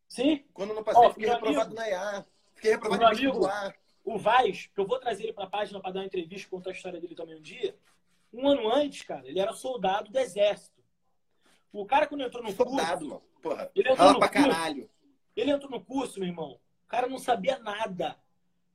Sim, 0.07 0.45
Quando 0.53 0.73
não 0.73 0.83
passei, 0.83 1.01
Ó, 1.03 1.09
fiquei 1.11 1.27
reprovado 1.29 1.61
amigo. 1.67 1.75
na 1.75 1.89
EA. 1.89 2.25
Fiquei 2.53 2.71
reprovado 2.71 3.01
no 3.01 3.07
amigo. 3.07 3.23
vestibular. 3.23 3.75
o 4.05 4.17
Vaz, 4.17 4.69
que 4.73 4.79
eu 4.79 4.85
vou 4.85 4.99
trazer 4.99 5.23
ele 5.23 5.33
pra 5.33 5.47
página 5.47 5.79
pra 5.81 5.91
dar 5.91 5.99
uma 6.01 6.05
entrevista, 6.05 6.49
contar 6.49 6.69
a 6.69 6.73
história 6.73 6.99
dele 7.01 7.15
também 7.15 7.35
um 7.37 7.41
dia. 7.41 7.75
Um 8.31 8.47
ano 8.47 8.71
antes, 8.73 9.01
cara, 9.03 9.27
ele 9.27 9.39
era 9.39 9.53
soldado 9.53 10.11
do 10.11 10.19
exército. 10.19 10.81
O 11.71 11.85
cara, 11.85 12.05
quando 12.07 12.21
entrou 12.23 12.43
no 12.43 12.51
Soldado, 12.51 12.99
curso, 12.99 13.07
mano. 13.09 13.21
Porra. 13.41 13.71
ele 13.75 13.89
entrou 13.89 14.13
no 14.13 14.19
pra 14.19 14.29
curso, 14.29 14.47
caralho. 14.49 14.89
ele 15.35 15.51
entrou 15.51 15.71
no 15.71 15.83
curso, 15.83 16.19
meu 16.19 16.29
irmão. 16.29 16.59
O 16.83 16.87
cara 16.87 17.07
não 17.07 17.17
sabia 17.17 17.57
nada. 17.59 18.15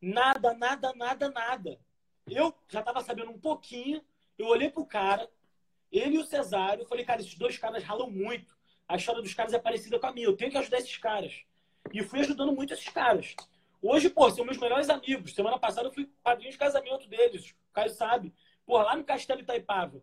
Nada, 0.01 0.55
nada, 0.55 0.93
nada, 0.95 1.31
nada. 1.31 1.81
Eu 2.31 2.55
já 2.69 2.83
tava 2.83 3.03
sabendo 3.03 3.31
um 3.31 3.39
pouquinho. 3.39 4.03
Eu 4.39 4.47
olhei 4.47 4.71
pro 4.71 4.85
cara, 4.87 5.29
ele 5.91 6.17
e 6.17 6.19
o 6.19 6.25
Cesário, 6.25 6.83
eu 6.83 6.87
falei, 6.87 7.05
cara, 7.05 7.21
esses 7.21 7.35
dois 7.35 7.59
caras 7.59 7.83
ralam 7.83 8.11
muito. 8.11 8.57
A 8.87 8.97
história 8.97 9.21
dos 9.21 9.35
caras 9.35 9.53
é 9.53 9.59
parecida 9.59 9.99
com 9.99 10.07
a 10.07 10.13
minha. 10.13 10.27
Eu 10.27 10.37
tenho 10.37 10.51
que 10.51 10.59
ajudar 10.59 10.79
esses 10.79 10.97
caras. 10.97 11.43
E 11.93 12.03
fui 12.03 12.21
ajudando 12.21 12.53
muito 12.53 12.73
esses 12.73 12.89
caras. 12.89 13.35
Hoje, 13.83 14.09
pô, 14.11 14.31
são 14.31 14.45
meus 14.45 14.59
melhores 14.59 14.89
amigos. 14.91 15.35
Semana 15.35 15.59
passada 15.59 15.89
eu 15.89 15.93
fui 15.93 16.09
padrinho 16.23 16.51
de 16.51 16.59
casamento 16.59 17.07
deles. 17.09 17.55
O 17.71 17.73
Caio 17.73 17.91
sabe. 17.91 18.35
Pô, 18.67 18.79
lá 18.79 18.97
no 18.97 19.05
Castelo 19.05 19.41
Itaipava. 19.41 20.03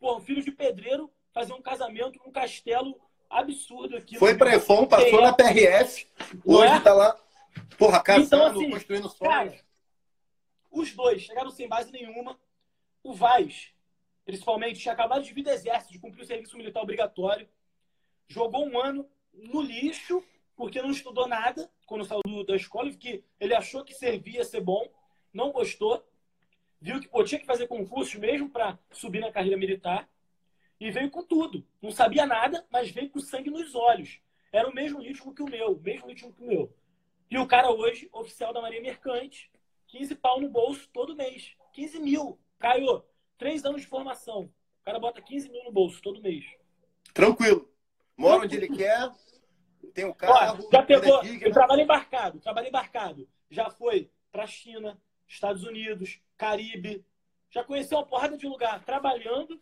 Pô, 0.00 0.16
um 0.16 0.20
filho 0.20 0.42
de 0.42 0.50
pedreiro 0.50 1.10
fazer 1.32 1.52
um 1.52 1.62
casamento 1.62 2.20
num 2.24 2.30
castelo 2.30 3.00
absurdo 3.30 3.96
aqui. 3.96 4.18
Foi 4.18 4.32
no- 4.32 4.38
pra 4.38 4.54
EFON, 4.54 4.86
passou 4.86 5.18
É. 5.20 5.22
na 5.22 5.32
PRF. 5.32 6.06
Não 6.44 6.56
Hoje 6.56 6.74
é? 6.74 6.80
tá 6.80 6.92
lá, 6.92 7.16
porra, 7.78 8.00
casando, 8.02 8.26
Então, 8.26 8.46
assim, 8.46 8.70
construindo 8.70 9.12
Cara, 9.14 9.46
sonhos. 9.50 9.63
Os 10.74 10.92
dois 10.94 11.22
chegaram 11.22 11.50
sem 11.50 11.68
base 11.68 11.92
nenhuma. 11.92 12.38
O 13.02 13.12
Vaz, 13.12 13.72
principalmente, 14.24 14.80
tinha 14.80 14.92
acabado 14.92 15.22
de 15.22 15.32
vir 15.32 15.42
do 15.42 15.50
exército, 15.50 15.92
de 15.92 15.98
cumprir 15.98 16.22
o 16.22 16.26
serviço 16.26 16.56
militar 16.56 16.82
obrigatório. 16.82 17.48
Jogou 18.28 18.66
um 18.66 18.80
ano 18.80 19.08
no 19.32 19.60
lixo, 19.60 20.22
porque 20.56 20.82
não 20.82 20.90
estudou 20.90 21.28
nada 21.28 21.70
quando 21.86 22.04
saiu 22.04 22.44
da 22.46 22.56
escola, 22.56 22.90
porque 22.90 23.22
ele 23.38 23.54
achou 23.54 23.84
que 23.84 23.94
servia 23.94 24.44
ser 24.44 24.60
bom, 24.60 24.88
não 25.32 25.52
gostou. 25.52 26.04
Viu 26.80 27.00
que 27.00 27.08
pô, 27.08 27.24
tinha 27.24 27.40
que 27.40 27.46
fazer 27.46 27.66
concursos 27.66 28.14
mesmo 28.14 28.50
para 28.50 28.78
subir 28.90 29.20
na 29.20 29.32
carreira 29.32 29.56
militar. 29.56 30.08
E 30.80 30.90
veio 30.90 31.10
com 31.10 31.22
tudo. 31.22 31.64
Não 31.80 31.90
sabia 31.90 32.26
nada, 32.26 32.66
mas 32.70 32.90
veio 32.90 33.08
com 33.08 33.20
sangue 33.20 33.48
nos 33.48 33.74
olhos. 33.74 34.20
Era 34.52 34.68
o 34.68 34.74
mesmo 34.74 35.00
ritmo 35.00 35.34
que 35.34 35.42
o 35.42 35.48
meu, 35.48 35.72
o 35.72 35.80
mesmo 35.80 36.08
ritmo 36.08 36.32
que 36.32 36.42
o 36.42 36.46
meu. 36.46 36.76
E 37.30 37.38
o 37.38 37.46
cara 37.46 37.70
hoje, 37.70 38.08
oficial 38.12 38.52
da 38.52 38.60
Marinha 38.60 38.82
Mercante, 38.82 39.50
15 39.94 40.16
pau 40.16 40.40
no 40.40 40.48
bolso 40.48 40.88
todo 40.92 41.14
mês. 41.14 41.52
15 41.72 42.00
mil. 42.00 42.36
Caio, 42.58 43.04
três 43.38 43.64
anos 43.64 43.82
de 43.82 43.86
formação. 43.86 44.50
O 44.80 44.84
cara 44.84 44.98
bota 44.98 45.22
15 45.22 45.48
mil 45.50 45.62
no 45.64 45.70
bolso 45.70 46.02
todo 46.02 46.20
mês. 46.20 46.44
Tranquilo. 47.12 47.70
Mora 48.16 48.42
onde 48.44 48.56
ele 48.56 48.68
quer, 48.68 49.12
tem 49.92 50.04
o 50.04 50.14
carro, 50.14 50.64
Ó, 50.66 50.70
já 50.72 50.82
pegou. 50.82 51.20
é 51.22 51.26
Ele 51.26 51.38
digno. 51.38 51.52
trabalha 51.52 51.82
embarcado. 51.82 52.40
Trabalha 52.40 52.68
embarcado. 52.68 53.28
Já 53.48 53.70
foi 53.70 54.10
pra 54.32 54.46
China, 54.48 55.00
Estados 55.28 55.62
Unidos, 55.62 56.20
Caribe. 56.36 57.04
Já 57.50 57.62
conheceu 57.62 57.98
uma 57.98 58.06
porrada 58.06 58.36
de 58.36 58.48
lugar 58.48 58.84
trabalhando. 58.84 59.60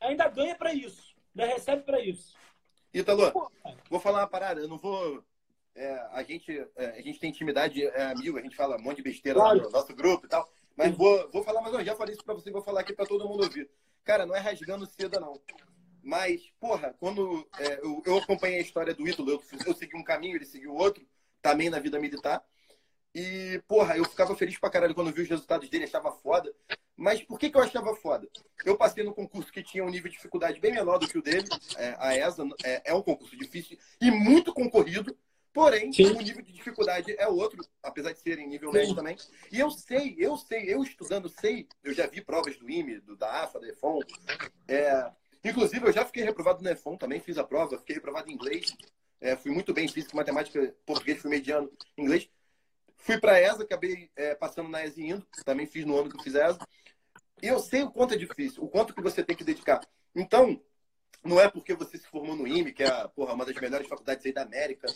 Ainda 0.00 0.28
ganha 0.28 0.54
pra 0.54 0.72
isso. 0.72 1.14
Ainda 1.36 1.52
recebe 1.52 1.82
pra 1.82 2.00
isso. 2.00 2.36
Ítalo, 2.94 3.32
vou 3.90 3.98
falar 3.98 4.20
uma 4.20 4.28
parada, 4.28 4.60
eu 4.60 4.68
não 4.68 4.78
vou. 4.78 5.24
É, 5.74 5.92
a, 6.12 6.22
gente, 6.22 6.52
é, 6.76 6.86
a 6.86 7.02
gente 7.02 7.18
tem 7.18 7.30
intimidade, 7.30 7.84
é 7.84 8.04
amigo, 8.04 8.38
a 8.38 8.42
gente 8.42 8.56
fala 8.56 8.76
um 8.76 8.82
monte 8.82 8.96
de 8.96 9.02
besteira 9.02 9.38
Claro. 9.38 9.62
no 9.62 9.70
nosso 9.70 9.94
grupo 9.94 10.26
e 10.26 10.28
tal. 10.28 10.48
Mas 10.76 10.94
vou, 10.96 11.30
vou 11.30 11.42
falar, 11.42 11.60
mas 11.60 11.72
eu 11.74 11.84
já 11.84 11.94
falei 11.94 12.14
isso 12.14 12.24
pra 12.24 12.34
você, 12.34 12.50
vou 12.50 12.62
falar 12.62 12.80
aqui 12.80 12.92
pra 12.92 13.06
todo 13.06 13.28
mundo 13.28 13.44
ouvir. 13.44 13.68
Cara, 14.04 14.26
não 14.26 14.34
é 14.34 14.40
rasgando 14.40 14.86
seda, 14.86 15.20
não. 15.20 15.40
Mas, 16.02 16.42
porra, 16.58 16.94
quando 16.98 17.46
é, 17.58 17.78
eu, 17.80 18.02
eu 18.04 18.18
acompanhei 18.18 18.58
a 18.58 18.62
história 18.62 18.94
do 18.94 19.06
Ítalo, 19.06 19.30
eu, 19.30 19.42
eu 19.66 19.74
segui 19.74 19.96
um 19.96 20.02
caminho, 20.02 20.36
ele 20.36 20.44
seguiu 20.44 20.74
outro, 20.74 21.06
também 21.40 21.70
na 21.70 21.78
vida 21.78 22.00
militar. 22.00 22.42
E, 23.14 23.62
porra, 23.68 23.96
eu 23.96 24.04
ficava 24.04 24.34
feliz 24.34 24.58
pra 24.58 24.70
caralho 24.70 24.94
quando 24.94 25.12
vi 25.12 25.22
os 25.22 25.28
resultados 25.28 25.68
dele, 25.68 25.84
achava 25.84 26.10
foda. 26.12 26.52
Mas 26.96 27.22
por 27.22 27.38
que, 27.38 27.50
que 27.50 27.56
eu 27.56 27.62
achava 27.62 27.94
foda? 27.96 28.28
Eu 28.64 28.76
passei 28.76 29.04
no 29.04 29.14
concurso 29.14 29.52
que 29.52 29.62
tinha 29.62 29.84
um 29.84 29.90
nível 29.90 30.10
de 30.10 30.16
dificuldade 30.16 30.60
bem 30.60 30.72
menor 30.72 30.98
do 30.98 31.08
que 31.08 31.18
o 31.18 31.22
dele. 31.22 31.46
É, 31.76 31.94
a 31.98 32.16
ESA 32.16 32.44
é, 32.64 32.90
é 32.90 32.94
um 32.94 33.02
concurso 33.02 33.36
difícil 33.36 33.78
e 34.00 34.10
muito 34.10 34.52
concorrido. 34.52 35.16
Porém, 35.52 35.92
Sim. 35.92 36.06
o 36.12 36.20
nível 36.20 36.42
de 36.42 36.52
dificuldade 36.52 37.14
é 37.18 37.28
outro, 37.28 37.62
apesar 37.82 38.12
de 38.12 38.20
serem 38.20 38.48
nível 38.48 38.72
Sim. 38.72 38.78
médio 38.78 38.94
também. 38.94 39.16
E 39.50 39.60
eu 39.60 39.70
sei, 39.70 40.16
eu 40.18 40.36
sei, 40.36 40.72
eu 40.72 40.82
estudando 40.82 41.28
sei, 41.28 41.68
eu 41.84 41.92
já 41.92 42.06
vi 42.06 42.22
provas 42.22 42.56
do 42.56 42.70
IME, 42.70 43.00
do, 43.00 43.16
da 43.16 43.42
AFA, 43.42 43.60
da 43.60 43.68
EFON. 43.68 44.00
É, 44.66 45.10
inclusive, 45.44 45.86
eu 45.86 45.92
já 45.92 46.06
fiquei 46.06 46.24
reprovado 46.24 46.62
na 46.62 46.72
EFON, 46.72 46.96
também 46.96 47.20
fiz 47.20 47.36
a 47.36 47.44
prova, 47.44 47.78
fiquei 47.78 47.96
reprovado 47.96 48.30
em 48.30 48.34
inglês. 48.34 48.74
É, 49.20 49.36
fui 49.36 49.52
muito 49.52 49.74
bem 49.74 49.84
em 49.84 49.88
física, 49.88 50.16
matemática, 50.16 50.74
português, 50.86 51.20
fui 51.20 51.30
mediano, 51.30 51.70
inglês. 51.98 52.28
Fui 52.96 53.18
para 53.18 53.32
a 53.32 53.40
ESA, 53.40 53.62
acabei 53.62 54.10
é, 54.16 54.34
passando 54.34 54.70
na 54.70 54.84
ESA 54.84 55.00
e 55.00 55.10
indo, 55.10 55.26
também 55.44 55.66
fiz 55.66 55.84
no 55.84 55.98
ano 55.98 56.08
que 56.08 56.16
eu 56.16 56.22
fiz 56.22 56.34
a 56.34 56.48
ESA. 56.48 56.58
E 57.42 57.46
eu 57.46 57.58
sei 57.58 57.82
o 57.82 57.90
quanto 57.90 58.14
é 58.14 58.16
difícil, 58.16 58.62
o 58.62 58.68
quanto 58.68 58.94
que 58.94 59.02
você 59.02 59.22
tem 59.22 59.36
que 59.36 59.44
dedicar. 59.44 59.80
Então, 60.14 60.58
não 61.22 61.40
é 61.40 61.48
porque 61.48 61.74
você 61.74 61.98
se 61.98 62.06
formou 62.06 62.34
no 62.34 62.46
IME, 62.46 62.72
que 62.72 62.82
é 62.82 63.08
porra, 63.08 63.34
uma 63.34 63.44
das 63.44 63.56
melhores 63.56 63.86
faculdades 63.86 64.24
aí 64.24 64.32
da 64.32 64.42
América, 64.42 64.86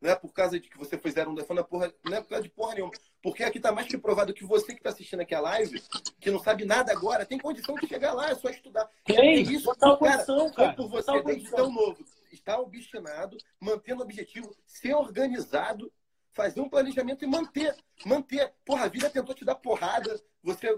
não 0.00 0.10
é 0.10 0.14
por 0.14 0.32
causa 0.32 0.58
de 0.58 0.68
que 0.68 0.78
você 0.78 0.98
foi 0.98 1.10
01 1.10 1.34
defona 1.34 1.64
porra, 1.64 1.92
não 2.04 2.16
é 2.16 2.20
por 2.20 2.28
causa 2.28 2.42
de 2.42 2.50
porra 2.50 2.74
nenhuma. 2.74 2.92
Porque 3.22 3.42
aqui 3.42 3.58
tá 3.58 3.72
mais 3.72 3.88
que 3.88 3.98
provado 3.98 4.34
que 4.34 4.44
você 4.44 4.74
que 4.74 4.82
tá 4.82 4.90
assistindo 4.90 5.20
aqui 5.20 5.34
a 5.34 5.40
live, 5.40 5.82
que 6.20 6.30
não 6.30 6.38
sabe 6.38 6.64
nada 6.64 6.92
agora, 6.92 7.26
tem 7.26 7.38
condição 7.38 7.74
de 7.76 7.86
chegar 7.86 8.12
lá, 8.12 8.30
é 8.30 8.34
só 8.34 8.48
estudar. 8.48 8.88
Tem, 9.04 9.18
É 9.18 9.40
isso, 9.40 9.64
total 9.64 9.98
cara, 9.98 10.12
condição, 10.12 10.48
Foi 10.48 10.64
cara. 10.64 10.72
por 10.74 10.88
você 10.88 11.06
Total 11.06 11.24
desde 11.24 11.50
tão 11.50 11.72
novo, 11.72 12.04
estar 12.30 12.58
obstinado, 12.58 13.36
mantendo 13.60 14.00
o 14.00 14.04
objetivo, 14.04 14.54
ser 14.66 14.94
organizado, 14.94 15.92
fazer 16.32 16.60
um 16.60 16.68
planejamento 16.68 17.24
e 17.24 17.26
manter. 17.26 17.74
Manter. 18.04 18.52
Porra, 18.64 18.84
a 18.84 18.88
vida 18.88 19.08
tentou 19.10 19.34
te 19.34 19.44
dar 19.44 19.54
porrada, 19.54 20.20
você. 20.42 20.68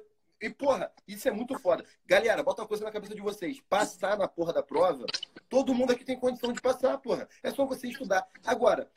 E, 0.40 0.48
porra, 0.48 0.92
isso 1.06 1.28
é 1.28 1.32
muito 1.32 1.58
foda. 1.58 1.84
Galera, 2.06 2.42
bota 2.42 2.62
uma 2.62 2.68
coisa 2.68 2.84
na 2.84 2.90
cabeça 2.92 3.14
de 3.14 3.20
vocês. 3.20 3.60
Passar 3.68 4.16
na 4.16 4.28
porra 4.28 4.52
da 4.52 4.62
prova, 4.62 5.04
todo 5.48 5.74
mundo 5.74 5.92
aqui 5.92 6.04
tem 6.04 6.18
condição 6.18 6.52
de 6.52 6.60
passar, 6.60 6.96
porra. 6.98 7.28
É 7.42 7.50
só 7.50 7.64
você 7.66 7.88
estudar. 7.88 8.26
Agora, 8.44 8.90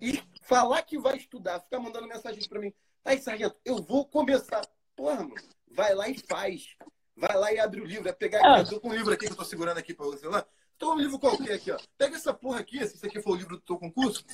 e 0.00 0.22
falar 0.42 0.82
que 0.82 0.98
vai 0.98 1.16
estudar, 1.16 1.60
ficar 1.60 1.78
mandando 1.78 2.08
mensagem 2.08 2.42
pra 2.48 2.60
mim. 2.60 2.72
Aí, 3.04 3.18
sargento, 3.18 3.56
eu 3.64 3.82
vou 3.82 4.06
começar. 4.06 4.66
Porra, 4.96 5.22
mano, 5.22 5.34
vai 5.70 5.94
lá 5.94 6.08
e 6.08 6.18
faz. 6.18 6.76
Vai 7.14 7.36
lá 7.36 7.52
e 7.52 7.58
abre 7.58 7.80
o 7.80 7.84
livro. 7.84 8.08
É 8.08 8.12
pegar 8.12 8.38
aqui, 8.40 8.48
É. 8.48 8.60
eu 8.62 8.68
tô 8.68 8.80
com 8.80 8.88
um 8.88 8.94
livro 8.94 9.12
aqui 9.12 9.26
que 9.26 9.32
eu 9.32 9.36
tô 9.36 9.44
segurando 9.44 9.78
aqui 9.78 9.94
pra 9.94 10.06
você 10.06 10.26
lá. 10.26 10.44
Tô 10.78 10.92
um 10.92 10.98
livro 10.98 11.18
qualquer 11.18 11.54
aqui, 11.54 11.70
ó. 11.70 11.78
Pega 11.96 12.16
essa 12.16 12.34
porra 12.34 12.60
aqui, 12.60 12.78
se 12.86 12.96
isso 12.96 13.06
aqui 13.06 13.20
for 13.22 13.32
o 13.32 13.36
livro 13.36 13.56
do 13.56 13.62
teu 13.62 13.78
concurso. 13.78 14.24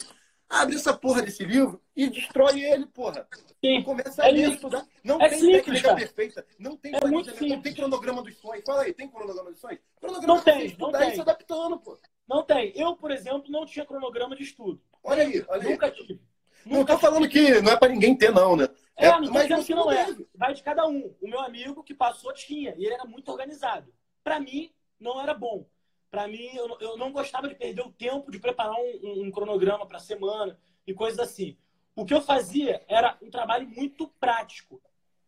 Abre 0.53 0.77
essa 0.77 0.93
porra 0.97 1.23
desse 1.23 1.45
livro 1.45 1.81
e 1.97 2.09
destrói 2.11 2.63
ele, 2.63 2.87
porra. 2.87 3.27
Sim. 3.65 3.83
Começa 3.83 4.23
a 4.23 4.29
É 4.29 4.31
ler, 4.31 4.43
isso. 4.43 4.55
estudar. 4.57 4.87
Não 5.03 5.21
É 5.21 5.29
tem 5.29 5.39
simples, 5.39 5.65
técnica 5.65 5.83
cara. 5.83 5.97
perfeita. 5.97 6.47
Não 6.59 6.77
tem 6.77 6.93
É 6.95 7.01
muito 7.07 7.33
planejamento, 7.33 7.47
não 7.49 7.61
tem 7.63 7.73
simples. 7.73 7.75
cronograma 7.75 8.23
dos 8.23 8.37
sonhos. 8.37 8.65
Fala 8.65 8.83
aí, 8.83 8.93
tem 8.93 9.09
cronograma 9.09 9.51
dos 9.51 9.61
sonhos? 9.61 9.81
Cronograma 10.01 10.27
Não 10.27 10.41
é 10.41 10.43
tem, 10.43 10.77
não 10.79 10.93
tem. 10.93 11.15
se 11.15 11.21
adaptando, 11.21 11.79
pô. 11.81 11.99
Não 12.29 12.43
tem. 12.45 12.73
Eu, 12.77 12.95
por 12.97 13.11
exemplo, 13.11 13.51
não 13.51 13.65
tinha 13.65 13.87
cronograma 13.87 14.37
de 14.37 14.43
estudo. 14.43 14.81
Olha 15.03 15.23
aí, 15.23 15.45
olha 15.49 15.63
aí. 15.63 15.71
Nunca 15.73 15.91
tive. 15.91 16.21
Não 16.67 16.79
Nunca 16.79 16.95
tô 16.95 16.99
falando 17.01 17.29
que 17.29 17.61
não 17.61 17.73
é 17.73 17.77
pra 17.77 17.89
ninguém 17.89 18.17
ter, 18.17 18.31
não, 18.33 18.57
né? 18.57 18.69
É, 18.97 19.11
não 19.11 19.23
tô 19.25 19.31
mas 19.33 19.43
dizendo 19.49 19.65
que 19.65 19.75
não 19.75 19.91
é. 19.91 20.05
teve. 20.05 20.29
Vai 20.35 20.55
de 20.55 20.63
cada 20.63 20.87
um. 20.87 21.15
O 21.21 21.29
meu 21.29 21.41
amigo 21.41 21.83
que 21.83 21.95
passou 21.95 22.33
tinha, 22.35 22.75
e 22.77 22.85
ele 22.85 22.95
era 22.95 23.05
muito 23.05 23.31
organizado. 23.31 23.93
Pra 24.23 24.39
mim, 24.39 24.71
não 25.01 25.21
era 25.21 25.35
bom. 25.35 25.67
Pra 26.13 26.29
mim, 26.29 26.45
eu, 26.55 26.77
eu 26.79 26.97
não 26.99 27.11
gostava 27.11 27.49
de 27.49 27.55
perder 27.55 27.81
o 27.81 27.91
tempo 27.91 28.31
de 28.31 28.39
preparar 28.39 28.75
um, 28.75 29.01
um- 29.03 29.23
um 29.25 29.31
cronograma 29.31 29.87
pra 29.87 29.99
semana 29.99 30.61
e 30.87 30.93
coisas 30.93 31.19
assim. 31.19 31.57
O 31.97 32.05
que 32.05 32.13
eu 32.13 32.21
fazia 32.21 32.85
era 32.87 33.17
um 33.23 33.31
trabalho 33.31 33.67
muito 33.67 34.07
prático. 34.21 34.79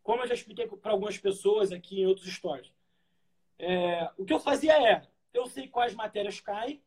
Como 0.03 0.23
eu 0.23 0.27
já 0.29 0.35
expliquei 0.35 0.67
para 0.67 0.93
algumas 0.93 1.17
pessoas 1.17 1.73
aqui 1.73 2.03
em 2.03 2.07
outros 2.07 2.29
stories. 2.31 2.71
É, 3.59 4.11
o 4.19 4.27
que 4.27 4.33
eu 4.35 4.39
fazia 4.39 4.75
era, 4.75 5.09
eu 5.33 5.47
sei 5.47 5.69
quais 5.69 5.95
matérias 5.95 6.39
caem, 6.39 6.83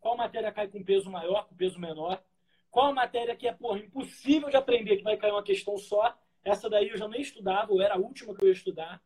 qual 0.00 0.16
matéria 0.16 0.50
cai 0.50 0.66
com 0.66 0.82
peso 0.82 1.10
maior, 1.10 1.46
com 1.46 1.54
peso 1.54 1.78
menor, 1.78 2.22
qual 2.70 2.94
matéria 2.94 3.36
que 3.36 3.46
é, 3.46 3.52
porra, 3.52 3.80
impossível 3.80 4.48
de 4.48 4.56
aprender, 4.56 4.96
que 4.96 5.02
vai 5.04 5.18
cair 5.18 5.32
uma 5.32 5.42
questão 5.42 5.76
só. 5.76 6.16
Essa 6.42 6.70
daí 6.70 6.88
eu 6.88 6.96
já 6.96 7.06
nem 7.06 7.20
estudava, 7.20 7.70
ou 7.70 7.82
era 7.82 7.96
a 7.96 7.98
última 7.98 8.34
que 8.34 8.42
eu 8.42 8.48
ia 8.48 8.54
estudar. 8.54 9.02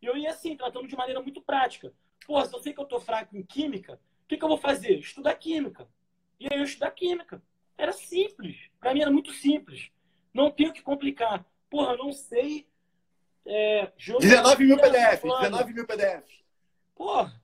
E 0.00 0.06
eu 0.06 0.16
ia 0.16 0.30
assim, 0.30 0.56
tratando 0.56 0.86
de 0.86 0.94
maneira 0.94 1.20
muito 1.20 1.40
prática. 1.42 1.92
Porra, 2.24 2.46
se 2.46 2.54
eu 2.54 2.60
sei 2.60 2.72
que 2.72 2.80
eu 2.80 2.86
tô 2.86 3.00
fraco 3.00 3.36
em 3.36 3.42
química, 3.42 3.94
o 3.94 4.28
que, 4.28 4.36
que 4.36 4.44
eu 4.44 4.48
vou 4.48 4.58
fazer? 4.58 4.98
Estudar 4.98 5.34
química. 5.34 5.88
E 6.38 6.46
aí 6.50 6.58
eu 6.58 6.64
estudar 6.64 6.90
química. 6.92 7.42
Era 7.76 7.92
simples. 7.92 8.56
Pra 8.80 8.94
mim 8.94 9.02
era 9.02 9.10
muito 9.10 9.32
simples. 9.32 9.90
Não 10.32 10.50
tenho 10.50 10.72
que 10.72 10.82
complicar. 10.82 11.44
Porra, 11.68 11.92
eu 11.92 11.98
não 11.98 12.12
sei. 12.12 12.66
É, 13.44 13.92
geografia 13.96 14.42
19 14.42 14.64
mil 14.64 14.76
PDFs, 14.76 15.20
plana. 15.20 15.50
19 15.50 15.72
mil 15.72 15.86
PDFs. 15.86 16.44
Porra, 16.96 17.42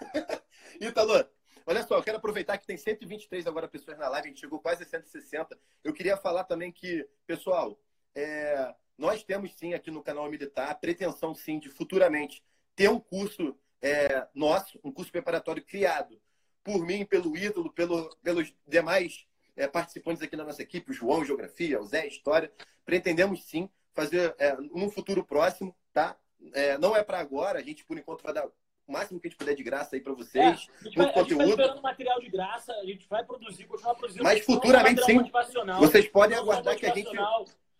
Ítalo, 0.80 1.26
olha 1.66 1.82
só, 1.82 1.96
eu 1.96 2.02
quero 2.02 2.18
aproveitar 2.18 2.58
que 2.58 2.66
tem 2.66 2.76
123 2.76 3.46
agora 3.46 3.68
pessoas 3.68 3.98
na 3.98 4.08
live, 4.08 4.28
a 4.28 4.30
gente 4.30 4.40
chegou 4.40 4.60
quase 4.60 4.82
a 4.82 4.86
160. 4.86 5.58
Eu 5.82 5.92
queria 5.92 6.16
falar 6.16 6.44
também 6.44 6.70
que, 6.70 7.08
pessoal, 7.26 7.78
é, 8.14 8.74
nós 8.96 9.22
temos 9.24 9.54
sim 9.54 9.74
aqui 9.74 9.90
no 9.90 10.02
canal 10.02 10.30
Militar 10.30 10.70
a 10.70 10.74
pretensão 10.74 11.34
sim 11.34 11.58
de 11.58 11.68
futuramente 11.68 12.42
ter 12.76 12.88
um 12.88 13.00
curso 13.00 13.56
é, 13.84 14.26
nosso, 14.34 14.80
um 14.82 14.90
curso 14.90 15.12
preparatório 15.12 15.62
criado 15.62 16.18
por 16.62 16.86
mim, 16.86 17.04
pelo 17.04 17.36
Ítalo, 17.36 17.70
pelo, 17.70 18.08
pelos 18.22 18.54
demais 18.66 19.26
é, 19.54 19.68
participantes 19.68 20.22
aqui 20.22 20.34
da 20.34 20.44
nossa 20.44 20.62
equipe, 20.62 20.90
o 20.90 20.94
João, 20.94 21.22
Geografia, 21.22 21.78
o 21.78 21.84
Zé, 21.84 22.06
História. 22.06 22.50
Pretendemos 22.86 23.44
sim 23.44 23.68
fazer 23.92 24.34
é, 24.38 24.56
num 24.56 24.90
futuro 24.90 25.22
próximo, 25.22 25.76
tá? 25.92 26.16
É, 26.54 26.78
não 26.78 26.96
é 26.96 27.04
para 27.04 27.18
agora, 27.18 27.58
a 27.58 27.62
gente 27.62 27.84
por 27.84 27.98
enquanto 27.98 28.22
vai 28.22 28.32
dar 28.32 28.46
o 28.46 28.92
máximo 28.92 29.20
que 29.20 29.26
a 29.26 29.30
gente 29.30 29.38
puder 29.38 29.54
de 29.54 29.62
graça 29.62 29.96
aí 29.96 30.00
para 30.00 30.12
É, 30.12 30.16
vocês. 30.16 30.68
a 30.80 30.84
gente 30.84 30.96
vai, 30.96 31.06
muito 31.06 31.18
a 31.18 31.22
gente 31.22 31.34
conteúdo. 31.34 31.50
liberando 31.50 31.82
material 31.82 32.20
de 32.20 32.30
graça, 32.30 32.72
a 32.72 32.84
gente 32.86 33.06
vai 33.06 33.22
produzir, 33.22 33.64
continuar 33.64 33.94
produzindo. 33.94 34.24
Mas 34.24 34.44
futuramente, 34.44 35.04
sim, 35.04 35.20
Vocês 35.78 36.08
podem 36.08 36.38
aguardar 36.38 36.74
que 36.76 36.86
a 36.86 36.94
gente 36.94 37.10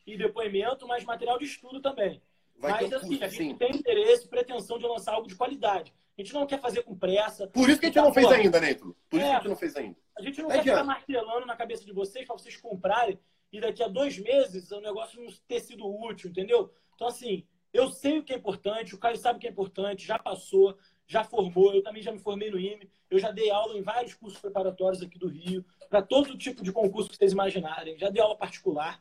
E 0.06 0.18
depoimento, 0.18 0.86
mas 0.86 1.02
material 1.02 1.38
de 1.38 1.46
estudo 1.46 1.80
também. 1.80 2.20
Vai 2.56 2.72
mas 2.72 2.92
um 2.92 2.96
assim, 2.96 3.08
curso, 3.08 3.24
a 3.24 3.28
gente 3.28 3.36
sim. 3.50 3.54
tem 3.56 3.70
interesse, 3.76 4.28
pretensão 4.28 4.78
de 4.78 4.86
lançar 4.86 5.14
algo 5.14 5.28
de 5.28 5.34
qualidade. 5.36 5.92
A 6.16 6.22
gente 6.22 6.32
não 6.32 6.46
quer 6.46 6.60
fazer 6.60 6.82
com 6.82 6.96
pressa. 6.96 7.46
Por 7.48 7.68
isso 7.68 7.80
que 7.80 7.86
a 7.86 7.88
gente 7.88 7.98
não 8.02 8.14
fez 8.14 8.26
ainda, 8.26 8.60
né, 8.60 8.70
Ítalo? 8.70 8.96
Por 9.08 9.18
isso 9.18 9.26
É. 9.26 9.30
que 9.30 9.34
a 9.34 9.38
gente 9.38 9.48
não 9.48 9.56
fez 9.56 9.76
ainda. 9.76 9.96
A 10.16 10.22
gente 10.22 10.42
não 10.42 10.48
Não 10.48 10.56
quer 10.56 10.62
ficar 10.62 10.84
martelando 10.84 11.46
na 11.46 11.56
cabeça 11.56 11.84
de 11.84 11.92
vocês 11.92 12.24
para 12.24 12.36
vocês 12.36 12.56
comprarem 12.56 13.18
e 13.52 13.60
daqui 13.60 13.82
a 13.82 13.88
dois 13.88 14.16
meses 14.18 14.70
o 14.70 14.80
negócio 14.80 15.20
não 15.20 15.32
ter 15.48 15.60
sido 15.60 15.84
útil, 15.86 16.30
entendeu? 16.30 16.72
Então, 16.94 17.08
assim, 17.08 17.44
eu 17.72 17.90
sei 17.90 18.18
o 18.18 18.22
que 18.22 18.32
é 18.32 18.36
importante, 18.36 18.94
o 18.94 18.98
Caio 18.98 19.16
sabe 19.16 19.38
o 19.38 19.40
que 19.40 19.48
é 19.48 19.50
importante, 19.50 20.06
já 20.06 20.18
passou, 20.18 20.76
já 21.06 21.24
formou, 21.24 21.74
eu 21.74 21.82
também 21.82 22.00
já 22.02 22.12
me 22.12 22.18
formei 22.20 22.50
no 22.50 22.58
IME, 22.58 22.88
eu 23.10 23.18
já 23.18 23.30
dei 23.32 23.50
aula 23.50 23.76
em 23.76 23.82
vários 23.82 24.14
cursos 24.14 24.40
preparatórios 24.40 25.02
aqui 25.02 25.18
do 25.18 25.28
Rio, 25.28 25.64
para 25.90 26.00
todo 26.00 26.38
tipo 26.38 26.62
de 26.62 26.72
concurso 26.72 27.10
que 27.10 27.16
vocês 27.16 27.32
imaginarem, 27.32 27.98
já 27.98 28.08
dei 28.08 28.22
aula 28.22 28.36
particular. 28.36 29.00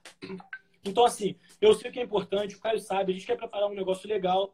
Então, 0.86 1.05
assim, 1.05 1.36
eu 1.61 1.73
sei 1.73 1.89
o 1.89 1.93
que 1.93 1.99
é 1.99 2.03
importante, 2.03 2.55
o 2.55 2.59
Caio 2.59 2.79
sabe, 2.79 3.11
a 3.11 3.15
gente 3.15 3.25
quer 3.25 3.38
preparar 3.38 3.69
um 3.69 3.73
negócio 3.75 4.07
legal, 4.07 4.53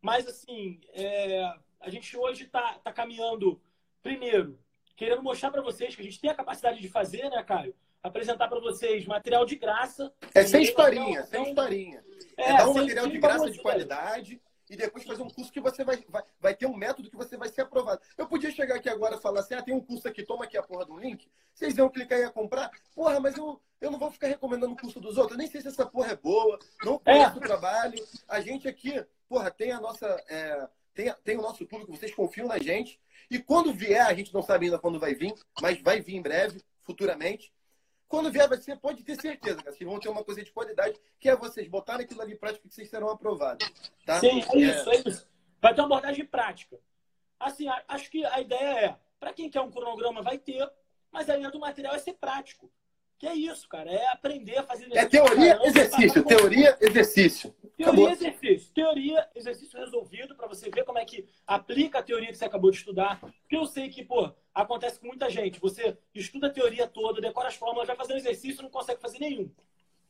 mas, 0.00 0.26
assim, 0.26 0.80
é, 0.92 1.42
a 1.80 1.88
gente 1.88 2.16
hoje 2.16 2.44
está 2.44 2.74
tá 2.84 2.92
caminhando, 2.92 3.60
primeiro, 4.02 4.58
querendo 4.96 5.22
mostrar 5.22 5.50
para 5.50 5.62
vocês 5.62 5.94
que 5.94 6.02
a 6.02 6.04
gente 6.04 6.20
tem 6.20 6.30
a 6.30 6.34
capacidade 6.34 6.80
de 6.80 6.88
fazer, 6.88 7.28
né, 7.30 7.42
Caio? 7.42 7.74
Apresentar 8.02 8.48
para 8.48 8.60
vocês 8.60 9.04
material 9.06 9.44
de 9.44 9.56
graça. 9.56 10.12
É 10.34 10.42
sem 10.42 10.62
historinha, 10.62 11.20
não- 11.20 11.26
sem 11.26 11.42
historinha. 11.48 12.04
É, 12.36 12.42
É, 12.50 12.56
dar 12.56 12.68
um 12.68 12.74
material 12.74 13.06
de 13.08 13.18
graça 13.18 13.50
de 13.50 13.58
qualidade 13.60 14.40
e 14.70 14.76
depois 14.76 15.04
fazer 15.04 15.22
um 15.22 15.28
curso 15.28 15.52
que 15.52 15.60
você 15.60 15.82
vai, 15.82 15.96
vai, 16.08 16.22
vai 16.40 16.54
ter 16.54 16.66
um 16.66 16.76
método 16.76 17.10
que 17.10 17.16
você 17.16 17.36
vai 17.36 17.48
ser 17.48 17.62
aprovado. 17.62 18.00
Eu 18.16 18.28
podia 18.28 18.52
chegar 18.52 18.76
aqui 18.76 18.88
agora 18.88 19.16
e 19.16 19.20
falar 19.20 19.40
assim: 19.40 19.54
ah, 19.54 19.62
tem 19.62 19.74
um 19.74 19.80
curso 19.80 20.06
aqui, 20.06 20.22
toma 20.22 20.44
aqui 20.44 20.56
a 20.56 20.62
porra 20.62 20.86
do 20.86 20.96
link. 20.96 21.28
Vocês 21.52 21.76
iam 21.76 21.90
clicar 21.90 22.18
e 22.18 22.22
ia 22.22 22.30
comprar. 22.30 22.70
Porra, 22.94 23.18
mas 23.18 23.36
eu, 23.36 23.60
eu 23.80 23.90
não 23.90 23.98
vou 23.98 24.12
ficar 24.12 24.28
recomendando 24.28 24.72
o 24.72 24.76
curso 24.76 25.00
dos 25.00 25.18
outros. 25.18 25.32
Eu 25.32 25.38
nem 25.38 25.48
sei 25.48 25.60
se 25.60 25.66
essa 25.68 25.84
porra 25.84 26.12
é 26.12 26.16
boa, 26.16 26.56
não 26.84 26.98
conheço 27.00 27.38
o 27.38 27.40
trabalho. 27.40 27.98
A 28.28 28.40
gente 28.40 28.68
aqui, 28.68 29.04
porra, 29.28 29.50
tem 29.50 29.72
a 29.72 29.80
nossa. 29.80 30.06
é, 30.28 30.68
tem, 30.94 31.12
tem 31.24 31.36
o 31.36 31.42
nosso 31.42 31.66
público, 31.66 31.96
vocês 31.96 32.14
confiam 32.14 32.46
na 32.46 32.58
gente. 32.58 33.00
E 33.28 33.38
quando 33.40 33.74
vier, 33.74 34.06
a 34.06 34.14
gente 34.14 34.32
não 34.32 34.42
sabe 34.42 34.66
ainda 34.66 34.78
quando 34.78 35.00
vai 35.00 35.14
vir, 35.14 35.34
mas 35.60 35.80
vai 35.80 36.00
vir 36.00 36.14
em 36.14 36.22
breve, 36.22 36.62
futuramente. 36.82 37.52
Quando 38.10 38.32
vier, 38.32 38.48
você 38.48 38.74
pode 38.74 39.04
ter 39.04 39.14
certeza, 39.20 39.62
cara, 39.62 39.76
que 39.76 39.84
vão 39.84 40.00
ter 40.00 40.08
uma 40.08 40.24
coisa 40.24 40.42
de 40.42 40.50
qualidade, 40.50 41.00
que 41.20 41.28
é 41.28 41.36
vocês 41.36 41.68
botarem 41.68 42.04
aquilo 42.04 42.20
ali 42.20 42.32
em 42.32 42.36
prática 42.36 42.68
que 42.68 42.74
vocês 42.74 42.90
serão 42.90 43.08
aprovados. 43.08 43.64
Tá? 44.04 44.18
Sim, 44.18 44.26
é 44.26 44.56
É, 44.56 44.58
isso, 44.58 44.90
é 44.90 44.96
isso. 45.06 45.28
Vai 45.62 45.72
ter 45.72 45.80
uma 45.80 45.86
abordagem 45.86 46.26
prática. 46.26 46.76
Assim, 47.38 47.66
acho 47.86 48.10
que 48.10 48.24
a 48.24 48.40
ideia 48.40 48.86
é, 48.86 48.96
para 49.20 49.32
quem 49.32 49.48
quer 49.48 49.60
um 49.60 49.70
cronograma, 49.70 50.22
vai 50.22 50.38
ter, 50.38 50.68
mas 51.12 51.30
a 51.30 51.36
ideia 51.36 51.52
do 51.52 51.60
material 51.60 51.94
é 51.94 52.00
ser 52.00 52.14
prático. 52.14 52.68
Que 53.20 53.26
é 53.26 53.34
isso, 53.34 53.68
cara, 53.68 53.90
é 53.92 54.06
aprender 54.08 54.56
a 54.56 54.62
fazer 54.62 54.88
É 54.96 55.04
teoria, 55.04 55.50
Caramba, 55.50 55.66
exercício. 55.68 56.08
passar 56.08 56.22
por- 56.22 56.28
Teoria, 56.38 56.78
exercício. 56.80 57.50
Teoria, 57.76 57.84
Acabou. 57.86 58.08
exercício. 58.08 58.72
Teoria, 58.72 59.28
exercício 59.34 59.78
resolvido 59.78 60.34
para 60.34 60.46
você 60.48 60.70
ver 60.70 60.84
como 60.84 60.98
é 60.98 61.04
que 61.04 61.28
aplica 61.46 61.98
a 61.98 62.02
teoria 62.02 62.28
que 62.28 62.34
você 62.38 62.46
acabou 62.46 62.70
de 62.70 62.78
estudar. 62.78 63.20
Porque 63.20 63.54
eu 63.58 63.66
sei 63.66 63.90
que, 63.90 64.02
pô, 64.02 64.32
acontece 64.54 64.98
com 64.98 65.06
muita 65.08 65.28
gente. 65.28 65.60
Você 65.60 65.98
estuda 66.14 66.46
a 66.46 66.50
teoria 66.50 66.86
toda, 66.86 67.20
decora 67.20 67.48
as 67.48 67.56
fórmulas, 67.56 67.86
vai 67.86 67.94
fazer 67.94 68.14
um 68.14 68.16
exercício 68.16 68.60
e 68.60 68.62
não 68.62 68.70
consegue 68.70 69.02
fazer 69.02 69.18
nenhum. 69.18 69.50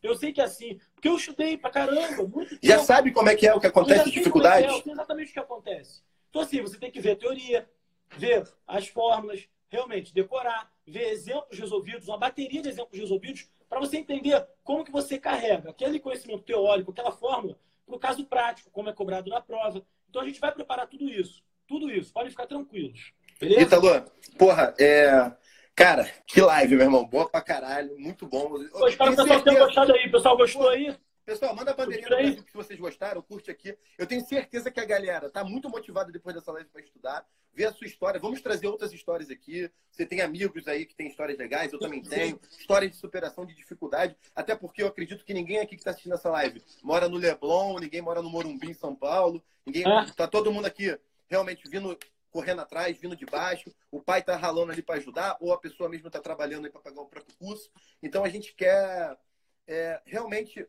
Eu 0.00 0.14
sei 0.14 0.32
que 0.32 0.40
é 0.40 0.44
assim. 0.44 0.78
Porque 0.94 1.08
eu 1.08 1.16
estudei 1.16 1.56
pra 1.58 1.68
caramba, 1.68 2.22
muito 2.28 2.56
Já 2.62 2.74
tempo. 2.76 2.84
sabe 2.86 3.10
como 3.10 3.28
é 3.28 3.34
que 3.34 3.44
é 3.44 3.52
o 3.52 3.58
que 3.58 3.66
já 3.66 3.70
acontece, 3.70 4.04
sei 4.04 4.12
dificuldades? 4.12 4.68
é 4.68 4.72
é, 4.72 4.78
eu 4.78 4.82
sei 4.84 4.92
exatamente 4.92 5.30
o 5.30 5.32
que 5.32 5.40
acontece. 5.40 6.00
Então, 6.30 6.42
assim, 6.42 6.62
você 6.62 6.78
tem 6.78 6.92
que 6.92 7.00
ver 7.00 7.10
a 7.10 7.16
teoria, 7.16 7.68
ver 8.16 8.46
as 8.68 8.86
fórmulas, 8.86 9.48
realmente 9.68 10.14
decorar, 10.14 10.72
ver 10.90 11.10
exemplos 11.10 11.58
resolvidos, 11.58 12.08
uma 12.08 12.18
bateria 12.18 12.60
de 12.60 12.68
exemplos 12.68 12.98
resolvidos, 12.98 13.48
para 13.68 13.80
você 13.80 13.96
entender 13.96 14.44
como 14.64 14.84
que 14.84 14.90
você 14.90 15.18
carrega 15.18 15.70
aquele 15.70 16.00
conhecimento 16.00 16.42
teórico, 16.42 16.90
aquela 16.90 17.12
fórmula, 17.12 17.56
para 17.86 17.96
o 17.96 17.98
caso 17.98 18.24
prático, 18.24 18.70
como 18.70 18.88
é 18.88 18.92
cobrado 18.92 19.30
na 19.30 19.40
prova. 19.40 19.84
Então, 20.08 20.22
a 20.22 20.24
gente 20.24 20.40
vai 20.40 20.52
preparar 20.52 20.88
tudo 20.88 21.08
isso. 21.08 21.42
Tudo 21.66 21.90
isso. 21.90 22.12
Podem 22.12 22.30
ficar 22.30 22.46
tranquilos. 22.46 23.12
Beleza? 23.38 23.62
Ítalo, 23.62 24.04
porra, 24.36 24.74
é. 24.78 25.32
Cara, 25.74 26.10
que 26.26 26.40
live, 26.40 26.76
meu 26.76 26.86
irmão. 26.86 27.06
Boa 27.06 27.28
pra 27.28 27.40
caralho. 27.40 27.96
Muito 27.98 28.26
bom. 28.26 28.60
Espero 28.88 29.14
que 29.14 29.20
o 29.20 29.24
pessoal 29.24 29.42
tenha 29.42 29.64
gostado 29.64 29.92
aí. 29.94 30.06
O 30.06 30.10
pessoal 30.10 30.36
gostou 30.36 30.68
aí? 30.68 30.96
Pessoal, 31.24 31.54
manda 31.54 31.70
a 31.70 31.74
bandeirinha 31.74 32.08
do 32.08 32.14
aí. 32.14 32.24
Brasil 32.24 32.44
que 32.44 32.50
se 32.50 32.56
vocês 32.56 32.78
gostaram, 32.78 33.22
curte 33.22 33.50
aqui. 33.50 33.76
Eu 33.98 34.06
tenho 34.06 34.24
certeza 34.26 34.70
que 34.70 34.80
a 34.80 34.84
galera 34.84 35.30
tá 35.30 35.44
muito 35.44 35.68
motivada 35.68 36.10
depois 36.10 36.34
dessa 36.34 36.50
live 36.52 36.68
para 36.70 36.80
estudar, 36.82 37.26
ver 37.52 37.66
a 37.66 37.72
sua 37.72 37.86
história. 37.86 38.18
Vamos 38.18 38.40
trazer 38.40 38.66
outras 38.66 38.92
histórias 38.92 39.30
aqui. 39.30 39.70
Você 39.90 40.06
tem 40.06 40.20
amigos 40.20 40.66
aí 40.66 40.86
que 40.86 40.94
têm 40.94 41.08
histórias 41.08 41.38
legais, 41.38 41.72
eu 41.72 41.78
também 41.78 42.02
tenho. 42.02 42.40
Histórias 42.58 42.90
de 42.92 42.96
superação 42.96 43.46
de 43.46 43.54
dificuldade. 43.54 44.16
Até 44.34 44.56
porque 44.56 44.82
eu 44.82 44.88
acredito 44.88 45.24
que 45.24 45.34
ninguém 45.34 45.58
aqui 45.58 45.76
que 45.76 45.80
está 45.80 45.90
assistindo 45.90 46.14
essa 46.14 46.30
live 46.30 46.62
mora 46.82 47.08
no 47.08 47.16
Leblon, 47.16 47.78
ninguém 47.78 48.00
mora 48.00 48.22
no 48.22 48.30
Morumbi, 48.30 48.70
em 48.70 48.74
São 48.74 48.94
Paulo. 48.94 49.42
Ninguém. 49.64 49.84
É. 49.84 50.12
Tá 50.16 50.26
todo 50.26 50.52
mundo 50.52 50.66
aqui 50.66 50.98
realmente 51.28 51.68
vindo 51.68 51.96
correndo 52.30 52.60
atrás, 52.60 52.96
vindo 52.96 53.16
de 53.16 53.26
baixo, 53.26 53.74
o 53.90 54.00
pai 54.00 54.22
tá 54.22 54.36
ralando 54.36 54.72
ali 54.72 54.82
para 54.82 54.96
ajudar, 54.96 55.36
ou 55.40 55.52
a 55.52 55.58
pessoa 55.58 55.88
mesmo 55.88 56.10
tá 56.10 56.20
trabalhando 56.20 56.64
aí 56.64 56.70
para 56.70 56.80
pagar 56.80 57.02
o 57.02 57.06
próprio 57.06 57.36
curso. 57.36 57.70
Então 58.02 58.24
a 58.24 58.28
gente 58.28 58.54
quer 58.54 59.18
é, 59.66 60.00
realmente 60.06 60.66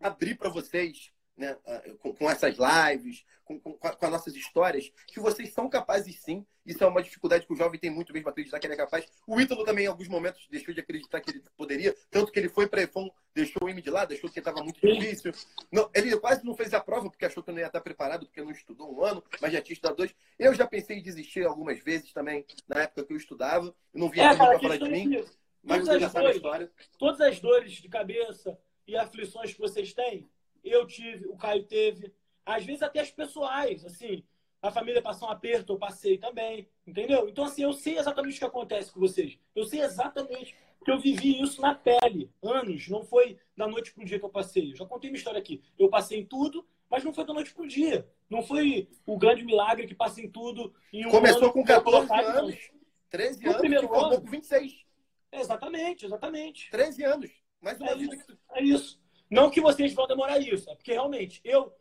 abrir 0.00 0.36
para 0.36 0.48
vocês, 0.48 1.12
né, 1.36 1.56
com, 2.00 2.12
com 2.14 2.30
essas 2.30 2.56
lives, 2.58 3.24
com, 3.44 3.58
com, 3.58 3.72
com 3.72 4.06
as 4.06 4.12
nossas 4.12 4.34
histórias, 4.34 4.92
que 5.06 5.18
vocês 5.18 5.52
são 5.52 5.68
capazes 5.68 6.20
sim. 6.20 6.44
Isso 6.66 6.84
é 6.84 6.86
uma 6.86 7.02
dificuldade 7.02 7.46
que 7.46 7.52
o 7.52 7.56
jovem 7.56 7.80
tem 7.80 7.88
muito 7.88 8.12
mesmo 8.12 8.28
acreditar 8.28 8.58
que 8.58 8.66
ele 8.66 8.74
é 8.74 8.76
capaz. 8.76 9.06
O 9.26 9.40
Ítalo 9.40 9.64
também, 9.64 9.86
em 9.86 9.88
alguns 9.88 10.06
momentos, 10.06 10.46
deixou 10.50 10.74
de 10.74 10.80
acreditar 10.80 11.18
que 11.22 11.30
ele 11.30 11.42
poderia, 11.56 11.96
tanto 12.10 12.30
que 12.30 12.38
ele 12.38 12.50
foi 12.50 12.66
para 12.68 12.82
EFON, 12.82 13.08
deixou 13.34 13.64
o 13.64 13.70
IME 13.70 13.80
de 13.80 13.88
lado, 13.88 14.12
achou 14.12 14.28
que 14.28 14.38
estava 14.38 14.62
muito 14.62 14.78
difícil. 14.78 15.32
Não, 15.72 15.88
ele 15.94 16.14
quase 16.18 16.44
não 16.44 16.54
fez 16.54 16.74
a 16.74 16.80
prova 16.80 17.08
porque 17.08 17.24
achou 17.24 17.42
que 17.42 17.50
não 17.50 17.58
ia 17.58 17.68
estar 17.68 17.80
preparado, 17.80 18.26
porque 18.26 18.42
não 18.42 18.50
estudou 18.50 18.94
um 18.94 19.02
ano, 19.02 19.24
mas 19.40 19.50
já 19.50 19.62
tinha 19.62 19.72
estudado 19.72 19.96
dois. 19.96 20.14
Eu 20.38 20.52
já 20.52 20.66
pensei 20.66 20.98
em 20.98 21.02
desistir 21.02 21.46
algumas 21.46 21.82
vezes 21.82 22.12
também, 22.12 22.44
na 22.68 22.82
época 22.82 23.04
que 23.04 23.12
eu 23.14 23.16
estudava. 23.16 23.66
Eu 23.94 24.00
não 24.00 24.10
via 24.10 24.24
É, 24.24 24.32
ninguém 24.32 24.46
para 24.48 24.60
falar 24.60 24.76
de 24.76 24.90
mim. 24.90 25.10
que 25.10 25.24
todas 25.62 25.88
as, 26.02 26.12
dores, 26.40 26.70
todas 26.98 27.20
as 27.22 27.40
dores 27.40 27.72
de 27.72 27.88
cabeça 27.88 28.58
e 28.88 28.96
aflições 28.96 29.52
que 29.52 29.60
vocês 29.60 29.92
têm, 29.92 30.28
eu 30.64 30.86
tive, 30.86 31.28
o 31.28 31.36
Caio 31.36 31.62
teve. 31.64 32.12
Às 32.44 32.64
vezes 32.64 32.82
até 32.82 33.00
as 33.00 33.10
pessoais, 33.10 33.84
assim, 33.84 34.24
a 34.62 34.70
família 34.70 35.02
passou 35.02 35.28
um 35.28 35.30
aperto, 35.30 35.74
eu 35.74 35.78
passei 35.78 36.16
também, 36.16 36.66
entendeu? 36.86 37.28
Então, 37.28 37.44
assim, 37.44 37.62
eu 37.62 37.72
sei 37.74 37.98
exatamente 37.98 38.36
o 38.36 38.38
que 38.38 38.44
acontece 38.44 38.90
com 38.90 38.98
vocês. 38.98 39.38
Eu 39.54 39.64
sei 39.66 39.82
exatamente 39.82 40.56
que 40.82 40.90
eu 40.90 40.98
vivi 40.98 41.40
isso 41.40 41.60
na 41.60 41.74
pele, 41.74 42.30
anos. 42.42 42.88
Não 42.88 43.04
foi 43.04 43.38
da 43.54 43.68
noite 43.68 43.92
para 43.92 44.02
o 44.02 44.06
dia 44.06 44.18
que 44.18 44.24
eu 44.24 44.30
passei. 44.30 44.72
Eu 44.72 44.76
já 44.76 44.86
contei 44.86 45.10
minha 45.10 45.18
história 45.18 45.38
aqui. 45.38 45.62
Eu 45.78 45.90
passei 45.90 46.18
em 46.18 46.24
tudo, 46.24 46.66
mas 46.90 47.04
não 47.04 47.12
foi 47.12 47.26
da 47.26 47.34
noite 47.34 47.52
para 47.52 47.62
o 47.62 47.68
dia. 47.68 48.08
Não 48.30 48.42
foi 48.42 48.88
o 49.06 49.18
grande 49.18 49.44
milagre 49.44 49.86
que 49.86 49.94
passa 49.94 50.22
em 50.22 50.30
tudo. 50.30 50.74
Em 50.92 51.06
um 51.06 51.10
Começou 51.10 51.52
com 51.52 51.62
14 51.62 52.10
anos, 52.12 52.70
13 53.10 53.46
anos, 53.46 53.58
primeiro 53.58 53.84
e 53.84 53.88
formou 53.88 54.20
com 54.20 54.30
26. 54.30 54.86
Exatamente, 55.30 56.06
exatamente. 56.06 56.70
13 56.70 57.04
anos. 57.04 57.47
Mais 57.60 57.78
uma 57.80 57.90
é 57.90 57.94
vida. 57.96 58.14
Isso, 58.14 58.38
é 58.52 58.62
isso. 58.62 59.00
Não 59.30 59.50
que 59.50 59.60
vocês 59.60 59.92
vão 59.92 60.06
demorar 60.06 60.38
isso, 60.38 60.70
é 60.70 60.74
porque 60.74 60.92
realmente 60.92 61.40
eu 61.44 61.72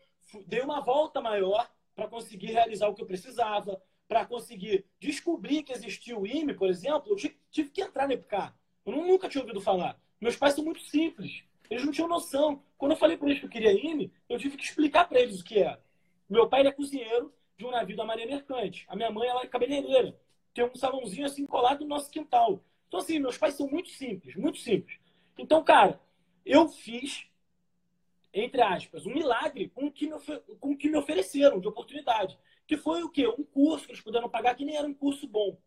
dei 0.45 0.61
uma 0.61 0.81
volta 0.81 1.21
maior 1.21 1.69
para 1.95 2.07
conseguir 2.07 2.47
realizar 2.47 2.87
o 2.87 2.93
que 2.93 3.01
eu 3.01 3.07
precisava, 3.07 3.81
para 4.07 4.25
conseguir 4.25 4.85
descobrir 4.99 5.63
que 5.63 5.73
existia 5.73 6.17
o 6.17 6.25
IME, 6.25 6.53
por 6.53 6.69
exemplo, 6.69 7.11
eu 7.11 7.15
tive 7.15 7.69
que 7.69 7.81
entrar 7.81 8.07
no 8.07 8.13
EPK. 8.13 8.53
Eu 8.85 8.93
nunca 8.93 9.27
tinha 9.27 9.41
ouvido 9.41 9.59
falar. 9.59 9.99
Meus 10.19 10.35
pais 10.35 10.53
são 10.53 10.63
muito 10.63 10.81
simples. 10.81 11.43
Eles 11.69 11.83
não 11.83 11.91
tinham 11.91 12.07
noção. 12.07 12.63
Quando 12.77 12.91
eu 12.91 12.97
falei 12.97 13.17
para 13.17 13.27
eles 13.27 13.39
que 13.39 13.45
eu 13.45 13.49
queria 13.49 13.73
IME, 13.73 14.11
eu 14.29 14.37
tive 14.37 14.55
que 14.55 14.63
explicar 14.63 15.07
para 15.07 15.19
eles 15.19 15.41
o 15.41 15.43
que 15.43 15.59
é. 15.59 15.77
Meu 16.29 16.47
pai 16.47 16.65
é 16.65 16.71
cozinheiro 16.71 17.33
de 17.57 17.65
um 17.65 17.71
navio 17.71 17.97
da 17.97 18.05
Marinha 18.05 18.27
Mercante. 18.27 18.85
A 18.87 18.95
minha 18.95 19.11
mãe 19.11 19.27
ela 19.27 19.41
é 19.41 19.47
cabeleireira. 19.47 20.17
Tem 20.53 20.63
um 20.63 20.75
salãozinho 20.75 21.25
assim 21.25 21.45
colado 21.45 21.81
no 21.81 21.87
nosso 21.87 22.09
quintal. 22.09 22.63
Então, 22.87 22.99
assim, 22.99 23.19
meus 23.19 23.37
pais 23.37 23.55
são 23.55 23.67
muito 23.67 23.89
simples, 23.89 24.35
muito 24.35 24.59
simples. 24.59 24.97
Então, 25.37 25.63
cara, 25.63 25.99
eu 26.45 26.67
fiz 26.67 27.27
entre 28.33 28.61
aspas, 28.61 29.05
um 29.05 29.13
milagre 29.13 29.69
com 29.69 29.87
o 29.87 29.91
que 29.91 30.07
me, 30.07 30.15
com 30.59 30.71
o 30.71 30.77
que 30.77 30.89
me 30.89 30.97
ofereceram 30.97 31.59
de 31.59 31.67
oportunidade. 31.67 32.37
Que 32.65 32.77
foi 32.77 33.03
o 33.03 33.09
quê? 33.09 33.27
Um 33.27 33.43
curso 33.43 33.85
que 33.85 33.91
eles 33.91 34.01
puderam 34.01 34.29
pagar 34.29 34.55
que 34.55 34.65
nem 34.65 34.75
era 34.75 34.87
um 34.87 34.93
curso 34.93 35.27
bom. 35.27 35.57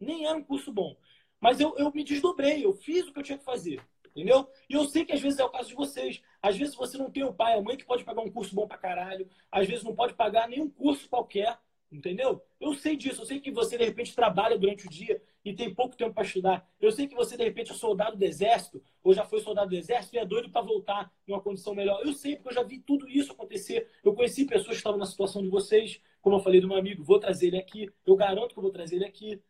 Nem 0.00 0.26
era 0.26 0.36
um 0.36 0.42
curso 0.42 0.72
bom. 0.72 0.96
Mas 1.40 1.60
eu, 1.60 1.76
eu 1.76 1.92
me 1.92 2.02
desdobrei, 2.02 2.64
eu 2.64 2.72
fiz 2.72 3.06
o 3.06 3.12
que 3.12 3.18
eu 3.18 3.22
tinha 3.22 3.38
que 3.38 3.44
fazer. 3.44 3.80
Entendeu? 4.06 4.48
E 4.68 4.74
eu 4.74 4.84
sei 4.86 5.04
que 5.04 5.12
às 5.12 5.20
vezes 5.20 5.38
é 5.38 5.44
o 5.44 5.50
caso 5.50 5.68
de 5.68 5.74
vocês. 5.74 6.22
Às 6.40 6.56
vezes 6.56 6.74
você 6.74 6.96
não 6.96 7.10
tem 7.10 7.22
o 7.22 7.34
pai, 7.34 7.58
a 7.58 7.62
mãe 7.62 7.76
que 7.76 7.84
pode 7.84 8.02
pagar 8.02 8.22
um 8.22 8.30
curso 8.30 8.54
bom 8.54 8.66
pra 8.66 8.78
caralho. 8.78 9.28
Às 9.52 9.68
vezes 9.68 9.84
não 9.84 9.94
pode 9.94 10.14
pagar 10.14 10.48
nenhum 10.48 10.70
curso 10.70 11.08
qualquer. 11.08 11.58
Entendeu? 11.90 12.42
Eu 12.60 12.74
sei 12.74 12.96
disso. 12.96 13.22
Eu 13.22 13.26
sei 13.26 13.40
que 13.40 13.50
você, 13.50 13.78
de 13.78 13.84
repente, 13.84 14.14
trabalha 14.14 14.58
durante 14.58 14.86
o 14.86 14.90
dia 14.90 15.22
e 15.44 15.54
tem 15.54 15.72
pouco 15.72 15.96
tempo 15.96 16.12
para 16.12 16.24
estudar. 16.24 16.68
Eu 16.80 16.90
sei 16.90 17.06
que 17.06 17.14
você, 17.14 17.36
de 17.36 17.44
repente, 17.44 17.70
é 17.70 17.74
soldado 17.74 18.16
do 18.16 18.24
exército, 18.24 18.82
ou 19.02 19.14
já 19.14 19.24
foi 19.24 19.40
soldado 19.40 19.70
do 19.70 19.76
exército 19.76 20.16
e 20.16 20.18
é 20.18 20.24
doido 20.24 20.50
para 20.50 20.60
voltar 20.62 21.12
em 21.26 21.32
uma 21.32 21.40
condição 21.40 21.74
melhor. 21.74 22.04
Eu 22.04 22.12
sei, 22.12 22.34
porque 22.34 22.48
eu 22.48 22.54
já 22.54 22.62
vi 22.62 22.80
tudo 22.80 23.08
isso 23.08 23.32
acontecer. 23.32 23.88
Eu 24.02 24.12
conheci 24.14 24.44
pessoas 24.44 24.70
que 24.70 24.74
estavam 24.76 24.98
na 24.98 25.06
situação 25.06 25.42
de 25.42 25.48
vocês, 25.48 26.00
como 26.20 26.36
eu 26.36 26.40
falei 26.40 26.60
do 26.60 26.66
meu 26.66 26.76
amigo, 26.76 27.04
vou 27.04 27.20
trazer 27.20 27.46
ele 27.48 27.58
aqui. 27.58 27.88
Eu 28.04 28.16
garanto 28.16 28.52
que 28.52 28.58
eu 28.58 28.62
vou 28.62 28.72
trazer 28.72 28.96
ele 28.96 29.04
aqui. 29.04 29.40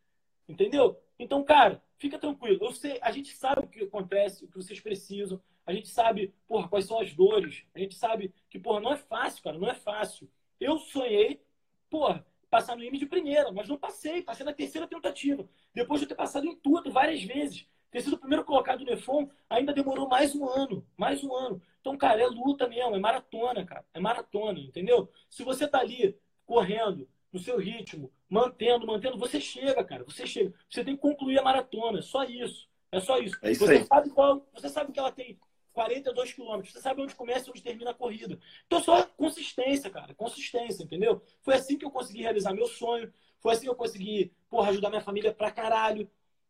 Entendeu? 0.47 0.97
Então, 1.17 1.43
cara, 1.43 1.81
fica 1.97 2.19
tranquilo. 2.19 2.59
Eu 2.61 2.71
sei, 2.71 2.99
a 3.01 3.11
gente 3.11 3.35
sabe 3.35 3.61
o 3.61 3.67
que 3.67 3.83
acontece, 3.83 4.45
o 4.45 4.47
que 4.47 4.55
vocês 4.55 4.79
precisam. 4.79 5.41
A 5.65 5.73
gente 5.73 5.89
sabe, 5.89 6.33
porra, 6.47 6.67
quais 6.69 6.85
são 6.85 6.99
as 6.99 7.13
dores. 7.13 7.65
A 7.73 7.79
gente 7.79 7.95
sabe 7.95 8.33
que, 8.49 8.59
porra, 8.59 8.79
não 8.79 8.93
é 8.93 8.97
fácil, 8.97 9.43
cara, 9.43 9.57
não 9.57 9.67
é 9.67 9.73
fácil. 9.73 10.29
Eu 10.59 10.77
sonhei, 10.77 11.41
porra, 11.89 12.25
passar 12.49 12.75
no 12.75 12.83
IME 12.83 12.97
de 12.97 13.05
primeira, 13.05 13.51
mas 13.51 13.67
não 13.67 13.77
passei, 13.77 14.21
passei 14.21 14.45
na 14.45 14.53
terceira 14.53 14.87
tentativa. 14.87 15.47
Depois 15.73 15.99
de 15.99 16.07
ter 16.07 16.15
passado 16.15 16.45
em 16.45 16.55
tudo 16.55 16.91
várias 16.91 17.23
vezes. 17.23 17.67
Ter 17.89 18.01
sido 18.01 18.13
o 18.13 18.19
primeiro 18.19 18.43
colocado 18.43 18.79
no 18.79 18.85
Nefon 18.85 19.29
ainda 19.49 19.73
demorou 19.73 20.07
mais 20.07 20.35
um 20.35 20.47
ano, 20.47 20.85
mais 20.97 21.23
um 21.23 21.33
ano. 21.33 21.61
Então, 21.79 21.97
cara, 21.97 22.21
é 22.21 22.27
luta 22.27 22.67
mesmo, 22.67 22.95
é 22.95 22.99
maratona, 22.99 23.65
cara. 23.65 23.85
É 23.93 23.99
maratona, 23.99 24.59
entendeu? 24.59 25.09
Se 25.29 25.43
você 25.43 25.67
tá 25.67 25.79
ali 25.79 26.17
correndo 26.45 27.07
no 27.31 27.39
seu 27.39 27.57
ritmo, 27.57 28.11
mantendo, 28.29 28.85
mantendo, 28.85 29.17
você 29.17 29.39
chega, 29.39 29.83
cara. 29.83 30.03
Você 30.03 30.27
chega. 30.27 30.53
Você 30.69 30.83
tem 30.83 30.95
que 30.95 31.01
concluir 31.01 31.39
a 31.39 31.43
maratona, 31.43 31.99
é 31.99 32.01
só 32.01 32.23
isso. 32.23 32.67
É 32.91 32.99
só 32.99 33.17
isso. 33.19 33.37
É 33.41 33.51
isso 33.51 33.65
você 33.65 33.77
aí. 33.77 33.85
sabe 33.85 34.09
qual, 34.09 34.45
você 34.53 34.69
sabe 34.69 34.91
que 34.91 34.99
ela 34.99 35.11
tem 35.11 35.39
42 35.77 36.33
quilômetros. 36.33 36.73
Você 36.73 36.81
sabe 36.81 37.03
onde 37.03 37.13
começa 37.13 37.47
e 37.47 37.51
onde 37.51 37.61
termina 37.61 37.91
a 37.91 37.93
corrida. 37.93 38.39
Então, 38.65 38.81
só 38.81 39.03
consistência, 39.03 39.91
cara. 39.91 40.15
Consistência, 40.15 40.83
entendeu? 40.83 41.21
Foi 41.43 41.53
assim 41.53 41.77
que 41.77 41.85
eu 41.85 41.91
consegui 41.91 42.23
realizar 42.23 42.51
meu 42.51 42.65
sonho. 42.65 43.13
Foi 43.39 43.53
assim 43.53 43.65
que 43.65 43.69
eu 43.69 43.75
consegui, 43.75 44.33
porra, 44.49 44.71
ajudar 44.71 44.89
minha 44.89 45.01
família 45.01 45.31
pra 45.31 45.51
caralho. 45.51 46.09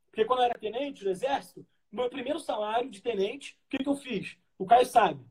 Porque 0.09 0.23
quando 0.23 0.39
eu 0.39 0.45
era 0.45 0.57
tenente 0.57 1.03
do 1.03 1.09
exército, 1.09 1.67
meu 1.91 2.09
primeiro 2.09 2.39
salário 2.39 2.89
de 2.89 3.01
tenente, 3.01 3.59
o 3.65 3.69
que, 3.69 3.83
que 3.83 3.89
eu 3.89 3.95
fiz? 3.95 4.37
O 4.57 4.65
Caio 4.65 4.85
sabe. 4.85 5.25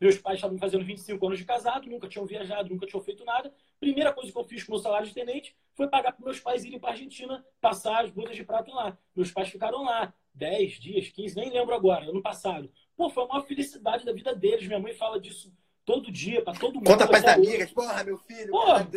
Meus 0.00 0.16
pais 0.16 0.36
estavam 0.38 0.56
fazendo 0.56 0.84
25 0.84 1.26
anos 1.26 1.38
de 1.38 1.44
casado, 1.44 1.90
nunca 1.90 2.08
tinham 2.08 2.24
viajado, 2.24 2.70
nunca 2.70 2.86
tinham 2.86 3.02
feito 3.02 3.26
nada. 3.26 3.52
Primeira 3.78 4.10
coisa 4.10 4.32
que 4.32 4.38
eu 4.38 4.44
fiz 4.44 4.64
com 4.64 4.72
o 4.72 4.74
meu 4.76 4.82
salário 4.82 5.06
de 5.06 5.12
tenente 5.12 5.54
foi 5.74 5.86
pagar 5.86 6.12
para 6.12 6.24
meus 6.24 6.40
pais 6.40 6.64
irem 6.64 6.78
para 6.78 6.92
Argentina 6.92 7.44
passar 7.60 8.04
as 8.04 8.10
bodas 8.10 8.36
de 8.36 8.44
prata 8.44 8.72
lá. 8.72 8.96
Meus 9.14 9.30
pais 9.30 9.50
ficaram 9.50 9.84
lá 9.84 10.14
10 10.32 10.72
dias, 10.78 11.08
15, 11.08 11.36
nem 11.36 11.50
lembro 11.50 11.74
agora, 11.74 12.08
ano 12.08 12.22
passado. 12.22 12.70
Pô, 12.98 13.08
foi 13.08 13.24
uma 13.26 13.40
felicidade 13.40 14.04
da 14.04 14.12
vida 14.12 14.34
deles. 14.34 14.66
Minha 14.66 14.80
mãe 14.80 14.92
fala 14.92 15.20
disso 15.20 15.54
todo 15.84 16.10
dia, 16.10 16.42
para 16.42 16.58
todo 16.58 16.74
mundo. 16.74 16.86
Conta 16.90 17.06
para 17.06 17.18
as 17.18 17.24
amigas, 17.24 17.70
porra, 17.70 18.02
meu 18.02 18.18
filho. 18.18 18.50
Porra, 18.50 18.88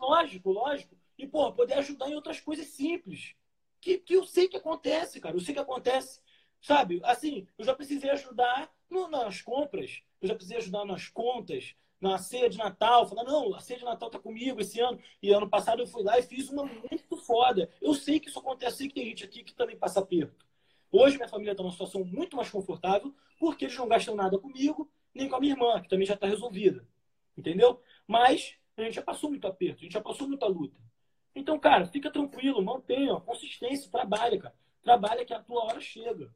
lógico, 0.00 0.50
lógico. 0.50 0.96
E, 1.16 1.28
porra, 1.28 1.52
poder 1.52 1.74
ajudar 1.74 2.10
em 2.10 2.16
outras 2.16 2.40
coisas 2.40 2.66
simples. 2.66 3.36
Que, 3.80 3.98
que 3.98 4.14
eu 4.14 4.24
sei 4.24 4.48
que 4.48 4.56
acontece, 4.56 5.20
cara. 5.20 5.36
Eu 5.36 5.40
sei 5.40 5.54
que 5.54 5.60
acontece. 5.60 6.20
Sabe? 6.60 7.00
Assim, 7.04 7.46
eu 7.56 7.64
já 7.64 7.72
precisei 7.72 8.10
ajudar 8.10 8.68
no, 8.90 9.06
nas 9.06 9.40
compras. 9.42 10.02
Eu 10.20 10.26
já 10.26 10.34
precisei 10.34 10.58
ajudar 10.58 10.84
nas 10.84 11.08
contas 11.08 11.76
na 12.00 12.18
ceia 12.18 12.50
de 12.50 12.58
Natal, 12.58 13.08
falando, 13.08 13.28
não, 13.28 13.54
a 13.54 13.60
ceia 13.60 13.78
de 13.78 13.84
Natal 13.84 14.10
tá 14.10 14.18
comigo 14.18 14.60
esse 14.60 14.80
ano. 14.80 14.98
E 15.22 15.30
ano 15.30 15.48
passado 15.48 15.82
eu 15.82 15.86
fui 15.86 16.02
lá 16.02 16.18
e 16.18 16.22
fiz 16.22 16.50
uma 16.50 16.64
muito 16.64 17.16
foda. 17.18 17.70
Eu 17.80 17.94
sei 17.94 18.18
que 18.18 18.28
isso 18.28 18.40
acontece, 18.40 18.72
eu 18.72 18.76
sei 18.78 18.88
que 18.88 18.94
tem 18.94 19.06
gente 19.06 19.24
aqui 19.24 19.44
que 19.44 19.54
também 19.54 19.76
passa 19.76 20.04
perto. 20.04 20.45
Hoje 20.96 21.16
minha 21.16 21.28
família 21.28 21.52
está 21.52 21.62
numa 21.62 21.72
situação 21.72 22.04
muito 22.04 22.36
mais 22.36 22.50
confortável, 22.50 23.14
porque 23.38 23.66
eles 23.66 23.76
não 23.76 23.86
gastam 23.86 24.14
nada 24.14 24.38
comigo, 24.38 24.90
nem 25.14 25.28
com 25.28 25.36
a 25.36 25.40
minha 25.40 25.52
irmã, 25.52 25.80
que 25.80 25.88
também 25.88 26.06
já 26.06 26.14
está 26.14 26.26
resolvida. 26.26 26.86
Entendeu? 27.36 27.80
Mas 28.06 28.56
a 28.76 28.82
gente 28.82 28.94
já 28.94 29.02
passou 29.02 29.28
muito 29.30 29.46
aperto, 29.46 29.80
a 29.80 29.82
gente 29.84 29.92
já 29.92 30.00
passou 30.00 30.26
muita 30.26 30.46
luta. 30.46 30.80
Então, 31.34 31.58
cara, 31.58 31.84
fica 31.86 32.10
tranquilo, 32.10 32.62
mantenha, 32.62 33.14
consistência, 33.20 33.90
trabalha, 33.90 34.38
cara. 34.38 34.54
Trabalha 34.82 35.24
que 35.24 35.34
a 35.34 35.40
tua 35.40 35.64
hora 35.64 35.80
chega. 35.80 36.30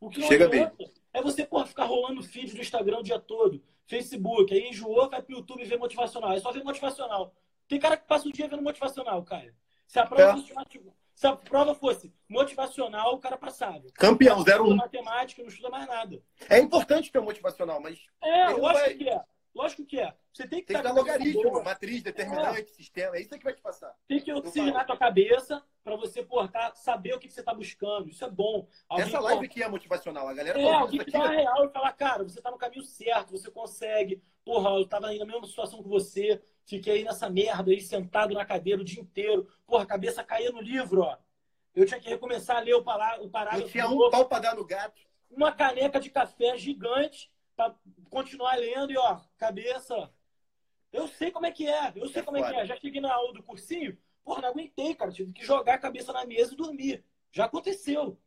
O 0.00 0.08
que 0.08 0.22
chega 0.22 0.48
bem. 0.48 0.70
é 1.12 1.22
você, 1.22 1.44
porra, 1.44 1.66
ficar 1.66 1.84
rolando 1.84 2.22
feed 2.22 2.54
do 2.54 2.60
Instagram 2.60 2.98
o 2.98 3.02
dia 3.02 3.18
todo, 3.18 3.62
Facebook, 3.86 4.52
aí 4.52 4.68
enjoou, 4.68 5.10
vai 5.10 5.22
pro 5.22 5.36
YouTube 5.36 5.64
ver 5.64 5.78
motivacional. 5.78 6.32
É 6.32 6.40
só 6.40 6.52
ver 6.52 6.64
motivacional. 6.64 7.34
Tem 7.68 7.78
cara 7.78 7.96
que 7.96 8.06
passa 8.06 8.28
o 8.28 8.32
dia 8.32 8.48
vendo 8.48 8.62
motivacional, 8.62 9.22
cara. 9.24 9.54
Se 9.86 9.98
a 9.98 10.06
prova 10.06 10.38
é. 10.38 10.42
Se 11.16 11.26
a 11.26 11.34
prova 11.34 11.74
fosse 11.74 12.12
motivacional, 12.28 13.14
o 13.14 13.18
cara 13.18 13.38
passava. 13.38 13.82
Campeão, 13.94 14.42
0 14.42 14.68
um. 14.68 14.76
matemática, 14.76 15.42
não 15.42 15.48
estuda 15.48 15.70
mais 15.70 15.88
nada. 15.88 16.22
É 16.46 16.58
importante 16.58 17.10
ter 17.10 17.20
motivacional, 17.20 17.80
mas. 17.80 17.98
É, 18.22 18.50
lógico 18.50 18.84
vai... 18.84 18.94
que 18.94 19.08
é. 19.08 19.24
Lógico 19.54 19.86
que 19.86 19.98
é. 19.98 20.14
Você 20.30 20.46
tem 20.46 20.60
que 20.60 20.66
tem 20.66 20.76
que 20.76 20.82
dar 20.82 20.92
logaritmo, 20.92 21.64
matriz, 21.64 22.02
determinante, 22.02 22.70
é. 22.70 22.74
sistema. 22.74 23.16
É 23.16 23.22
isso 23.22 23.30
que 23.30 23.42
vai 23.42 23.54
te 23.54 23.62
passar. 23.62 23.96
Tem 24.06 24.20
que 24.20 24.30
oxigenar 24.30 24.82
a 24.82 24.84
tua 24.84 24.98
cabeça 24.98 25.64
para 25.82 25.96
você 25.96 26.22
portar, 26.22 26.76
saber 26.76 27.14
o 27.14 27.18
que, 27.18 27.30
você 27.30 27.40
está 27.40 27.54
buscando. 27.54 28.10
Isso 28.10 28.22
é 28.22 28.30
bom. 28.30 28.68
Alguém, 28.86 29.06
Essa 29.06 29.18
live 29.18 29.46
aqui 29.46 29.62
é 29.62 29.68
motivacional. 29.68 30.28
A 30.28 30.34
galera 30.34 30.60
é, 30.60 30.70
alguém 30.70 31.02
que 31.02 31.10
dá 31.10 31.20
uma 31.20 31.30
real 31.30 31.64
e 31.64 31.70
falar, 31.70 31.92
cara, 31.94 32.24
você 32.24 32.38
está 32.38 32.50
no 32.50 32.58
caminho 32.58 32.82
certo, 32.82 33.30
você 33.30 33.50
consegue. 33.50 34.22
Porra, 34.44 34.68
eu 34.72 34.82
estava 34.82 35.10
na 35.10 35.24
mesma 35.24 35.46
situação 35.46 35.82
que 35.82 35.88
você. 35.88 36.42
Fiquei 36.66 36.94
aí 36.94 37.04
nessa 37.04 37.30
merda 37.30 37.70
aí, 37.70 37.80
sentado 37.80 38.34
na 38.34 38.44
cadeira 38.44 38.82
o 38.82 38.84
dia 38.84 39.00
inteiro. 39.00 39.48
Porra, 39.64 39.84
a 39.84 39.86
cabeça 39.86 40.24
caía 40.24 40.50
no 40.50 40.60
livro, 40.60 41.02
ó. 41.02 41.16
Eu 41.74 41.86
tinha 41.86 42.00
que 42.00 42.08
recomeçar 42.08 42.56
a 42.56 42.60
ler 42.60 42.74
o, 42.74 42.82
parágrafo. 42.82 43.60
Eu 43.60 43.68
tinha 43.68 43.88
um 43.88 44.10
pau 44.10 44.26
para 44.26 44.42
dar 44.42 44.56
no 44.56 44.64
gato. 44.64 45.00
Uma 45.30 45.52
caneca 45.52 46.00
de 46.00 46.10
café 46.10 46.56
gigante 46.58 47.30
para 47.54 47.74
continuar 48.10 48.56
lendo 48.56 48.92
e, 48.92 48.96
ó, 48.96 49.20
cabeça. 49.38 50.10
Eu 50.92 51.06
sei 51.06 51.30
como 51.30 51.46
é 51.46 51.52
que 51.52 51.68
é. 51.68 51.92
Eu 51.94 52.08
sei 52.08 52.22
é 52.22 52.24
como 52.24 52.38
foda. 52.38 52.50
é 52.50 52.54
que 52.54 52.60
é. 52.60 52.66
Já 52.66 52.76
cheguei 52.76 53.00
na 53.00 53.14
aula 53.14 53.32
do 53.32 53.42
cursinho, 53.42 53.96
porra, 54.24 54.42
não 54.42 54.48
aguentei, 54.48 54.94
cara. 54.94 55.12
Tive 55.12 55.32
que 55.32 55.44
jogar 55.44 55.74
a 55.74 55.78
cabeça 55.78 56.12
na 56.12 56.26
mesa 56.26 56.52
e 56.52 56.56
dormir. 56.56 57.04
Já 57.30 57.44
aconteceu. 57.44 58.18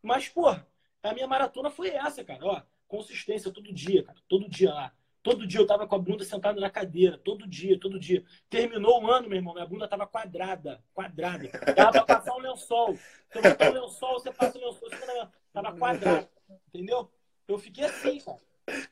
Mas, 0.00 0.28
porra, 0.28 0.64
a 1.02 1.12
minha 1.12 1.26
maratona 1.26 1.70
foi 1.70 1.88
essa, 1.88 2.22
cara. 2.22 2.44
Ó, 2.44 2.62
consistência 2.86 3.50
todo 3.50 3.72
dia, 3.72 4.04
cara. 4.04 4.18
Todo 4.28 4.48
dia 4.48 4.72
lá. 4.72 4.92
Todo 5.22 5.46
dia 5.46 5.60
eu 5.60 5.66
tava 5.66 5.86
com 5.86 5.94
a 5.94 5.98
bunda 5.98 6.24
sentada 6.24 6.60
na 6.60 6.70
cadeira. 6.70 7.18
Todo 7.18 7.46
dia, 7.46 7.78
todo 7.78 7.98
dia. 7.98 8.24
Terminou 8.48 9.02
o 9.02 9.10
ano, 9.10 9.28
meu 9.28 9.36
irmão. 9.36 9.52
Minha 9.52 9.66
bunda 9.66 9.86
tava 9.86 10.06
quadrada. 10.06 10.82
Quadrada. 10.94 11.50
Dava 11.76 11.92
pra 11.92 12.16
passar 12.16 12.34
um 12.34 12.40
lençol. 12.40 12.96
Você 13.30 13.40
botou 13.42 13.66
um 13.66 13.72
lençol, 13.72 14.12
você 14.14 14.32
passa 14.32 14.58
o 14.58 14.60
lençol. 14.60 14.88
Você 14.88 15.28
tava 15.52 15.76
quadrada. 15.76 16.30
Entendeu? 16.68 17.10
Eu 17.46 17.58
fiquei 17.58 17.84
assim, 17.84 18.18
cara. 18.20 18.38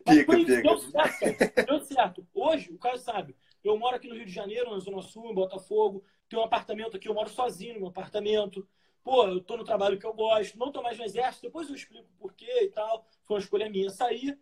Mas 0.04 0.46
deu 0.46 0.78
certo, 0.78 1.66
Deu 1.66 1.80
certo. 1.80 2.26
Hoje, 2.34 2.72
o 2.72 2.78
cara 2.78 2.98
sabe. 2.98 3.36
Eu 3.62 3.78
moro 3.78 3.96
aqui 3.96 4.08
no 4.08 4.14
Rio 4.14 4.26
de 4.26 4.32
Janeiro, 4.32 4.70
na 4.70 4.78
Zona 4.78 5.02
Sul, 5.02 5.30
em 5.30 5.34
Botafogo. 5.34 6.04
Tenho 6.28 6.42
um 6.42 6.44
apartamento 6.44 6.96
aqui, 6.96 7.08
eu 7.08 7.14
moro 7.14 7.28
sozinho 7.28 7.74
no 7.74 7.80
meu 7.80 7.88
apartamento. 7.88 8.66
pô, 9.02 9.26
eu 9.26 9.40
tô 9.40 9.56
no 9.56 9.64
trabalho 9.64 9.98
que 9.98 10.04
eu 10.04 10.12
gosto, 10.12 10.58
não 10.58 10.70
tô 10.70 10.82
mais 10.82 10.98
no 10.98 11.04
exército, 11.04 11.46
depois 11.46 11.68
eu 11.68 11.74
explico 11.74 12.08
por 12.18 12.34
quê 12.34 12.64
e 12.64 12.68
tal. 12.68 13.06
Foi 13.24 13.36
uma 13.36 13.42
escolha 13.42 13.70
minha 13.70 13.90
sair. 13.90 14.38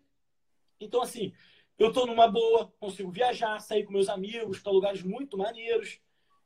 Então, 0.79 1.01
assim, 1.01 1.33
eu 1.77 1.93
tô 1.93 2.05
numa 2.05 2.27
boa, 2.27 2.73
consigo 2.79 3.11
viajar, 3.11 3.59
sair 3.59 3.83
com 3.83 3.93
meus 3.93 4.09
amigos 4.09 4.59
para 4.59 4.71
lugares 4.71 5.03
muito 5.03 5.37
maneiros. 5.37 5.99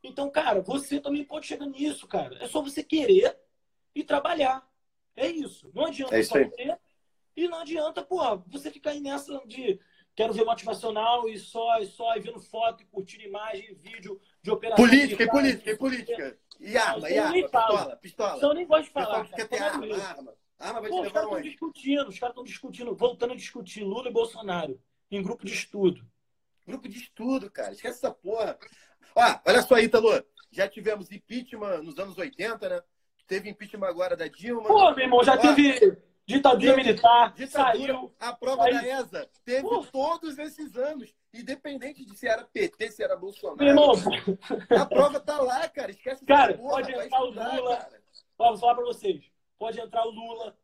Então, 0.04 0.30
cara, 0.30 0.62
você 0.62 1.00
também 1.00 1.24
pode 1.24 1.48
chegar 1.48 1.66
nisso, 1.68 2.08
cara. 2.08 2.38
É 2.44 2.48
só 2.48 2.62
você 2.62 2.84
querer 2.84 3.38
e 3.96 4.04
trabalhar. 4.04 4.68
É 5.16 5.28
isso. 5.28 5.72
Não 5.74 5.86
adianta 5.86 6.18
é 6.18 6.24
só 6.24 6.34
querer 6.34 6.78
e 7.36 7.48
não 7.48 7.60
adianta, 7.60 8.04
porra, 8.04 8.44
você 8.48 8.70
ficar 8.70 8.92
aí 8.92 9.00
nessa 9.00 9.42
de 9.46 9.80
quero 10.14 10.34
ver 10.34 10.44
motivacional 10.44 11.30
e 11.30 11.40
só, 11.40 11.80
e 11.80 11.86
só, 11.86 12.16
e 12.18 12.20
vendo 12.20 12.40
foto, 12.40 12.84
e 12.84 12.86
curtindo 12.86 13.24
imagem, 13.24 13.74
vídeo 13.76 14.20
de 14.42 14.52
operação. 14.52 14.86
Política, 14.86 15.24
e 15.24 15.30
política, 15.30 15.72
e 15.72 15.78
política. 15.78 16.38
E 16.60 16.78
arma, 16.78 17.10
e 17.10 17.18
arma, 17.18 17.34
pistola, 17.34 17.96
pistola. 17.96 18.38
Então, 18.38 18.50
eu 18.50 18.56
nem 18.56 18.68
gosto 18.68 18.84
de 18.84 18.90
falar. 18.92 19.26
Quer 19.30 19.48
ter 19.48 19.62
arma, 19.62 19.86
arma. 19.96 20.34
Arma 20.60 20.82
vai 20.82 20.90
Pô, 20.92 21.02
te 21.02 21.08
os 21.08 21.14
caras 21.14 21.30
estão 21.30 21.42
discutindo, 21.42 22.08
os 22.10 22.20
caras 22.20 22.34
estão 22.34 22.44
discutindo, 22.44 22.96
voltando 22.96 23.34
a 23.34 23.36
discutir 23.36 23.84
Lula 23.84 24.10
e 24.10 24.14
Bolsonaro 24.14 24.80
em 25.12 25.22
grupo 25.22 25.46
de 25.46 25.54
estudo. 25.54 26.02
Grupo 26.66 26.88
de 26.88 26.98
estudo, 26.98 27.50
cara. 27.52 27.72
Esquece 27.74 27.98
essa 27.98 28.12
porra. 28.12 28.58
Ó, 29.16 29.40
olha 29.46 29.62
só, 29.62 29.78
Ítalo. 29.78 30.24
Já 30.52 30.68
tivemos 30.68 31.12
impeachment 31.12 31.82
nos 31.84 31.98
anos 31.98 32.18
80, 32.18 32.70
né? 32.70 32.82
Teve 33.28 33.50
impeachment 33.50 33.88
agora 33.88 34.16
da 34.18 34.28
Dilma. 34.28 34.68
Pô, 34.68 34.92
meu 34.92 35.06
irmão, 35.06 35.24
já 35.24 35.34
Ó, 35.34 35.38
teve 35.38 35.98
ditadura 36.26 36.76
militar, 36.76 37.34
Ditadura, 37.34 37.94
saiu. 37.94 38.14
a 38.20 38.34
prova 38.34 38.66
Aí- 38.66 38.74
da 38.74 38.88
ESA 38.88 39.30
teve 39.46 39.62
Pô. 39.64 39.84
todos 39.86 40.38
esses 40.38 40.76
anos, 40.76 41.14
independente 41.34 42.06
de 42.06 42.16
se 42.18 42.28
era 42.28 42.44
PT, 42.46 42.92
se 42.92 43.04
era 43.04 43.16
Bolsonaro. 43.16 43.58
Meu 43.60 43.68
irmão, 43.70 43.94
A 44.78 44.86
prova 44.86 45.20
tá 45.20 45.42
lá, 45.42 45.68
cara. 45.70 45.92
Esquece 45.92 46.26
Cara, 46.26 46.52
essa 46.54 46.62
porra, 46.62 46.72
pode 46.76 46.92
entrar 46.92 47.22
o 47.22 47.26
estudar, 47.30 47.56
Lula. 47.58 47.78
cara. 47.78 48.02
ó, 48.38 48.50
vou 48.50 48.58
falar 48.58 48.76
pra 48.76 48.84
vocês. 48.86 49.24
Pode 49.58 49.80
entrar 49.80 50.06
o 50.06 50.12
Lula, 50.12 50.58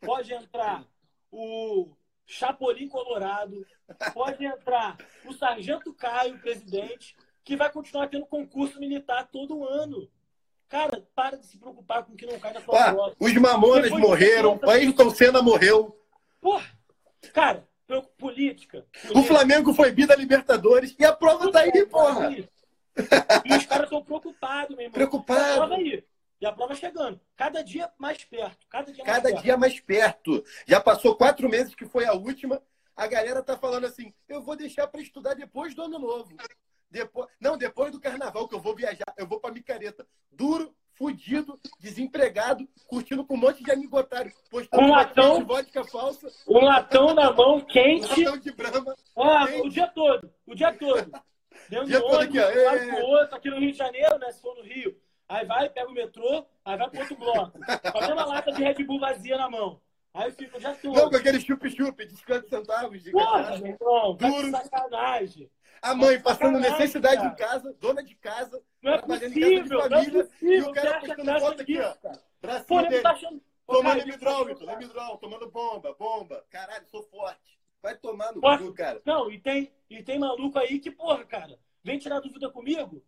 pode 0.00 0.32
entrar 0.32 0.84
o 1.30 1.94
Chapolin 2.30 2.88
Colorado, 2.88 3.66
pode 4.14 4.44
entrar 4.44 4.96
o 5.26 5.32
Sargento 5.32 5.92
Caio, 5.92 6.38
presidente, 6.38 7.16
que 7.44 7.56
vai 7.56 7.70
continuar 7.70 8.06
tendo 8.08 8.24
concurso 8.26 8.78
militar 8.78 9.28
todo 9.32 9.64
ano. 9.66 10.08
Cara, 10.68 11.04
para 11.14 11.36
de 11.36 11.46
se 11.46 11.58
preocupar 11.58 12.04
com 12.04 12.12
o 12.12 12.16
que 12.16 12.24
não 12.26 12.38
cai 12.38 12.52
na 12.52 12.60
Ó, 12.60 12.62
prova. 12.62 13.16
os 13.18 13.34
Mamonas 13.34 13.84
Depois 13.84 14.00
morreram, 14.02 14.60
o 14.62 14.70
Ayrton 14.70 15.10
Senna 15.10 15.42
morreu, 15.42 15.96
Porra! 16.40 16.64
Cara, 17.34 17.68
pro- 17.86 18.02
política. 18.16 18.86
o 19.04 19.08
política 19.08 19.22
Flamengo 19.34 19.74
foi 19.74 19.90
bi 19.90 20.06
da 20.06 20.14
Libertadores 20.14 20.94
e 20.98 21.04
a 21.04 21.12
prova 21.12 21.50
tá 21.50 21.60
aí, 21.60 21.84
porra. 21.86 22.30
E 22.32 23.56
os 23.56 23.66
caras 23.66 23.84
estão 23.84 24.02
preocupados, 24.04 24.70
meu 24.76 24.80
irmão. 24.86 24.92
Preocupado. 24.92 25.40
A 25.42 25.56
prova 25.56 25.74
aí. 25.74 26.04
E 26.40 26.46
a 26.46 26.52
prova 26.52 26.74
chegando. 26.74 27.20
Cada 27.36 27.62
dia 27.62 27.90
mais 27.98 28.24
perto. 28.24 28.66
Cada 28.68 28.90
dia 28.92 29.04
mais 29.04 29.16
Cada 29.16 29.28
perto. 29.30 29.42
dia 29.42 29.56
mais 29.56 29.80
perto. 29.80 30.44
Já 30.66 30.80
passou 30.80 31.14
quatro 31.16 31.48
meses 31.48 31.74
que 31.74 31.84
foi 31.84 32.06
a 32.06 32.12
última. 32.14 32.62
A 32.96 33.06
galera 33.06 33.42
tá 33.42 33.56
falando 33.58 33.84
assim: 33.86 34.12
eu 34.28 34.42
vou 34.42 34.56
deixar 34.56 34.86
para 34.86 35.00
estudar 35.02 35.34
depois 35.34 35.74
do 35.74 35.82
ano 35.82 35.98
novo. 35.98 36.34
Depois, 36.90 37.28
não, 37.38 37.56
depois 37.56 37.92
do 37.92 38.00
carnaval, 38.00 38.48
que 38.48 38.54
eu 38.54 38.60
vou 38.60 38.74
viajar, 38.74 39.04
eu 39.16 39.26
vou 39.26 39.38
pra 39.38 39.52
micareta. 39.52 40.04
Duro, 40.32 40.74
fudido, 40.94 41.60
desempregado, 41.78 42.66
curtindo 42.86 43.24
com 43.24 43.34
um 43.34 43.38
monte 43.38 43.62
de 43.62 43.70
amigo 43.70 43.96
otário, 43.96 44.32
postando 44.50 44.82
Com 44.82 44.90
latão. 44.90 45.44
vodka 45.46 45.84
falsa, 45.84 46.26
Um 46.48 46.64
latão 46.64 47.14
na 47.14 47.32
mão, 47.32 47.56
um 47.58 47.60
quente. 47.60 48.08
latão 48.24 48.38
de 48.38 48.50
brama. 48.52 48.94
Ó, 49.14 49.46
Quente. 49.46 49.66
o 49.66 49.70
dia 49.70 49.86
todo. 49.88 50.32
O 50.46 50.54
dia 50.54 50.72
todo. 50.72 51.12
Dentro 51.68 51.86
Dia 51.86 51.98
do 52.00 52.06
ônibus, 52.06 52.38
aqui, 52.38 52.38
ó. 52.40 52.94
pro 52.96 53.06
outro, 53.06 53.36
aqui 53.36 53.50
no 53.50 53.58
Rio 53.60 53.72
de 53.72 53.78
Janeiro, 53.78 54.18
né? 54.18 54.32
Se 54.32 54.40
for 54.40 54.56
no 54.56 54.62
Rio. 54.62 54.96
Aí 55.30 55.46
vai, 55.46 55.68
pega 55.70 55.88
o 55.88 55.92
metrô, 55.94 56.44
aí 56.64 56.76
vai 56.76 56.90
pro 56.90 57.00
outro 57.00 57.16
bloco. 57.16 57.52
Com 57.92 57.98
a 57.98 58.00
mesma 58.08 58.24
lata 58.26 58.50
de 58.52 58.62
Red 58.64 58.82
Bull 58.84 58.98
vazia 58.98 59.38
na 59.38 59.48
mão. 59.48 59.80
Aí 60.12 60.32
fica 60.32 60.56
o 60.56 60.60
dia 60.60 60.74
todo. 60.74 60.92
Não, 60.96 61.08
com 61.08 61.16
aquele 61.16 61.40
chup-chup 61.40 62.04
de 62.04 62.16
50 62.16 62.48
centavos 62.48 63.00
de 63.00 63.12
Porra, 63.12 63.56
meu 63.58 63.66
irmão, 63.68 64.16
tá 64.16 64.28
Duro. 64.28 64.50
sacanagem. 64.50 65.48
A 65.80 65.94
mãe 65.94 66.20
passando 66.20 66.56
Sacanagem, 66.56 66.72
necessidade 66.80 67.16
cara. 67.22 67.28
em 67.28 67.36
casa, 67.36 67.76
dona 67.80 68.02
de 68.02 68.14
casa, 68.16 68.60
Não 68.82 68.92
é 68.92 68.98
trabalhando 68.98 69.36
em 69.36 69.40
casa 69.40 69.50
de 69.54 69.60
possível, 69.60 69.80
é 69.80 69.88
família, 69.88 70.24
possível. 70.24 70.56
e 70.58 70.60
o 70.62 70.72
cara 70.72 71.00
postando 71.00 71.40
foto 71.40 71.62
aqui, 71.62 71.80
ó. 71.80 71.94
Pô, 71.94 72.10
bracinho 72.42 72.80
ele 72.80 72.88
dele. 72.88 73.02
tá 73.02 73.10
achando. 73.12 73.42
Tomando 73.68 73.98
isso- 73.98 74.18
Vitor. 74.18 74.58
Limidrol, 74.68 75.16
tomando 75.18 75.48
bomba, 75.48 75.94
bomba. 75.96 76.44
Caralho, 76.50 76.86
sou 76.88 77.04
forte. 77.04 77.56
Vai 77.80 77.94
tomar 77.96 78.32
no 78.34 78.40
cu, 78.40 78.74
cara. 78.74 79.00
Não, 79.06 79.30
e 79.30 79.38
tem, 79.38 79.72
e 79.88 80.02
tem 80.02 80.18
maluco 80.18 80.58
aí 80.58 80.80
que, 80.80 80.90
porra, 80.90 81.24
cara, 81.24 81.56
vem 81.84 81.98
tirar 82.00 82.18
dúvida 82.18 82.50
comigo. 82.50 83.00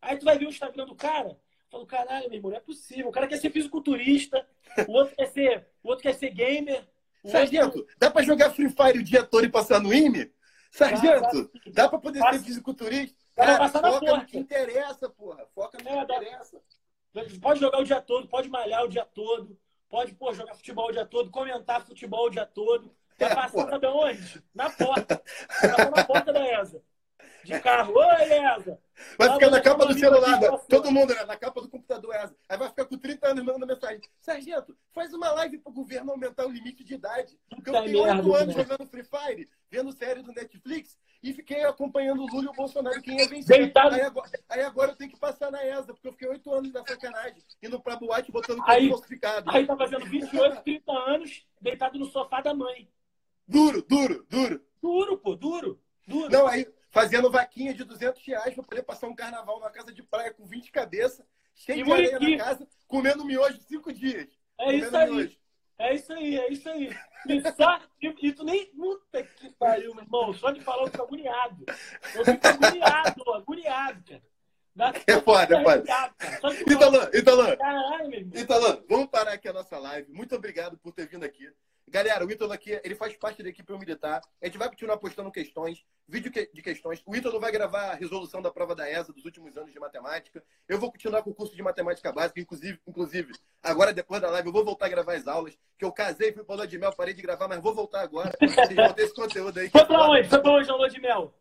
Aí 0.00 0.16
tu 0.16 0.24
vai 0.24 0.38
ver 0.38 0.46
o 0.46 0.48
Instagram 0.50 0.86
do 0.86 0.94
cara. 0.96 1.38
Fala, 1.70 1.86
caralho, 1.86 2.28
meu 2.28 2.36
irmão, 2.38 2.50
não 2.50 2.58
é 2.58 2.60
possível. 2.60 3.08
O 3.08 3.12
cara 3.12 3.26
quer 3.26 3.38
ser 3.38 3.50
fisiculturista, 3.50 4.46
o 4.88 4.92
outro 4.92 5.16
quer 5.16 5.26
ser, 5.26 5.66
o 5.82 5.88
outro 5.88 6.02
quer 6.02 6.14
ser 6.14 6.30
gamer. 6.30 6.80
O 7.22 7.28
outro... 7.28 7.30
Sargento, 7.32 7.86
dá 7.98 8.10
pra 8.10 8.22
jogar 8.22 8.50
Free 8.50 8.68
Fire 8.68 8.98
o 8.98 9.02
dia 9.02 9.24
todo 9.24 9.44
e 9.44 9.48
passar 9.50 9.80
no 9.80 9.92
IME? 9.92 10.32
Sargento, 10.70 11.50
dá 11.72 11.88
pra 11.88 11.98
poder 11.98 12.20
Passa. 12.20 12.38
ser 12.38 12.44
fisiculturista? 12.44 13.16
Cara, 13.34 13.58
na 13.58 13.68
foca 13.68 13.90
no 13.90 14.00
porta. 14.00 14.26
que 14.26 14.38
interessa, 14.38 15.08
porra. 15.10 15.44
Foca 15.54 15.78
no 15.78 15.84
que 15.84 15.90
É, 15.90 16.04
dá- 16.06 16.16
interessa. 16.16 16.60
Pode 17.40 17.60
jogar 17.60 17.78
o 17.80 17.84
dia 17.84 18.00
todo, 18.00 18.28
pode 18.28 18.48
malhar 18.48 18.84
o 18.84 18.88
dia 18.88 19.04
todo, 19.04 19.58
pode 19.88 20.14
pô, 20.14 20.32
jogar 20.34 20.54
futebol 20.54 20.88
o 20.88 20.92
dia 20.92 21.06
todo, 21.06 21.30
comentar 21.30 21.84
futebol 21.84 22.26
o 22.26 22.30
dia 22.30 22.44
todo. 22.46 22.94
Vai 23.18 23.32
É, 23.32 23.34
passar, 23.34 23.50
porra. 23.52 23.70
sabe 23.70 23.86
aonde? 23.86 24.44
Na 24.54 24.68
porta. 24.70 25.22
Na 25.96 26.04
porta 26.04 26.32
da 26.32 26.60
ESA. 26.60 26.82
De 27.46 27.60
carro. 27.60 27.94
Oi, 27.94 28.22
ESA. 28.22 28.78
Vai 29.18 29.32
ficar 29.34 29.50
na 29.50 29.60
capa 29.60 29.86
do 29.86 29.94
celular, 29.98 30.40
né? 30.40 30.48
todo 30.68 30.90
mundo, 30.90 31.14
né? 31.14 31.24
Na 31.24 31.36
capa 31.36 31.60
do 31.60 31.68
computador 31.68 32.14
essa. 32.14 32.34
Aí 32.48 32.58
vai 32.58 32.68
ficar 32.68 32.86
com 32.86 32.96
30 32.96 33.28
anos 33.28 33.44
mandando 33.44 33.66
mensagem. 33.66 34.00
Sargento, 34.18 34.76
faz 34.92 35.12
uma 35.12 35.30
live 35.32 35.58
pro 35.58 35.72
governo 35.72 36.12
aumentar 36.12 36.46
o 36.46 36.50
limite 36.50 36.82
de 36.82 36.94
idade. 36.94 37.38
Porque 37.48 37.70
eu 37.70 37.74
merda, 37.74 37.98
oito 37.98 38.34
anos 38.34 38.56
né? 38.56 38.62
jogando 38.62 38.88
Free 38.88 39.04
Fire, 39.04 39.48
vendo 39.70 39.92
série 39.92 40.22
do 40.22 40.32
Netflix 40.32 40.98
e 41.22 41.32
fiquei 41.32 41.64
acompanhando 41.64 42.22
o 42.22 42.26
Lula 42.26 42.44
e 42.44 42.48
o 42.48 42.52
Bolsonaro 42.52 43.00
quem 43.02 43.18
ia 43.18 43.28
vencer. 43.28 43.72
Aí 43.76 44.00
agora, 44.02 44.30
aí 44.48 44.62
agora 44.62 44.90
eu 44.92 44.96
tenho 44.96 45.10
que 45.10 45.18
passar 45.18 45.50
na 45.50 45.64
ESA, 45.64 45.92
porque 45.92 46.08
eu 46.08 46.12
fiquei 46.12 46.28
oito 46.28 46.52
anos 46.52 46.72
na 46.72 46.84
sacanagem, 46.86 47.42
indo 47.62 47.80
pra 47.80 47.96
boate 47.96 48.32
botando 48.32 48.62
Aí- 48.66 48.88
falsificado. 48.88 49.50
Aí 49.50 49.66
tá 49.66 49.76
fazendo 49.76 50.06
28, 50.06 50.62
30 50.62 50.92
anos, 50.92 51.46
deitado 51.60 51.98
no 51.98 52.06
sofá 52.06 52.40
da 52.40 52.54
mãe. 52.54 52.88
Duro, 53.46 53.82
duro, 53.82 54.26
duro. 54.28 54.60
Duro, 54.82 55.18
pô, 55.18 55.34
duro. 55.36 55.80
Duro. 56.06 56.30
Não, 56.30 56.46
aí 56.46 56.66
fazendo 57.00 57.30
vaquinha 57.30 57.74
de 57.74 57.84
200 57.84 58.24
reais 58.26 58.54
pra 58.54 58.64
poder 58.64 58.82
passar 58.82 59.06
um 59.06 59.14
carnaval 59.14 59.60
na 59.60 59.70
casa 59.70 59.92
de 59.92 60.02
praia 60.02 60.32
com 60.32 60.46
20 60.46 60.70
cabeças, 60.72 61.24
cheio 61.54 61.80
E 61.80 61.84
de 61.84 61.92
areia 61.92 62.18
na 62.38 62.44
casa, 62.44 62.68
comendo 62.88 63.24
miojo 63.24 63.60
cinco 63.62 63.92
dias. 63.92 64.28
é 64.58 64.74
isso 64.74 64.96
aí. 64.96 65.10
miojo. 65.10 65.36
É 65.78 65.94
isso 65.94 66.10
aí, 66.14 66.38
é 66.38 66.50
isso 66.50 66.68
aí. 66.70 66.88
E, 67.28 67.52
só, 67.52 67.78
e, 68.00 68.32
tu 68.32 68.44
nem. 68.44 68.64
Puta 68.74 69.22
que 69.22 69.50
pariu, 69.58 69.94
meu 69.94 70.04
irmão. 70.04 70.32
Só 70.32 70.50
de 70.50 70.62
falar 70.62 70.84
eu 70.84 70.86
fico 70.90 71.02
agoniado. 71.02 71.66
Eu 72.14 72.24
fico 72.24 72.46
agoniado, 72.46 73.32
agoniado, 73.34 74.02
cara. 74.04 74.22
Dá- 74.74 74.92
É 75.06 75.20
foda, 75.20 75.56
é 75.58 75.62
foda. 75.62 75.84
Italan, 76.66 77.10
Italan, 77.12 77.56
Caralho, 77.56 78.08
meu 78.08 78.20
irmão. 78.20 78.40
Italan, 78.40 78.82
vamos 78.88 79.06
parar 79.08 79.32
aqui 79.34 79.48
a 79.48 79.52
nossa 79.52 79.78
live. 79.78 80.10
Muito 80.12 80.34
obrigado 80.34 80.78
por 80.78 80.92
ter 80.92 81.06
vindo 81.08 81.24
aqui. 81.24 81.46
Galera, 81.88 82.26
o 82.26 82.30
Ítalo 82.30 82.52
aqui, 82.52 82.78
ele 82.82 82.96
faz 82.96 83.16
parte 83.16 83.42
da 83.44 83.48
equipe 83.48 83.72
militar. 83.78 84.20
A 84.42 84.46
gente 84.46 84.58
vai 84.58 84.68
continuar 84.68 84.96
postando 84.96 85.30
questões, 85.30 85.84
vídeo 86.08 86.32
de 86.32 86.60
questões. 86.60 87.00
O 87.06 87.14
Ítalo 87.14 87.38
vai 87.38 87.52
gravar 87.52 87.92
a 87.92 87.94
resolução 87.94 88.42
da 88.42 88.50
prova 88.50 88.74
da 88.74 88.90
ESA 88.90 89.12
dos 89.12 89.24
últimos 89.24 89.56
anos 89.56 89.72
de 89.72 89.78
matemática. 89.78 90.42
Eu 90.68 90.80
vou 90.80 90.90
continuar 90.90 91.22
com 91.22 91.30
o 91.30 91.34
curso 91.34 91.54
de 91.54 91.62
matemática 91.62 92.10
básica, 92.12 92.40
inclusive, 92.40 92.80
inclusive 92.88 93.32
agora 93.62 93.92
depois 93.92 94.20
da 94.20 94.28
live 94.30 94.48
eu 94.48 94.52
vou 94.52 94.64
voltar 94.64 94.86
a 94.86 94.88
gravar 94.88 95.14
as 95.14 95.28
aulas, 95.28 95.56
que 95.78 95.84
eu 95.84 95.92
casei, 95.92 96.32
fui 96.32 96.42
pra 96.42 96.56
lua 96.56 96.66
de 96.66 96.76
mel, 96.76 96.92
parei 96.92 97.14
de 97.14 97.22
gravar, 97.22 97.46
mas 97.46 97.60
vou 97.60 97.72
voltar 97.72 98.00
agora. 98.00 98.32
Vocês 98.40 98.74
vão 98.74 98.92
ter 98.92 99.02
esse 99.04 99.14
conteúdo 99.14 99.58
aí. 99.60 99.70
Foi 99.70 99.80
é 99.80 99.84
pra 99.84 100.08
onde? 100.08 100.28
Foi 100.28 100.40
pra 100.42 100.50
onde 100.52 100.68
na 100.68 100.76
lua 100.76 100.88
de 100.90 101.00
mel? 101.00 101.34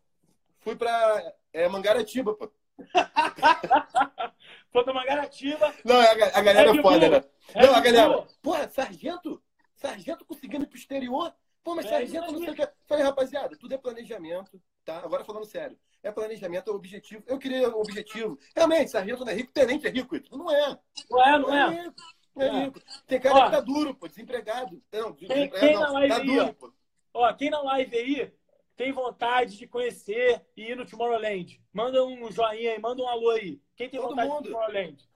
Fui 0.59 0.75
pra 0.75 1.33
é, 1.53 1.67
Mangaratiba, 1.67 2.35
pô. 2.35 2.51
Foi 4.71 4.83
pra 4.83 4.93
Mangaratiba. 4.93 5.73
Não, 5.83 5.95
a, 5.99 6.13
ga- 6.13 6.31
a 6.35 6.41
galera 6.41 6.69
É 6.69 6.77
é 6.77 6.81
foda, 6.81 7.09
né? 7.09 7.23
É 7.53 7.65
Não, 7.65 7.73
a 7.75 7.79
de 7.79 7.91
galera, 7.91 8.27
porra, 8.41 8.67
sargento? 8.69 9.41
Sargento 9.75 10.25
conseguindo 10.25 10.63
ir 10.63 10.67
pro 10.67 10.77
exterior? 10.77 11.33
Pô, 11.63 11.75
mas 11.75 11.85
É, 11.87 11.89
sargento 11.89 12.31
não 12.31 12.39
sei 12.39 12.49
o 12.51 12.55
que. 12.55 12.69
Falei, 12.85 13.03
rapaziada, 13.03 13.57
tudo 13.57 13.73
é 13.73 13.77
planejamento, 13.77 14.61
tá? 14.83 14.97
Agora 14.99 15.23
falando 15.23 15.45
sério. 15.45 15.77
É 16.03 16.11
planejamento, 16.11 16.69
é 16.69 16.73
objetivo. 16.73 17.23
Eu 17.25 17.39
queria 17.39 17.67
um 17.69 17.79
objetivo. 17.79 18.37
Realmente, 18.55 18.91
sargento 18.91 19.25
não 19.25 19.31
é 19.31 19.35
rico, 19.35 19.51
tenente 19.51 19.87
é 19.87 19.89
rico. 19.89 20.15
Não 20.31 20.51
é. 20.51 20.79
Não 21.09 21.23
é, 21.25 21.39
não 21.39 21.53
é? 21.53 21.83
rico. 21.83 21.95
Não 22.35 22.43
é 22.45 22.47
É. 22.47 22.63
rico. 22.65 22.79
Tem 23.07 23.19
cara 23.19 23.35
Ó. 23.35 23.45
que 23.45 23.51
tá 23.51 23.59
duro, 23.61 23.95
pô, 23.95 24.07
desempregado. 24.07 24.81
Não, 24.91 25.13
Quem- 25.13 25.27
desempregado 25.27 25.59
quem 25.67 25.73
não, 25.75 25.81
na 25.81 25.91
live 25.91 26.09
tá 26.15 26.21
aí, 26.21 26.25
duro, 26.27 26.53
pô. 26.53 26.73
Ó, 27.13 27.33
quem 27.33 27.49
na 27.49 27.61
live 27.61 27.97
aí 27.97 28.33
tem 28.75 28.91
vontade 28.91 29.57
de 29.57 29.65
conhecer 29.67 30.45
e 30.55 30.63
ir 30.71 30.75
no 30.75 30.85
Tomorrowland? 30.85 31.59
Manda 31.73 32.05
um 32.05 32.31
joinha 32.31 32.73
aí, 32.73 32.79
manda 32.79 33.01
um 33.01 33.07
alô 33.07 33.31
aí. 33.31 33.59
Quem 33.75 33.89
tem 33.89 33.99
Todo 33.99 34.09
vontade 34.09 34.29
mundo. 34.29 34.43
de 34.43 34.49
ir 34.49 34.51
no 34.51 34.57
Tomorrowland? 34.59 35.09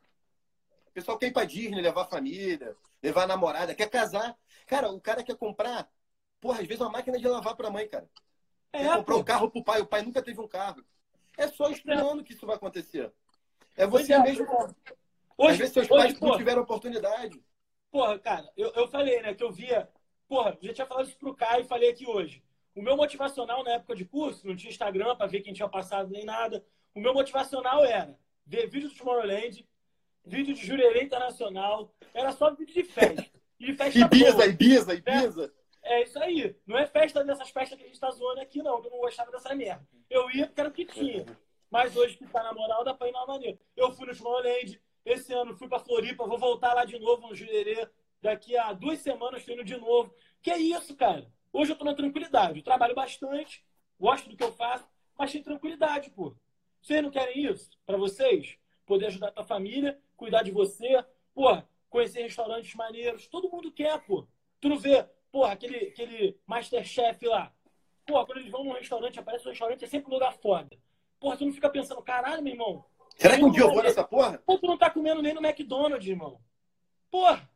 O 0.87 0.91
pessoal 0.91 1.17
quer 1.19 1.27
ir 1.27 1.31
pra 1.33 1.45
Disney, 1.45 1.81
levar 1.81 2.01
a 2.01 2.07
família, 2.07 2.75
levar 3.03 3.23
a 3.23 3.27
namorada, 3.27 3.75
quer 3.75 3.89
casar. 3.89 4.35
Cara, 4.69 4.91
o 4.91 5.01
cara 5.01 5.23
quer 5.23 5.35
comprar, 5.35 5.89
porra, 6.39 6.61
às 6.61 6.67
vezes 6.67 6.79
uma 6.79 6.91
máquina 6.91 7.17
de 7.17 7.27
lavar 7.27 7.55
pra 7.55 7.71
mãe, 7.71 7.87
cara. 7.87 8.07
É, 8.71 8.83
Quer 8.83 8.97
comprar 8.97 9.15
pô. 9.15 9.19
um 9.19 9.23
carro 9.23 9.49
pro 9.49 9.63
pai, 9.63 9.81
o 9.81 9.85
pai 9.87 10.03
nunca 10.03 10.21
teve 10.21 10.39
um 10.39 10.47
carro. 10.47 10.85
É 11.35 11.47
só 11.47 11.71
estudando 11.71 12.23
que 12.23 12.33
isso 12.33 12.45
vai 12.45 12.55
acontecer. 12.55 13.11
É 13.75 13.87
você 13.87 14.13
é, 14.13 14.19
mesmo. 14.19 14.45
Hoje, 15.35 15.53
Às 15.53 15.57
vezes 15.57 15.73
seus 15.73 15.89
hoje, 15.89 16.13
pais 16.13 16.19
não 16.19 16.37
tiveram 16.37 16.61
oportunidade. 16.61 17.43
Porra, 17.89 18.19
cara, 18.19 18.47
eu, 18.55 18.69
eu 18.73 18.87
falei, 18.89 19.19
né, 19.23 19.33
que 19.33 19.43
eu 19.43 19.51
via. 19.51 19.89
Porra, 20.27 20.55
já 20.61 20.71
tinha 20.71 20.85
falado 20.85 21.07
isso 21.07 21.17
pro 21.17 21.33
Caio 21.33 21.63
e 21.63 21.67
falei 21.67 21.89
aqui 21.89 22.05
hoje. 22.05 22.43
O 22.75 22.83
meu 22.83 22.95
motivacional 22.95 23.63
na 23.63 23.71
época 23.71 23.95
de 23.95 24.05
curso, 24.05 24.45
não 24.45 24.55
tinha 24.55 24.69
Instagram 24.69 25.15
para 25.15 25.25
ver 25.25 25.41
quem 25.41 25.51
tinha 25.51 25.67
passado 25.67 26.11
nem 26.11 26.23
nada. 26.23 26.63
O 26.93 26.99
meu 26.99 27.15
motivacional 27.15 27.83
era 27.83 28.15
ver 28.45 28.67
vídeo 28.67 28.89
do 28.89 28.95
Tomorrowland, 28.95 29.67
vídeo 30.23 30.53
de 30.53 30.63
Jurerê 30.63 31.01
Internacional, 31.01 31.91
era 32.13 32.31
só 32.31 32.53
vídeo 32.53 32.75
de 32.75 32.83
festa. 32.83 33.38
E 33.59 33.73
festa 33.73 33.99
Ibiza, 33.99 34.31
boa. 34.31 34.45
Ibiza, 34.45 34.93
Ibiza. 34.93 35.53
É, 35.83 35.99
é 35.99 36.03
isso 36.03 36.19
aí. 36.19 36.55
Não 36.65 36.77
é 36.77 36.87
festa 36.87 37.23
dessas 37.23 37.49
festas 37.49 37.77
que 37.77 37.83
a 37.83 37.87
gente 37.87 37.99
tá 37.99 38.09
zoando 38.11 38.41
aqui, 38.41 38.61
não, 38.61 38.81
que 38.81 38.87
eu 38.87 38.91
não 38.91 38.99
gostava 38.99 39.31
dessa 39.31 39.53
merda. 39.53 39.85
Eu 40.09 40.29
ia 40.31 40.47
porque 40.47 40.61
era 40.61 40.69
o 40.69 40.73
que 40.73 40.85
tinha. 40.85 41.25
Mas 41.69 41.95
hoje 41.95 42.17
que 42.17 42.25
tá 42.27 42.41
na 42.41 42.53
moral, 42.53 42.83
dá 42.83 42.93
pra 42.93 43.07
ir 43.07 43.11
na 43.11 43.25
maneira. 43.25 43.59
Eu 43.75 43.91
fui 43.91 44.07
no 44.07 44.15
Tomorrowland, 44.15 44.81
esse 45.05 45.33
ano 45.33 45.55
fui 45.57 45.67
pra 45.67 45.79
Floripa, 45.79 46.25
vou 46.25 46.37
voltar 46.37 46.73
lá 46.73 46.85
de 46.85 46.97
novo 46.97 47.27
no 47.27 47.35
Jurerê. 47.35 47.87
Daqui 48.21 48.57
a 48.57 48.73
duas 48.73 48.99
semanas 48.99 49.41
estou 49.41 49.53
indo 49.53 49.63
de 49.63 49.77
novo. 49.77 50.13
Que 50.41 50.51
é 50.51 50.57
isso, 50.57 50.95
cara? 50.95 51.27
Hoje 51.51 51.71
eu 51.71 51.75
tô 51.75 51.85
na 51.85 51.93
tranquilidade. 51.93 52.59
Eu 52.59 52.63
trabalho 52.63 52.95
bastante, 52.95 53.63
gosto 53.99 54.29
do 54.29 54.35
que 54.35 54.43
eu 54.43 54.51
faço, 54.53 54.87
mas 55.17 55.31
tem 55.31 55.43
tranquilidade, 55.43 56.09
pô. 56.11 56.35
Vocês 56.81 57.03
não 57.03 57.11
querem 57.11 57.45
isso 57.45 57.71
para 57.85 57.97
vocês? 57.97 58.57
Poder 58.85 59.07
ajudar 59.07 59.27
a 59.27 59.31
tua 59.31 59.43
família, 59.43 59.99
cuidar 60.15 60.43
de 60.43 60.51
você, 60.51 61.03
pô, 61.33 61.61
conhecer 61.89 62.21
restaurantes 62.21 62.73
maneiros. 62.75 63.27
Todo 63.27 63.49
mundo 63.49 63.71
quer, 63.71 63.99
pô. 64.05 64.27
Tu 64.61 64.69
não 64.69 64.77
vê, 64.77 65.05
pô, 65.31 65.43
aquele, 65.43 65.87
aquele 65.87 66.39
Masterchef 66.45 67.25
lá. 67.25 67.51
Pô, 68.05 68.25
quando 68.25 68.39
eles 68.39 68.51
vão 68.51 68.63
num 68.63 68.73
restaurante, 68.73 69.19
aparece 69.19 69.47
um 69.47 69.51
restaurante, 69.51 69.83
é 69.83 69.87
sempre 69.87 70.09
um 70.09 70.13
lugar 70.13 70.33
foda. 70.33 70.77
Pô, 71.19 71.35
tu 71.35 71.45
não 71.45 71.53
fica 71.53 71.69
pensando, 71.69 72.01
caralho, 72.01 72.41
meu 72.41 72.53
irmão. 72.53 72.85
Será 73.17 73.35
que 73.35 73.43
um 73.43 73.51
dia 73.51 73.63
eu 73.63 73.73
vou 73.73 73.83
nessa 73.83 74.03
porra? 74.03 74.37
Pô, 74.45 74.57
tu 74.57 74.67
não 74.67 74.77
tá 74.77 74.89
comendo 74.89 75.21
nem 75.21 75.33
no 75.33 75.45
McDonald's, 75.45 76.07
irmão. 76.07 76.39
Porra, 77.11 77.49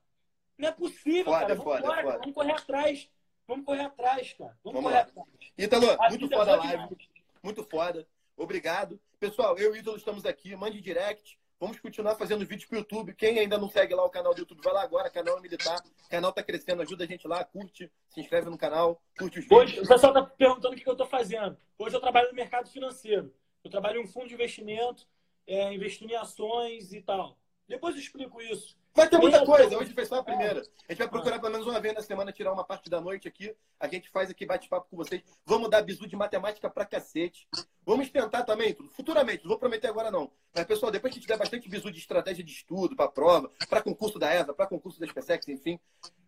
não 0.57 0.69
é 0.69 0.71
possível, 0.71 1.25
foda, 1.25 1.39
cara. 1.39 1.55
Vamos, 1.55 1.63
foda, 1.63 1.95
foda. 2.01 2.19
vamos 2.19 2.33
correr 2.33 2.51
atrás. 2.51 3.09
Vamos 3.47 3.65
correr 3.65 3.81
atrás, 3.81 4.33
cara. 4.33 4.57
Vamos, 4.63 4.81
vamos 4.81 4.83
correr 4.83 4.95
lá. 4.95 5.01
atrás. 5.01 5.27
Ítalo, 5.57 5.85
muito 6.09 6.29
foda 6.29 6.53
a 6.53 6.57
live. 6.57 6.97
Muito 7.41 7.63
foda. 7.63 8.07
Obrigado. 8.35 8.99
Pessoal, 9.19 9.57
eu 9.57 9.73
e 9.73 9.77
o 9.77 9.79
Ítalo 9.79 9.97
estamos 9.97 10.25
aqui. 10.25 10.55
Mande 10.55 10.81
direct. 10.81 11.39
Vamos 11.63 11.79
continuar 11.79 12.15
fazendo 12.15 12.45
vídeos 12.45 12.65
pro 12.65 12.79
YouTube. 12.79 13.15
Quem 13.15 13.39
ainda 13.39 13.57
não 13.57 13.69
segue 13.69 13.95
lá 13.95 14.03
o 14.03 14.09
canal 14.09 14.33
do 14.33 14.39
YouTube, 14.41 14.59
vai 14.61 14.73
lá 14.73 14.83
agora, 14.83 15.09
canal 15.09 15.39
Militar. 15.39 15.81
O 16.07 16.09
canal 16.09 16.33
tá 16.33 16.43
crescendo, 16.43 16.81
ajuda 16.81 17.05
a 17.05 17.07
gente 17.07 17.25
lá, 17.25 17.41
curte, 17.45 17.89
se 18.09 18.19
inscreve 18.19 18.49
no 18.49 18.57
canal, 18.57 19.01
curte 19.17 19.39
os 19.39 19.49
Hoje, 19.49 19.67
vídeos. 19.67 19.87
O 19.87 19.93
pessoal 19.93 20.11
tá 20.11 20.23
perguntando 20.23 20.75
o 20.75 20.77
que 20.77 20.85
eu 20.85 20.95
tô 20.97 21.05
fazendo. 21.05 21.57
Hoje 21.79 21.95
eu 21.95 22.01
trabalho 22.01 22.27
no 22.27 22.35
mercado 22.35 22.67
financeiro. 22.67 23.33
Eu 23.63 23.71
trabalho 23.71 24.01
em 24.01 24.03
um 24.03 24.07
fundo 24.07 24.27
de 24.27 24.33
investimento, 24.33 25.07
é, 25.47 25.73
investindo 25.73 26.11
em 26.11 26.17
ações 26.17 26.91
e 26.91 26.99
tal. 26.99 27.37
Depois 27.65 27.95
eu 27.95 28.01
explico 28.01 28.41
isso. 28.41 28.77
Vai 28.95 29.09
ter 29.09 29.17
muita 29.17 29.43
coisa. 29.43 29.75
Hoje 29.75 29.91
foi 29.91 30.05
só 30.05 30.19
a 30.19 30.23
primeira. 30.23 30.61
A 30.87 30.91
gente 30.91 30.99
vai 30.99 31.09
procurar 31.09 31.39
pelo 31.39 31.51
menos 31.51 31.65
uma 31.65 31.79
vez 31.79 31.95
na 31.95 32.01
semana 32.01 32.31
tirar 32.31 32.53
uma 32.53 32.63
parte 32.63 32.89
da 32.91 33.01
noite 33.01 33.27
aqui. 33.27 33.55
A 33.79 33.87
gente 33.87 34.07
faz 34.09 34.29
aqui 34.29 34.45
bate-papo 34.45 34.87
com 34.87 34.95
vocês. 34.95 35.23
Vamos 35.45 35.69
dar 35.69 35.81
bisu 35.81 36.07
de 36.07 36.15
matemática 36.15 36.69
pra 36.69 36.85
cacete. 36.85 37.47
Vamos 37.83 38.11
tentar 38.11 38.43
também, 38.43 38.77
futuramente. 38.91 39.43
Não 39.43 39.49
vou 39.49 39.57
prometer 39.57 39.87
agora 39.87 40.11
não. 40.11 40.31
Mas, 40.53 40.65
pessoal, 40.65 40.91
depois 40.91 41.11
que 41.11 41.17
a 41.17 41.21
gente 41.21 41.27
der 41.27 41.37
bastante 41.37 41.67
bisu 41.67 41.91
de 41.91 41.97
estratégia 41.97 42.43
de 42.43 42.51
estudo, 42.51 42.95
para 42.95 43.09
prova, 43.09 43.49
para 43.67 43.81
concurso 43.81 44.19
da 44.19 44.31
ESA, 44.31 44.53
para 44.53 44.67
concurso 44.67 44.99
da 44.99 45.07
SpaceX, 45.07 45.47
enfim, 45.47 45.79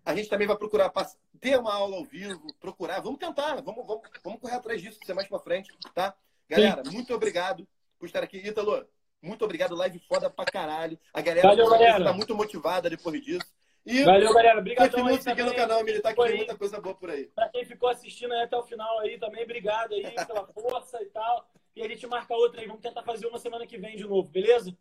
a 0.03 0.15
gente 0.15 0.27
também 0.27 0.47
vai 0.47 0.57
procurar 0.57 0.91
ter 1.39 1.59
uma 1.59 1.73
aula 1.73 1.97
ao 1.97 2.03
vivo, 2.03 2.47
procurar. 2.59 2.99
Vamos 2.99 3.19
tentar. 3.19 3.61
Vamos, 3.61 3.85
vamos, 3.85 4.09
vamos 4.23 4.39
correr 4.39 4.55
atrás 4.55 4.81
disso, 4.81 4.99
ser 5.05 5.13
mais 5.13 5.27
pra 5.27 5.37
frente, 5.37 5.71
tá? 5.93 6.15
Galera, 6.49 6.83
muito 6.91 7.13
obrigado 7.13 7.67
por 7.99 8.07
estar 8.07 8.23
aqui. 8.23 8.37
Ítalo, 8.37 8.87
muito 9.25 9.43
obrigado, 9.43 9.75
live 9.75 9.99
foda 10.07 10.29
pra 10.29 10.45
caralho. 10.45 10.97
A 11.13 11.21
galera, 11.21 11.49
Valeu, 11.49 11.69
galera. 11.69 12.03
tá 12.03 12.13
muito 12.13 12.35
motivada 12.35 12.89
depois 12.89 13.21
disso. 13.23 13.45
E 13.85 14.03
Valeu, 14.03 14.33
galera. 14.33 14.59
Obrigado. 14.59 14.89
Continue 14.89 15.21
seguindo 15.21 15.51
o 15.51 15.55
canal 15.55 15.83
Militar, 15.83 16.13
que 16.13 16.23
tem 16.23 16.37
muita 16.37 16.55
coisa 16.55 16.79
boa 16.79 16.95
por 16.95 17.09
aí. 17.09 17.25
Pra 17.35 17.49
quem 17.49 17.65
ficou 17.65 17.89
assistindo 17.89 18.33
aí 18.33 18.43
até 18.43 18.57
o 18.57 18.63
final 18.63 18.99
aí 18.99 19.19
também, 19.19 19.43
obrigado 19.43 19.93
aí 19.93 20.03
pela 20.25 20.45
força 20.47 21.01
e 21.01 21.07
tal. 21.07 21.49
E 21.75 21.83
a 21.83 21.87
gente 21.87 22.07
marca 22.07 22.33
outra 22.33 22.61
aí. 22.61 22.67
Vamos 22.67 22.81
tentar 22.81 23.03
fazer 23.03 23.27
uma 23.27 23.37
semana 23.37 23.67
que 23.67 23.77
vem 23.77 23.95
de 23.95 24.03
novo, 24.03 24.29
beleza? 24.29 24.75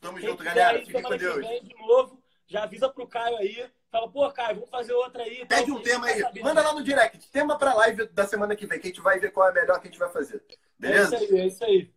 Tamo 0.00 0.18
quem 0.18 0.28
junto, 0.28 0.42
galera. 0.42 0.78
Aí, 0.78 0.86
Fique 0.86 1.02
com 1.02 1.16
Deus. 1.16 1.34
Que 1.34 1.40
vem 1.40 1.62
de 1.62 1.74
novo, 1.76 2.22
já 2.46 2.62
avisa 2.64 2.88
pro 2.88 3.06
Caio 3.06 3.36
aí. 3.36 3.70
Fala, 3.90 4.08
pô, 4.08 4.30
Caio, 4.30 4.54
vamos 4.54 4.70
fazer 4.70 4.92
outra 4.94 5.22
aí. 5.22 5.44
Pede 5.46 5.70
um 5.70 5.82
tema 5.82 6.06
aí. 6.06 6.22
Manda 6.42 6.62
lá 6.62 6.72
no 6.72 6.82
direct. 6.82 7.30
Tema 7.30 7.58
pra 7.58 7.74
live 7.74 8.06
da 8.06 8.26
semana 8.26 8.56
que 8.56 8.66
vem, 8.66 8.80
que 8.80 8.86
a 8.86 8.90
gente 8.90 9.00
vai 9.00 9.18
ver 9.18 9.32
qual 9.32 9.46
é 9.46 9.50
a 9.50 9.54
melhor 9.54 9.80
que 9.80 9.88
a 9.88 9.90
gente 9.90 9.98
vai 9.98 10.10
fazer. 10.10 10.42
Beleza? 10.78 11.16
É 11.16 11.22
isso 11.22 11.34
aí, 11.34 11.40
é 11.40 11.46
isso 11.46 11.64
aí. 11.64 11.90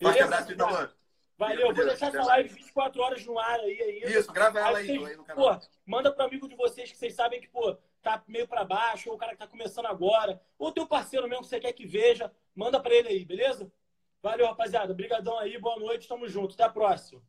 Forte 0.00 0.22
abraço, 0.22 0.52
então, 0.52 0.70
mano. 0.70 0.97
Valeu, 1.38 1.72
vou 1.72 1.86
deixar 1.86 2.08
essa 2.08 2.24
live 2.24 2.48
24 2.48 3.00
horas 3.00 3.24
no 3.24 3.38
ar 3.38 3.60
aí 3.60 3.80
ainda. 3.80 4.18
Isso, 4.18 4.32
grava 4.32 4.58
ela 4.58 4.78
aí, 4.78 4.90
aí, 4.90 5.16
no 5.16 5.24
canal. 5.24 5.60
Pô, 5.60 5.66
manda 5.86 6.12
pro 6.12 6.24
amigo 6.24 6.48
de 6.48 6.56
vocês 6.56 6.90
que 6.90 6.98
vocês 6.98 7.14
sabem 7.14 7.40
que, 7.40 7.46
pô, 7.46 7.78
tá 8.02 8.20
meio 8.26 8.48
para 8.48 8.64
baixo, 8.64 9.08
ou 9.08 9.14
o 9.14 9.18
cara 9.18 9.32
que 9.32 9.38
tá 9.38 9.46
começando 9.46 9.86
agora, 9.86 10.42
ou 10.58 10.72
teu 10.72 10.84
parceiro 10.84 11.28
mesmo 11.28 11.44
que 11.44 11.48
você 11.48 11.60
quer 11.60 11.72
que 11.72 11.86
veja, 11.86 12.32
manda 12.56 12.80
para 12.80 12.92
ele 12.92 13.08
aí, 13.08 13.24
beleza? 13.24 13.70
Valeu, 14.20 14.46
rapaziada. 14.46 14.92
Obrigadão 14.92 15.38
aí, 15.38 15.56
boa 15.58 15.78
noite, 15.78 16.08
tamo 16.08 16.28
junto. 16.28 16.54
Até 16.54 16.64
a 16.64 16.68
próxima. 16.68 17.22